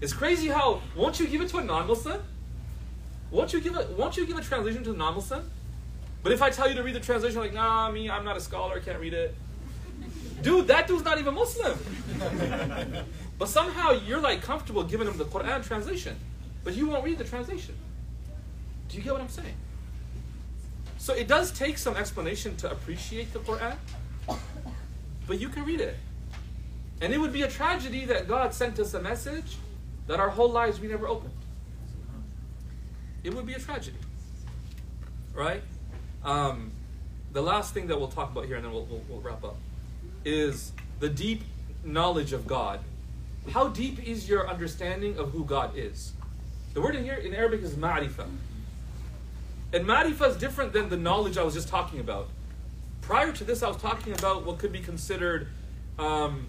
It's 0.00 0.12
crazy 0.12 0.48
how 0.48 0.82
won't 0.96 1.20
you 1.20 1.28
give 1.28 1.40
it 1.40 1.48
to 1.50 1.58
a 1.58 1.62
non-Muslim? 1.62 2.20
Won't 3.30 3.52
you 3.52 3.60
give 3.60 3.76
a 3.76 3.86
won't 3.96 4.16
you 4.16 4.26
give 4.26 4.36
a 4.36 4.42
translation 4.42 4.82
to 4.82 4.90
a 4.90 4.96
non-Muslim? 4.96 5.48
But 6.24 6.32
if 6.32 6.42
I 6.42 6.50
tell 6.50 6.68
you 6.68 6.74
to 6.74 6.82
read 6.82 6.96
the 6.96 7.00
translation, 7.08 7.38
like, 7.38 7.54
nah, 7.54 7.88
me, 7.92 8.10
I'm 8.10 8.24
not 8.24 8.36
a 8.36 8.40
scholar, 8.40 8.74
I 8.74 8.80
can't 8.80 8.98
read 8.98 9.14
it. 9.14 9.36
Dude, 10.42 10.66
that 10.66 10.88
dude's 10.88 11.04
not 11.04 11.20
even 11.20 11.32
Muslim. 11.34 11.78
but 13.38 13.48
somehow 13.48 13.92
you're 13.92 14.20
like 14.20 14.42
comfortable 14.42 14.82
giving 14.82 15.06
him 15.06 15.16
the 15.16 15.26
Quran 15.26 15.64
translation, 15.64 16.16
but 16.64 16.74
you 16.74 16.88
won't 16.88 17.04
read 17.04 17.18
the 17.18 17.24
translation. 17.24 17.76
Do 18.88 18.96
you 18.96 19.04
get 19.04 19.12
what 19.12 19.22
I'm 19.22 19.28
saying? 19.28 19.54
So 21.02 21.14
it 21.14 21.26
does 21.26 21.50
take 21.50 21.78
some 21.78 21.96
explanation 21.96 22.54
to 22.58 22.70
appreciate 22.70 23.32
the 23.32 23.40
Quran, 23.40 23.74
but 25.26 25.40
you 25.40 25.48
can 25.48 25.64
read 25.64 25.80
it. 25.80 25.96
And 27.00 27.12
it 27.12 27.18
would 27.18 27.32
be 27.32 27.42
a 27.42 27.48
tragedy 27.48 28.04
that 28.04 28.28
God 28.28 28.54
sent 28.54 28.78
us 28.78 28.94
a 28.94 29.02
message 29.02 29.56
that 30.06 30.20
our 30.20 30.30
whole 30.30 30.48
lives 30.48 30.78
we 30.78 30.86
never 30.86 31.08
opened. 31.08 31.34
It 33.24 33.34
would 33.34 33.46
be 33.46 33.54
a 33.54 33.58
tragedy. 33.58 33.96
Right? 35.34 35.64
Um, 36.22 36.70
the 37.32 37.42
last 37.42 37.74
thing 37.74 37.88
that 37.88 37.98
we'll 37.98 38.06
talk 38.06 38.30
about 38.30 38.44
here, 38.44 38.54
and 38.54 38.64
then 38.64 38.72
we'll, 38.72 38.84
we'll, 38.84 39.02
we'll 39.08 39.20
wrap 39.22 39.42
up, 39.42 39.56
is 40.24 40.70
the 41.00 41.08
deep 41.08 41.42
knowledge 41.82 42.32
of 42.32 42.46
God. 42.46 42.78
How 43.50 43.66
deep 43.66 44.06
is 44.06 44.28
your 44.28 44.48
understanding 44.48 45.18
of 45.18 45.32
who 45.32 45.44
God 45.44 45.72
is? 45.74 46.12
The 46.74 46.80
word 46.80 46.94
in 46.94 47.02
here 47.02 47.14
in 47.14 47.34
Arabic 47.34 47.62
is 47.62 47.74
ma'rifah. 47.74 48.28
And 49.72 49.86
ma'rifah 49.86 50.30
is 50.30 50.36
different 50.36 50.72
than 50.72 50.88
the 50.88 50.96
knowledge 50.96 51.38
I 51.38 51.42
was 51.42 51.54
just 51.54 51.68
talking 51.68 52.00
about. 52.00 52.28
Prior 53.00 53.32
to 53.32 53.44
this, 53.44 53.62
I 53.62 53.68
was 53.68 53.78
talking 53.78 54.12
about 54.12 54.44
what 54.44 54.58
could 54.58 54.72
be 54.72 54.80
considered 54.80 55.48
um, 55.98 56.46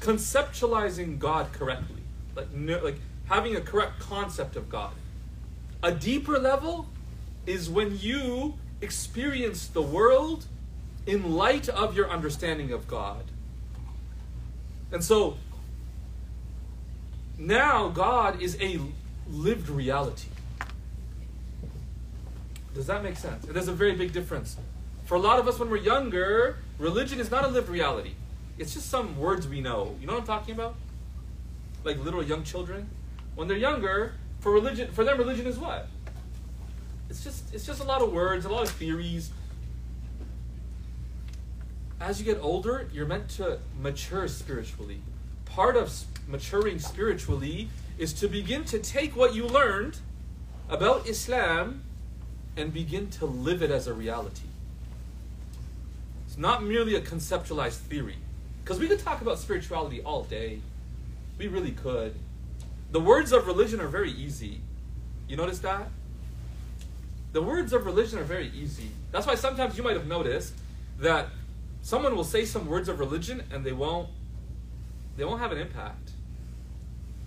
conceptualizing 0.00 1.18
God 1.18 1.52
correctly, 1.52 2.02
like 2.34 2.48
like 2.82 3.00
having 3.26 3.56
a 3.56 3.60
correct 3.60 4.00
concept 4.00 4.56
of 4.56 4.68
God. 4.68 4.92
A 5.82 5.92
deeper 5.92 6.38
level 6.38 6.88
is 7.46 7.68
when 7.68 7.98
you 7.98 8.54
experience 8.80 9.66
the 9.66 9.82
world 9.82 10.46
in 11.06 11.32
light 11.34 11.68
of 11.68 11.96
your 11.96 12.10
understanding 12.10 12.72
of 12.72 12.86
God. 12.86 13.24
And 14.92 15.02
so 15.02 15.36
now 17.38 17.88
God 17.88 18.42
is 18.42 18.56
a 18.60 18.80
lived 19.28 19.68
reality. 19.68 20.28
Does 22.74 22.86
that 22.86 23.02
make 23.02 23.16
sense? 23.16 23.44
There's 23.46 23.68
a 23.68 23.72
very 23.72 23.94
big 23.94 24.12
difference. 24.12 24.56
For 25.04 25.16
a 25.16 25.18
lot 25.18 25.38
of 25.38 25.48
us, 25.48 25.58
when 25.58 25.70
we're 25.70 25.78
younger, 25.78 26.58
religion 26.78 27.18
is 27.18 27.30
not 27.30 27.44
a 27.44 27.48
lived 27.48 27.68
reality. 27.68 28.12
It's 28.58 28.74
just 28.74 28.88
some 28.88 29.18
words 29.18 29.48
we 29.48 29.60
know. 29.60 29.96
You 30.00 30.06
know 30.06 30.12
what 30.12 30.20
I'm 30.20 30.26
talking 30.26 30.54
about? 30.54 30.76
Like 31.82 31.98
little 32.04 32.22
young 32.22 32.44
children. 32.44 32.88
When 33.34 33.48
they're 33.48 33.56
younger, 33.56 34.14
for 34.40 34.52
religion, 34.52 34.92
for 34.92 35.04
them, 35.04 35.18
religion 35.18 35.46
is 35.46 35.58
what? 35.58 35.88
It's 37.08 37.24
just, 37.24 37.52
it's 37.52 37.66
just 37.66 37.80
a 37.80 37.84
lot 37.84 38.02
of 38.02 38.12
words, 38.12 38.44
a 38.44 38.48
lot 38.48 38.62
of 38.62 38.70
theories. 38.70 39.30
As 42.00 42.20
you 42.20 42.24
get 42.24 42.40
older, 42.40 42.88
you're 42.92 43.06
meant 43.06 43.28
to 43.30 43.58
mature 43.80 44.28
spiritually, 44.28 45.02
part 45.44 45.76
of 45.76 45.92
maturing 46.28 46.78
spiritually 46.78 47.68
is 47.98 48.12
to 48.14 48.28
begin 48.28 48.64
to 48.64 48.78
take 48.78 49.16
what 49.16 49.34
you 49.34 49.46
learned 49.46 49.98
about 50.68 51.08
Islam 51.08 51.82
and 52.56 52.72
begin 52.72 53.10
to 53.10 53.26
live 53.26 53.62
it 53.62 53.70
as 53.70 53.86
a 53.86 53.94
reality. 53.94 54.48
It's 56.26 56.38
not 56.38 56.62
merely 56.62 56.94
a 56.94 57.00
conceptualized 57.00 57.78
theory. 57.78 58.18
Because 58.62 58.78
we 58.78 58.88
could 58.88 59.00
talk 59.00 59.20
about 59.20 59.38
spirituality 59.38 60.00
all 60.02 60.24
day. 60.24 60.60
We 61.38 61.48
really 61.48 61.72
could. 61.72 62.14
The 62.92 63.00
words 63.00 63.32
of 63.32 63.46
religion 63.46 63.80
are 63.80 63.88
very 63.88 64.12
easy. 64.12 64.60
You 65.28 65.36
notice 65.36 65.60
that? 65.60 65.88
The 67.32 67.42
words 67.42 67.72
of 67.72 67.86
religion 67.86 68.18
are 68.18 68.24
very 68.24 68.50
easy. 68.54 68.90
That's 69.12 69.26
why 69.26 69.36
sometimes 69.36 69.76
you 69.76 69.84
might 69.84 69.96
have 69.96 70.06
noticed 70.06 70.54
that 70.98 71.28
someone 71.82 72.16
will 72.16 72.24
say 72.24 72.44
some 72.44 72.66
words 72.66 72.88
of 72.88 72.98
religion 72.98 73.42
and 73.52 73.64
they 73.64 73.72
won't 73.72 74.08
they 75.16 75.24
won't 75.24 75.40
have 75.40 75.52
an 75.52 75.58
impact. 75.58 76.10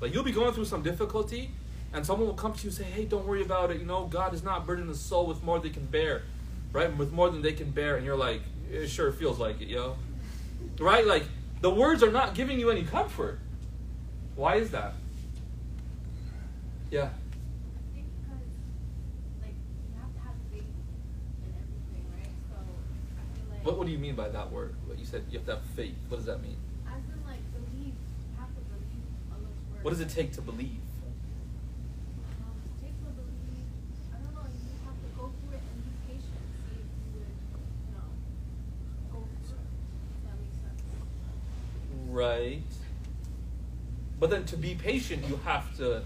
Like 0.01 0.13
you'll 0.13 0.23
be 0.23 0.31
going 0.31 0.53
through 0.53 0.65
some 0.65 0.83
difficulty 0.83 1.51
and 1.93 2.05
someone 2.05 2.27
will 2.27 2.35
come 2.35 2.53
to 2.53 2.63
you 2.63 2.69
and 2.69 2.77
say, 2.77 2.83
Hey, 2.83 3.05
don't 3.05 3.25
worry 3.25 3.41
about 3.41 3.71
it, 3.71 3.79
you 3.79 3.85
know, 3.85 4.05
God 4.05 4.33
is 4.33 4.43
not 4.43 4.65
burdening 4.65 4.89
the 4.89 4.97
soul 4.97 5.27
with 5.27 5.43
more 5.43 5.59
than 5.59 5.69
they 5.69 5.73
can 5.73 5.85
bear. 5.85 6.23
Right? 6.71 6.95
With 6.95 7.11
more 7.11 7.29
than 7.29 7.41
they 7.43 7.53
can 7.53 7.69
bear, 7.69 7.97
and 7.97 8.05
you're 8.05 8.15
like, 8.17 8.41
it 8.71 8.87
sure 8.87 9.11
feels 9.11 9.39
like 9.39 9.61
it, 9.61 9.67
yo. 9.67 9.95
Right? 10.79 11.05
Like 11.05 11.23
the 11.61 11.69
words 11.69 12.01
are 12.03 12.11
not 12.11 12.33
giving 12.33 12.59
you 12.59 12.71
any 12.71 12.83
comfort. 12.83 13.39
Why 14.35 14.55
is 14.55 14.71
that? 14.71 14.95
Yeah. 16.89 17.03
I 17.03 17.09
think 17.95 18.07
because, 18.21 18.41
like, 19.41 19.53
you 19.53 19.93
have 20.01 20.13
to 20.13 20.19
have 20.21 20.35
faith 20.51 20.65
in 20.65 21.53
everything, 21.53 22.05
right? 22.13 22.29
So, 22.49 22.55
I 22.57 23.33
feel 23.37 23.45
like. 23.49 23.65
What, 23.65 23.77
what 23.77 23.85
do 23.87 23.93
you 23.93 23.99
mean 23.99 24.15
by 24.15 24.29
that 24.29 24.51
word? 24.51 24.75
What 24.85 24.99
you 24.99 25.05
said 25.05 25.23
you 25.29 25.37
have 25.37 25.45
to 25.47 25.55
have 25.55 25.65
faith. 25.75 25.95
What 26.09 26.17
does 26.17 26.25
that 26.25 26.41
mean? 26.41 26.57
As 26.85 27.01
in, 27.09 27.17
like, 27.25 27.41
believe. 27.53 27.93
Have 28.37 28.49
to 28.49 28.61
believe. 28.69 29.81
What 29.83 29.91
does 29.91 30.01
it 30.01 30.09
take 30.09 30.33
to 30.33 30.41
believe? 30.41 30.81
Um, 32.41 32.57
it 32.61 32.73
takes 32.81 33.01
a 33.01 33.13
belief. 33.13 33.65
I 34.13 34.17
don't 34.21 34.33
know. 34.33 34.45
You 34.49 34.73
have 34.85 34.97
to 34.97 35.09
go 35.17 35.31
through 35.33 35.57
it 35.57 35.63
and 35.63 35.79
be 35.85 35.93
patient. 36.09 36.41
See 36.67 36.77
if 36.77 36.89
you 36.93 37.25
would, 37.25 37.31
you 37.31 37.93
know, 37.95 38.09
go 39.13 39.25
through 39.25 39.61
it. 39.61 39.71
Does 40.13 40.29
that 40.29 40.35
make 40.37 40.53
sense? 40.61 40.81
Right. 42.13 42.61
But 44.19 44.29
then 44.29 44.45
to 44.45 44.55
be 44.55 44.75
patient, 44.75 45.25
you 45.27 45.39
have 45.43 45.75
to 45.77 46.03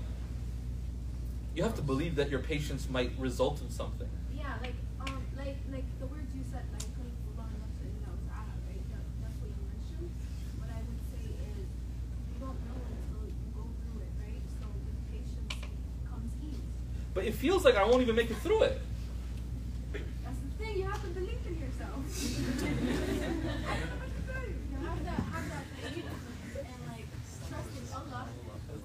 you 1.53 1.64
have 1.64 1.76
to 1.76 1.82
believe 1.82 2.16
that 2.16 2.30
your 2.30 2.39
patience 2.39 2.88
might 2.89 3.12
result 3.20 3.60
in 3.62 3.70
something. 3.70 4.08
Yeah, 4.34 4.53
like 4.62 4.76
um, 5.01 5.20
like 5.36 5.58
like 5.70 5.84
the 5.99 6.05
words 6.05 6.32
you 6.34 6.43
said, 6.49 6.64
like 6.72 6.88
"Kul 6.95 7.12
huwallahu 7.12 7.60
ahad," 7.60 7.76
you 7.84 7.99
know, 8.08 8.16
ta'ala, 8.24 8.55
right? 8.72 8.84
That, 8.88 9.03
that's 9.20 9.36
what 9.43 9.51
you 9.51 9.64
mentioned. 9.68 10.10
What 10.55 10.70
I 10.72 10.80
would 10.88 11.03
say 11.12 11.28
is, 11.28 11.68
you 11.68 12.38
don't 12.39 12.55
know 12.55 12.80
until 12.88 13.28
you 13.28 13.47
go 13.51 13.68
through 13.84 13.99
it, 14.08 14.12
right? 14.16 14.43
So 14.64 14.66
with 14.72 14.99
patience 15.12 15.60
comes 16.08 16.32
ease. 16.39 16.64
But 17.14 17.26
it 17.28 17.36
feels 17.36 17.66
like 17.66 17.76
I 17.76 17.84
won't 17.84 18.01
even 18.01 18.16
make 18.16 18.32
it 18.32 18.39
through 18.39 18.64
it. 18.64 18.80
That's 19.91 20.39
the 20.39 20.51
thing. 20.55 20.80
You 20.80 20.88
have 20.88 21.03
to 21.03 21.12
believe 21.12 21.43
in 21.43 21.55
yourself. 21.60 21.99
I 23.68 23.76
don't 23.76 23.91
know 23.91 23.99
what 23.99 24.12
to 24.16 24.22
tell 24.24 24.43
you. 24.47 24.55
You 24.72 24.78
have 24.88 25.01
to 25.03 25.12
have 25.36 25.45
that 25.51 25.66
faith 25.82 26.05
and 26.05 26.82
like 26.91 27.08
trust 27.49 27.72
in 27.78 27.86
Allah 27.95 28.28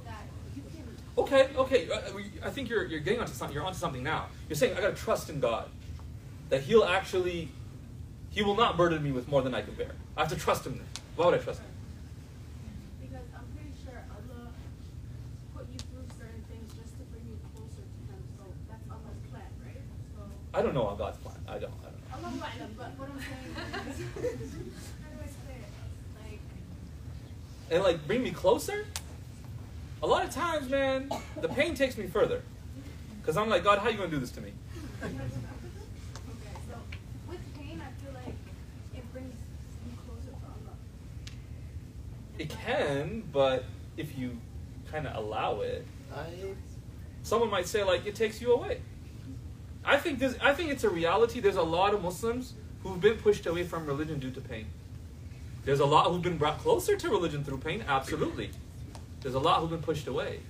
that 0.05 0.25
you 0.57 0.63
can. 0.73 0.85
Okay, 1.33 1.49
okay. 1.57 1.89
uh, 1.91 2.01
I 2.45 2.51
think 2.51 2.69
you're 2.69 2.85
you're 2.85 3.01
getting 3.01 3.21
onto 3.21 3.33
something. 3.33 3.55
You're 3.55 3.65
onto 3.65 3.79
something 3.79 4.03
now. 4.03 4.27
You're 4.51 4.57
saying 4.57 4.77
I 4.77 4.83
gotta 4.83 4.95
trust 4.95 5.31
in 5.31 5.41
God, 5.41 5.65
that 6.51 6.61
He'll 6.61 6.85
actually, 6.85 7.49
He 8.29 8.43
will 8.43 8.55
not 8.55 8.77
burden 8.77 9.03
me 9.03 9.13
with 9.13 9.29
more 9.29 9.41
than 9.41 9.55
I 9.55 9.63
can 9.63 9.73
bear. 9.75 9.93
I 10.15 10.21
have 10.21 10.29
to 10.29 10.37
trust 10.37 10.67
Him. 10.67 10.77
Then. 10.77 10.87
Why 11.17 11.27
would 11.27 11.35
I 11.35 11.39
trust 11.39 11.61
Him? 11.61 11.71
Because 13.01 13.25
I'm 13.35 13.49
pretty 13.57 13.73
sure 13.83 14.05
Allah 14.13 14.53
put 15.57 15.65
you 15.73 15.79
through 15.79 16.05
certain 16.21 16.45
things 16.53 16.69
just 16.77 16.93
to 17.01 17.05
bring 17.09 17.25
you 17.25 17.41
closer 17.57 17.81
to 17.81 18.03
Him. 18.13 18.21
So 18.37 18.45
that's 18.69 18.85
Allah's 18.91 19.25
plan, 19.33 19.49
right? 19.65 19.81
So 20.13 20.21
I 20.53 20.61
don't 20.61 20.75
know 20.75 20.85
on 20.85 20.99
God's 20.99 21.17
plan. 21.17 21.41
I 21.49 21.57
don't. 21.57 21.73
I 21.81 22.21
don't 22.21 22.37
know. 22.37 22.45
Allah 22.45 22.69
but 22.77 22.93
what 22.99 23.09
I'm 23.09 23.17
saying 23.17 23.89
is, 23.89 24.05
how 25.01 25.09
do 25.09 25.17
I 25.17 25.29
say 25.33 25.57
it? 25.65 25.73
Like, 26.21 26.41
and 27.71 27.83
like 27.83 28.07
bring 28.07 28.23
me 28.23 28.33
closer. 28.33 28.85
A 30.03 30.07
lot 30.07 30.25
of 30.25 30.31
times, 30.31 30.69
man, 30.69 31.09
the 31.41 31.49
pain 31.49 31.75
takes 31.75 31.97
me 31.97 32.07
further, 32.09 32.43
because 33.21 33.37
I'm 33.37 33.49
like, 33.49 33.63
God, 33.63 33.79
how 33.79 33.89
you 33.89 33.97
gonna 33.97 34.11
do 34.11 34.19
this 34.19 34.33
to 34.33 34.41
me? 34.41 34.53
it 35.03 35.09
to. 42.39 42.43
It 42.43 42.51
can, 42.51 43.23
but 43.33 43.65
if 43.97 44.19
you 44.19 44.39
kind 44.91 45.07
of 45.07 45.17
allow 45.17 45.61
it, 45.61 45.87
someone 47.23 47.51
might 47.51 47.69
say 47.69 47.85
like 47.85 48.05
it 48.05 48.17
takes 48.17 48.41
you 48.41 48.53
away. 48.53 48.81
I 49.85 49.99
think 49.99 50.19
this. 50.19 50.37
I 50.41 50.53
think 50.53 50.71
it's 50.71 50.85
a 50.85 50.91
reality. 50.91 51.39
There's 51.39 51.57
a 51.57 51.63
lot 51.63 51.95
of 51.95 52.03
Muslims 52.03 52.55
who've 52.83 53.01
been 53.01 53.19
pushed 53.19 53.47
away 53.47 53.63
from 53.63 53.87
religion 53.87 54.19
due 54.19 54.31
to 54.33 54.41
pain. 54.41 54.67
There's 55.65 55.81
a 55.81 55.87
lot 55.87 56.11
who've 56.11 56.23
been 56.23 56.39
brought 56.39 56.59
closer 56.59 56.97
to 56.97 57.09
religion 57.09 57.45
through 57.45 57.59
pain. 57.59 57.85
Absolutely. 57.87 58.51
There's 59.23 59.35
a 59.35 59.39
lot 59.39 59.61
who've 59.61 59.71
been 59.71 59.83
pushed 59.83 60.07
away. 60.09 60.41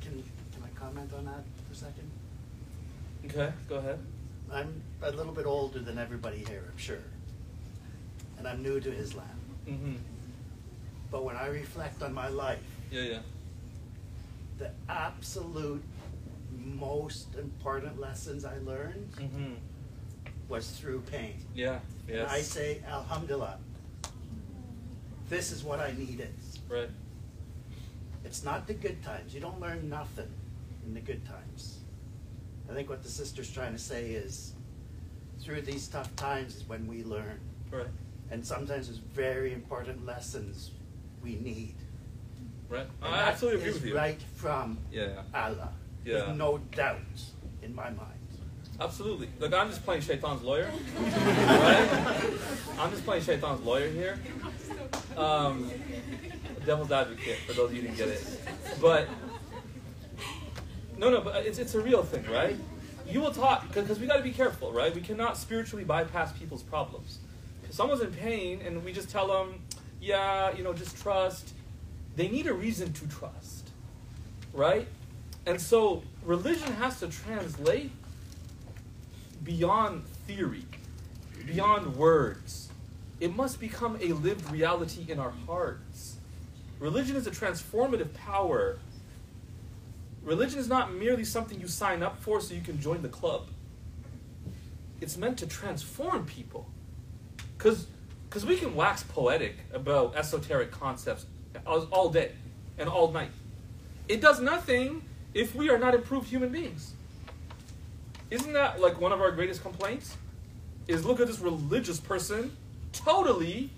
can 0.00 0.22
can 0.52 0.62
I 0.64 0.78
comment 0.78 1.10
on 1.16 1.24
that 1.26 1.44
for 1.66 1.72
a 1.72 1.76
second? 1.76 2.10
Okay, 3.26 3.52
go 3.68 3.76
ahead. 3.76 3.98
I'm 4.52 4.82
a 5.02 5.10
little 5.10 5.32
bit 5.32 5.46
older 5.46 5.78
than 5.80 5.98
everybody 5.98 6.38
here, 6.48 6.64
I'm 6.70 6.78
sure, 6.78 6.98
and 8.38 8.46
I'm 8.46 8.62
new 8.62 8.80
to 8.80 8.92
Islam. 8.92 9.26
Mm-hmm. 9.68 9.94
But 11.10 11.24
when 11.24 11.36
I 11.36 11.46
reflect 11.46 12.02
on 12.02 12.12
my 12.12 12.28
life, 12.28 12.62
Yeah, 12.90 13.02
yeah. 13.02 13.18
the 14.58 14.70
absolute 14.88 15.82
most 16.52 17.34
important 17.36 17.98
lessons 18.00 18.44
I 18.44 18.58
learned 18.58 19.12
Mm-hmm. 19.16 19.54
was 20.48 20.68
through 20.72 21.00
pain. 21.02 21.34
Yeah. 21.54 21.78
And 22.08 22.26
I 22.26 22.42
say, 22.42 22.82
Alhamdulillah, 22.86 23.58
this 25.30 25.50
is 25.52 25.64
what 25.64 25.80
I 25.80 25.92
needed. 25.96 26.34
Right. 26.68 26.90
It's 28.24 28.44
not 28.44 28.66
the 28.66 28.74
good 28.74 29.02
times. 29.02 29.34
You 29.34 29.40
don't 29.40 29.60
learn 29.60 29.88
nothing 29.88 30.28
in 30.86 30.94
the 30.94 31.00
good 31.00 31.24
times. 31.26 31.78
I 32.70 32.74
think 32.74 32.88
what 32.88 33.02
the 33.02 33.08
sister's 33.08 33.50
trying 33.52 33.72
to 33.72 33.78
say 33.78 34.10
is 34.10 34.52
through 35.40 35.62
these 35.62 35.86
tough 35.88 36.14
times 36.16 36.56
is 36.56 36.68
when 36.68 36.86
we 36.86 37.04
learn. 37.04 37.38
Right. 37.70 37.86
And 38.30 38.44
sometimes 38.44 38.86
there's 38.86 38.98
very 38.98 39.52
important 39.52 40.06
lessons 40.06 40.70
we 41.22 41.36
need. 41.36 41.74
Right. 42.68 42.86
And 43.02 43.14
I 43.14 43.18
that 43.18 43.28
absolutely 43.34 43.60
agree 43.60 43.70
is 43.70 43.80
with 43.80 43.86
you. 43.90 43.96
right 43.96 44.20
from 44.34 44.78
Yeah. 44.90 45.08
yeah. 45.08 45.40
Allah. 45.46 45.72
Yeah. 46.04 46.28
With 46.28 46.36
no 46.36 46.58
doubt 46.72 47.00
in 47.62 47.74
my 47.74 47.90
mind. 47.90 48.10
Absolutely. 48.80 49.28
Look, 49.38 49.54
I'm 49.54 49.68
just 49.68 49.84
playing 49.84 50.00
Shaitan's 50.02 50.42
lawyer. 50.42 50.68
right? 51.00 51.88
I'm 52.78 52.90
just 52.90 53.04
playing 53.04 53.22
Shaitan's 53.22 53.60
lawyer 53.60 53.88
here. 53.88 54.18
Um, 55.16 55.70
devil's 56.64 56.90
advocate, 56.90 57.38
for 57.46 57.52
those 57.52 57.70
of 57.70 57.76
you 57.76 57.82
who 57.82 57.88
didn't 57.88 57.98
get 57.98 58.08
it. 58.08 58.40
But, 58.80 59.08
no, 60.98 61.10
no, 61.10 61.20
but 61.20 61.46
it's, 61.46 61.58
it's 61.58 61.74
a 61.74 61.80
real 61.80 62.02
thing, 62.02 62.24
right? 62.30 62.56
You 63.06 63.20
will 63.20 63.32
talk, 63.32 63.68
because 63.72 63.98
we 64.00 64.06
got 64.06 64.16
to 64.16 64.22
be 64.22 64.32
careful, 64.32 64.72
right? 64.72 64.94
We 64.94 65.00
cannot 65.00 65.36
spiritually 65.36 65.84
bypass 65.84 66.32
people's 66.32 66.62
problems. 66.62 67.18
If 67.64 67.74
someone's 67.74 68.00
in 68.00 68.12
pain 68.12 68.62
and 68.64 68.84
we 68.84 68.92
just 68.92 69.10
tell 69.10 69.26
them, 69.26 69.60
yeah, 70.00 70.54
you 70.56 70.62
know, 70.62 70.72
just 70.72 71.00
trust, 71.00 71.52
they 72.16 72.28
need 72.28 72.46
a 72.46 72.54
reason 72.54 72.92
to 72.92 73.08
trust, 73.08 73.70
right? 74.52 74.86
And 75.46 75.60
so 75.60 76.02
religion 76.24 76.72
has 76.74 77.00
to 77.00 77.08
translate 77.08 77.90
beyond 79.42 80.06
theory, 80.26 80.64
beyond 81.46 81.96
words. 81.96 82.70
It 83.20 83.34
must 83.36 83.60
become 83.60 83.98
a 84.00 84.12
lived 84.12 84.50
reality 84.50 85.06
in 85.08 85.18
our 85.18 85.32
hearts. 85.46 86.13
Religion 86.84 87.16
is 87.16 87.26
a 87.26 87.30
transformative 87.30 88.12
power. 88.12 88.78
Religion 90.22 90.58
is 90.58 90.68
not 90.68 90.92
merely 90.92 91.24
something 91.24 91.58
you 91.58 91.66
sign 91.66 92.02
up 92.02 92.20
for 92.20 92.42
so 92.42 92.52
you 92.52 92.60
can 92.60 92.78
join 92.78 93.00
the 93.00 93.08
club. 93.08 93.46
It's 95.00 95.16
meant 95.16 95.38
to 95.38 95.46
transform 95.46 96.26
people. 96.26 96.68
Because 97.56 97.86
we 98.44 98.58
can 98.58 98.74
wax 98.74 99.02
poetic 99.02 99.56
about 99.72 100.14
esoteric 100.14 100.72
concepts 100.72 101.24
all 101.66 102.10
day 102.10 102.32
and 102.76 102.86
all 102.86 103.10
night. 103.10 103.30
It 104.06 104.20
does 104.20 104.38
nothing 104.38 105.04
if 105.32 105.54
we 105.54 105.70
are 105.70 105.78
not 105.78 105.94
improved 105.94 106.28
human 106.28 106.50
beings. 106.50 106.92
Isn't 108.30 108.52
that 108.52 108.82
like 108.82 109.00
one 109.00 109.12
of 109.12 109.22
our 109.22 109.30
greatest 109.30 109.62
complaints? 109.62 110.18
Is 110.86 111.06
look 111.06 111.18
at 111.18 111.28
this 111.28 111.38
religious 111.38 111.98
person 111.98 112.54
totally 112.92 113.70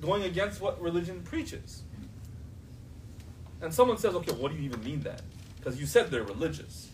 going 0.00 0.22
against 0.22 0.62
what 0.62 0.80
religion 0.80 1.20
preaches. 1.24 1.82
And 3.60 3.72
someone 3.72 3.98
says, 3.98 4.14
okay, 4.14 4.32
what 4.32 4.52
do 4.52 4.58
you 4.58 4.64
even 4.64 4.82
mean 4.84 5.00
then? 5.00 5.18
Because 5.56 5.80
you 5.80 5.86
said 5.86 6.10
they're 6.10 6.22
religious. 6.22 6.88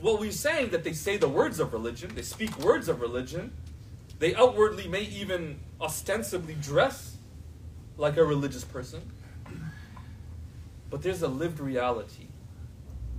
Well, 0.00 0.18
we're 0.18 0.32
saying 0.32 0.70
that 0.70 0.84
they 0.84 0.92
say 0.92 1.16
the 1.16 1.28
words 1.28 1.60
of 1.60 1.72
religion, 1.72 2.12
they 2.14 2.22
speak 2.22 2.58
words 2.58 2.88
of 2.88 3.00
religion, 3.00 3.52
they 4.18 4.34
outwardly 4.34 4.88
may 4.88 5.02
even 5.02 5.58
ostensibly 5.80 6.54
dress 6.54 7.16
like 7.96 8.16
a 8.16 8.24
religious 8.24 8.64
person, 8.64 9.00
but 10.90 11.02
there's 11.02 11.22
a 11.22 11.28
lived 11.28 11.60
reality 11.60 12.26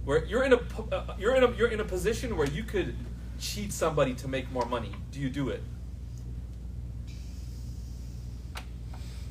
where 0.05 0.25
you're 0.25 0.43
in 0.43 0.53
a 0.53 0.59
uh, 0.91 1.15
you're 1.17 1.35
in 1.35 1.43
a 1.43 1.51
you're 1.53 1.69
in 1.69 1.79
a 1.79 1.85
position 1.85 2.35
where 2.35 2.47
you 2.47 2.63
could 2.63 2.95
cheat 3.39 3.71
somebody 3.71 4.13
to 4.15 4.27
make 4.27 4.51
more 4.51 4.65
money. 4.65 4.91
Do 5.11 5.19
you 5.19 5.29
do 5.29 5.49
it? 5.49 5.63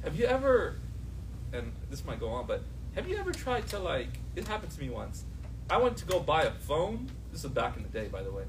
Have 0.04 0.16
you 0.16 0.26
ever 0.26 0.76
and 1.52 1.72
this 1.90 2.04
might 2.04 2.20
go 2.20 2.28
on, 2.28 2.46
but 2.46 2.62
have 2.94 3.08
you 3.08 3.16
ever 3.16 3.32
tried 3.32 3.66
to 3.68 3.78
like 3.78 4.18
it 4.36 4.46
happened 4.48 4.72
to 4.72 4.80
me 4.80 4.90
once. 4.90 5.24
I 5.70 5.78
went 5.78 5.96
to 5.98 6.06
go 6.06 6.20
buy 6.20 6.42
a 6.42 6.50
phone. 6.50 7.10
This 7.30 7.44
is 7.44 7.50
back 7.50 7.76
in 7.76 7.82
the 7.82 7.88
day, 7.88 8.08
by 8.08 8.22
the 8.22 8.30
way. 8.30 8.44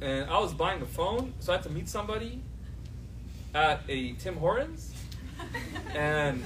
And 0.00 0.28
I 0.28 0.38
was 0.38 0.52
buying 0.52 0.82
a 0.82 0.86
phone, 0.86 1.34
so 1.38 1.52
I 1.52 1.56
had 1.56 1.64
to 1.64 1.70
meet 1.70 1.88
somebody 1.88 2.40
at 3.54 3.82
a 3.88 4.12
Tim 4.12 4.36
Hortons. 4.36 4.92
And 5.94 6.42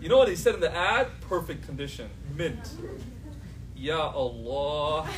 you 0.00 0.08
know 0.08 0.18
what 0.18 0.28
he 0.28 0.36
said 0.36 0.54
in 0.54 0.60
the 0.60 0.74
ad? 0.74 1.08
Perfect 1.22 1.66
condition, 1.66 2.08
mint. 2.36 2.70
Ya 3.76 4.10
Allah. 4.10 5.08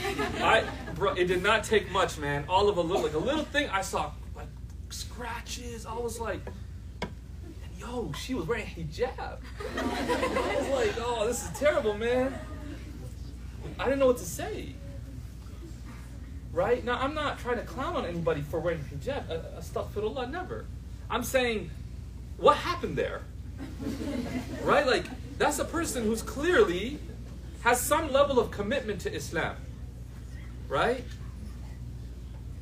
I 0.40 0.64
bro, 0.94 1.12
it 1.14 1.26
did 1.26 1.42
not 1.42 1.64
take 1.64 1.90
much, 1.90 2.18
man. 2.18 2.44
All 2.48 2.68
of 2.68 2.78
a 2.78 2.80
little, 2.80 3.02
like 3.02 3.14
a 3.14 3.18
little 3.18 3.44
thing. 3.44 3.68
I 3.68 3.82
saw 3.82 4.12
like 4.34 4.48
scratches. 4.90 5.86
I 5.86 5.94
was 5.94 6.18
like, 6.18 6.40
yo, 7.84 8.12
she 8.18 8.34
was 8.34 8.46
wearing 8.46 8.66
hijab. 8.66 9.38
I 9.78 10.56
was 10.58 10.68
like, 10.68 10.94
oh, 10.98 11.26
this 11.26 11.44
is 11.44 11.58
terrible, 11.58 11.94
man. 11.94 12.34
I 13.78 13.84
didn't 13.84 13.98
know 13.98 14.06
what 14.06 14.18
to 14.18 14.24
say. 14.24 14.74
Right? 16.52 16.84
Now, 16.84 17.00
I'm 17.00 17.14
not 17.14 17.38
trying 17.38 17.56
to 17.56 17.64
clown 17.64 17.96
on 17.96 18.06
anybody 18.06 18.42
for 18.42 18.60
wearing 18.60 18.80
hijab. 18.80 19.26
Astaghfirullah, 19.58 20.30
never. 20.30 20.66
I'm 21.10 21.24
saying, 21.24 21.70
what 22.36 22.56
happened 22.56 22.96
there? 22.96 23.22
Right? 24.62 24.86
Like, 24.86 25.04
that's 25.38 25.58
a 25.58 25.64
person 25.64 26.04
who's 26.04 26.22
clearly 26.22 26.98
has 27.62 27.80
some 27.80 28.12
level 28.12 28.38
of 28.38 28.50
commitment 28.50 29.00
to 29.02 29.12
Islam. 29.12 29.56
Right? 30.68 31.04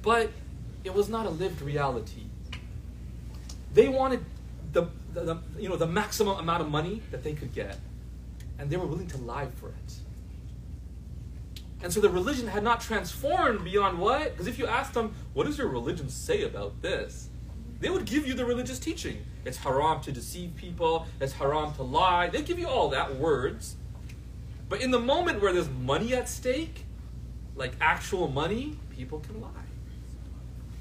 But 0.01 0.31
it 0.85 0.95
was 0.95 1.09
not 1.09 1.27
a 1.27 1.31
lived 1.31 1.63
reality. 1.63 2.23
They 3.75 3.89
wanted 3.89 4.25
the, 4.73 4.87
the, 5.13 5.39
you 5.59 5.69
know 5.69 5.77
the 5.77 5.87
maximum 5.87 6.39
amount 6.39 6.63
of 6.63 6.71
money 6.71 7.03
that 7.11 7.23
they 7.23 7.35
could 7.35 7.53
get, 7.53 7.79
and 8.59 8.71
they 8.71 8.77
were 8.77 8.87
willing 8.87 9.09
to 9.09 9.19
lie 9.19 9.49
for 9.57 9.69
it. 9.69 9.95
And 11.83 11.93
so 11.93 12.01
the 12.01 12.11
religion 12.11 12.47
had 12.47 12.63
not 12.63 12.81
transformed 12.81 13.65
beyond 13.65 13.99
what? 13.99 14.33
Because 14.33 14.47
if 14.47 14.59
you 14.59 14.67
asked 14.67 14.95
them, 14.95 15.15
what 15.35 15.47
does 15.47 15.59
your 15.59 15.67
religion 15.69 16.09
say 16.09 16.45
about 16.45 16.81
this? 16.81 17.29
They 17.81 17.91
would 17.91 18.05
give 18.05 18.27
you 18.27 18.35
the 18.35 18.45
religious 18.45 18.79
teaching. 18.79 19.25
It's 19.45 19.57
haram 19.57 20.01
to 20.03 20.13
deceive 20.13 20.55
people, 20.55 21.07
it's 21.21 21.33
haram 21.33 21.75
to 21.75 21.83
lie. 21.83 22.29
They 22.29 22.43
give 22.43 22.59
you 22.59 22.69
all 22.69 22.89
that 22.91 23.17
words. 23.17 23.75
But 24.69 24.81
in 24.81 24.93
the 24.93 25.01
moment 25.01 25.43
where 25.43 25.53
there's 25.53 25.69
money 25.69 26.15
at 26.15 26.29
stake, 26.29 26.85
like 27.57 27.73
actual 27.81 28.29
money, 28.29 28.79
people 28.91 29.19
can 29.19 29.41
lie. 29.41 29.49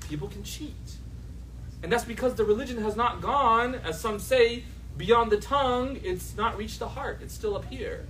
People 0.07 0.27
can 0.27 0.43
cheat. 0.43 0.75
And 1.84 1.91
that's 1.91 2.05
because 2.05 2.36
the 2.36 2.43
religion 2.43 2.82
has 2.84 2.95
not 2.95 3.21
gone, 3.21 3.75
as 3.75 3.99
some 3.99 4.19
say, 4.19 4.63
beyond 4.97 5.32
the 5.32 5.38
tongue. 5.38 5.99
It's 6.03 6.36
not 6.38 6.57
reached 6.57 6.79
the 6.79 6.89
heart. 6.89 7.19
It's 7.23 7.34
still 7.34 7.55
up 7.55 7.65
here. 7.65 8.05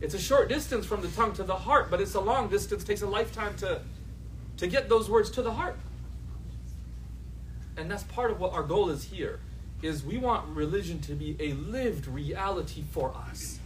It's 0.00 0.14
a 0.14 0.18
short 0.18 0.48
distance 0.48 0.86
from 0.86 1.02
the 1.02 1.08
tongue 1.08 1.34
to 1.34 1.44
the 1.44 1.54
heart, 1.54 1.90
but 1.90 2.00
it's 2.00 2.14
a 2.14 2.20
long 2.20 2.48
distance. 2.48 2.84
Takes 2.84 3.02
a 3.02 3.06
lifetime 3.06 3.54
to, 3.58 3.82
to 4.56 4.66
get 4.66 4.88
those 4.88 5.08
words 5.08 5.30
to 5.32 5.42
the 5.42 5.52
heart. 5.52 5.76
And 7.76 7.90
that's 7.90 8.02
part 8.04 8.30
of 8.30 8.40
what 8.40 8.52
our 8.52 8.62
goal 8.62 8.90
is 8.90 9.04
here. 9.04 9.40
Is 9.82 10.04
we 10.04 10.18
want 10.18 10.46
religion 10.48 11.00
to 11.02 11.12
be 11.12 11.36
a 11.38 11.52
lived 11.52 12.06
reality 12.06 12.84
for 12.90 13.14
us. 13.14 13.58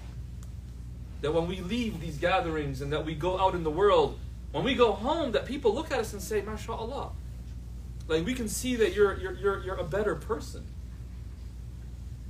That 1.23 1.33
when 1.33 1.49
we 1.49 1.61
leave 1.61 2.01
these 2.01 2.19
gatherings 2.19 2.83
and 2.83 2.93
that 2.93 3.05
we 3.05 3.15
go 3.15 3.39
out 3.39 3.55
in 3.55 3.65
the 3.65 3.71
world, 3.71 4.19
when 4.53 4.63
we 4.63 4.75
go 4.75 4.93
home, 4.93 5.33
that 5.33 5.47
people 5.47 5.75
look 5.75 5.91
at 5.91 5.99
us 5.99 6.13
and 6.13 6.23
say, 6.23 6.43
MashaAllah. 6.43 7.11
Like 8.07 8.27
we 8.27 8.35
can 8.35 8.49
see 8.49 8.77
that 8.77 8.95
you're, 8.95 9.19
you're, 9.19 9.33
you're, 9.33 9.65
you're 9.65 9.77
a 9.77 9.85
better 9.85 10.15
person. 10.15 10.65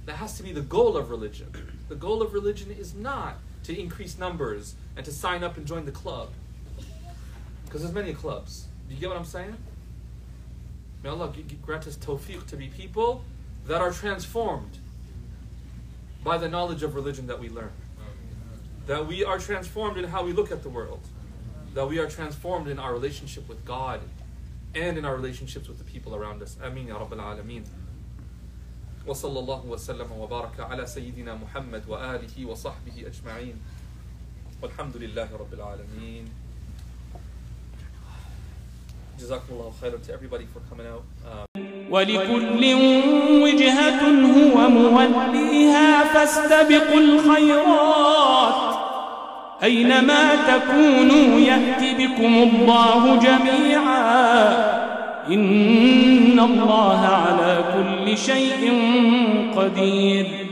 That 0.06 0.16
has 0.16 0.36
to 0.36 0.42
be 0.42 0.52
the 0.52 0.60
goal 0.60 0.96
of 0.96 1.10
religion. 1.10 1.52
The 1.88 1.94
goal 1.94 2.22
of 2.22 2.32
religion 2.32 2.70
is 2.70 2.94
not 2.94 3.38
to 3.64 3.78
increase 3.78 4.18
numbers 4.18 4.74
and 4.96 5.04
to 5.04 5.12
sign 5.12 5.42
up 5.42 5.56
and 5.56 5.66
join 5.66 5.84
the 5.84 5.92
club. 5.92 6.30
Because 7.64 7.82
there's 7.82 7.94
many 7.94 8.12
clubs. 8.12 8.66
Do 8.88 8.94
you 8.94 9.00
get 9.00 9.08
what 9.08 9.18
I'm 9.18 9.24
saying? 9.24 9.56
May 11.02 11.10
Allah 11.10 11.32
grant 11.62 11.86
us 11.86 11.96
tawfiq 11.96 12.46
to 12.46 12.56
be 12.56 12.68
people 12.68 13.24
that 13.66 13.80
are 13.80 13.90
transformed 13.90 14.78
by 16.22 16.38
the 16.38 16.48
knowledge 16.48 16.82
of 16.82 16.94
religion 16.94 17.26
that 17.26 17.38
we 17.38 17.48
learn. 17.48 17.72
That 18.86 19.06
we 19.06 19.24
are 19.24 19.38
transformed 19.38 19.96
in 19.96 20.04
how 20.04 20.24
we 20.24 20.32
look 20.32 20.52
at 20.52 20.62
the 20.62 20.68
world. 20.68 21.00
That 21.74 21.88
we 21.88 21.98
are 21.98 22.08
transformed 22.08 22.68
in 22.68 22.78
our 22.78 22.92
relationship 22.92 23.48
with 23.48 23.64
God 23.64 24.00
and 24.75 24.97
in 24.97 25.05
our 25.05 25.15
relationships 25.15 25.67
with 25.67 25.77
the 25.77 25.83
people 25.83 26.15
around 26.15 26.41
us. 26.41 26.57
Ameen 26.63 26.87
ya 26.87 26.97
Rabbil 26.99 27.19
Alameen. 27.19 27.63
وصلى 29.07 29.39
الله 29.39 29.65
وسلم 29.65 30.11
وبارك 30.11 30.59
على 30.59 30.85
سيدنا 30.85 31.35
محمد 31.35 31.83
وآله 31.87 32.45
وصحبه 32.45 32.93
أجمعين 33.07 33.55
والحمد 34.61 34.97
لله 34.97 35.27
رب 35.39 35.53
العالمين 35.53 36.25
جزاكم 39.19 39.49
الله 39.49 39.73
خيرا 39.81 39.97
to 39.97 40.11
everybody 40.13 40.45
for 40.45 40.59
coming 40.69 40.85
out 40.87 41.03
um, 41.25 41.47
ولكل 41.89 42.63
وجهة 43.43 44.01
هو 44.37 44.69
موليها 44.69 46.03
فاستبقوا 46.13 46.99
الخيرات 46.99 48.75
أينما 49.63 50.35
تكونوا 50.35 51.39
يأتي 51.39 51.93
بكم 52.07 52.33
الله 52.35 53.19
جميعا 53.19 54.62
إن 55.28 56.40
الله 56.40 57.00
على 57.06 57.64
كل 57.74 58.18
شيء 58.18 58.72
قدير. 59.56 60.43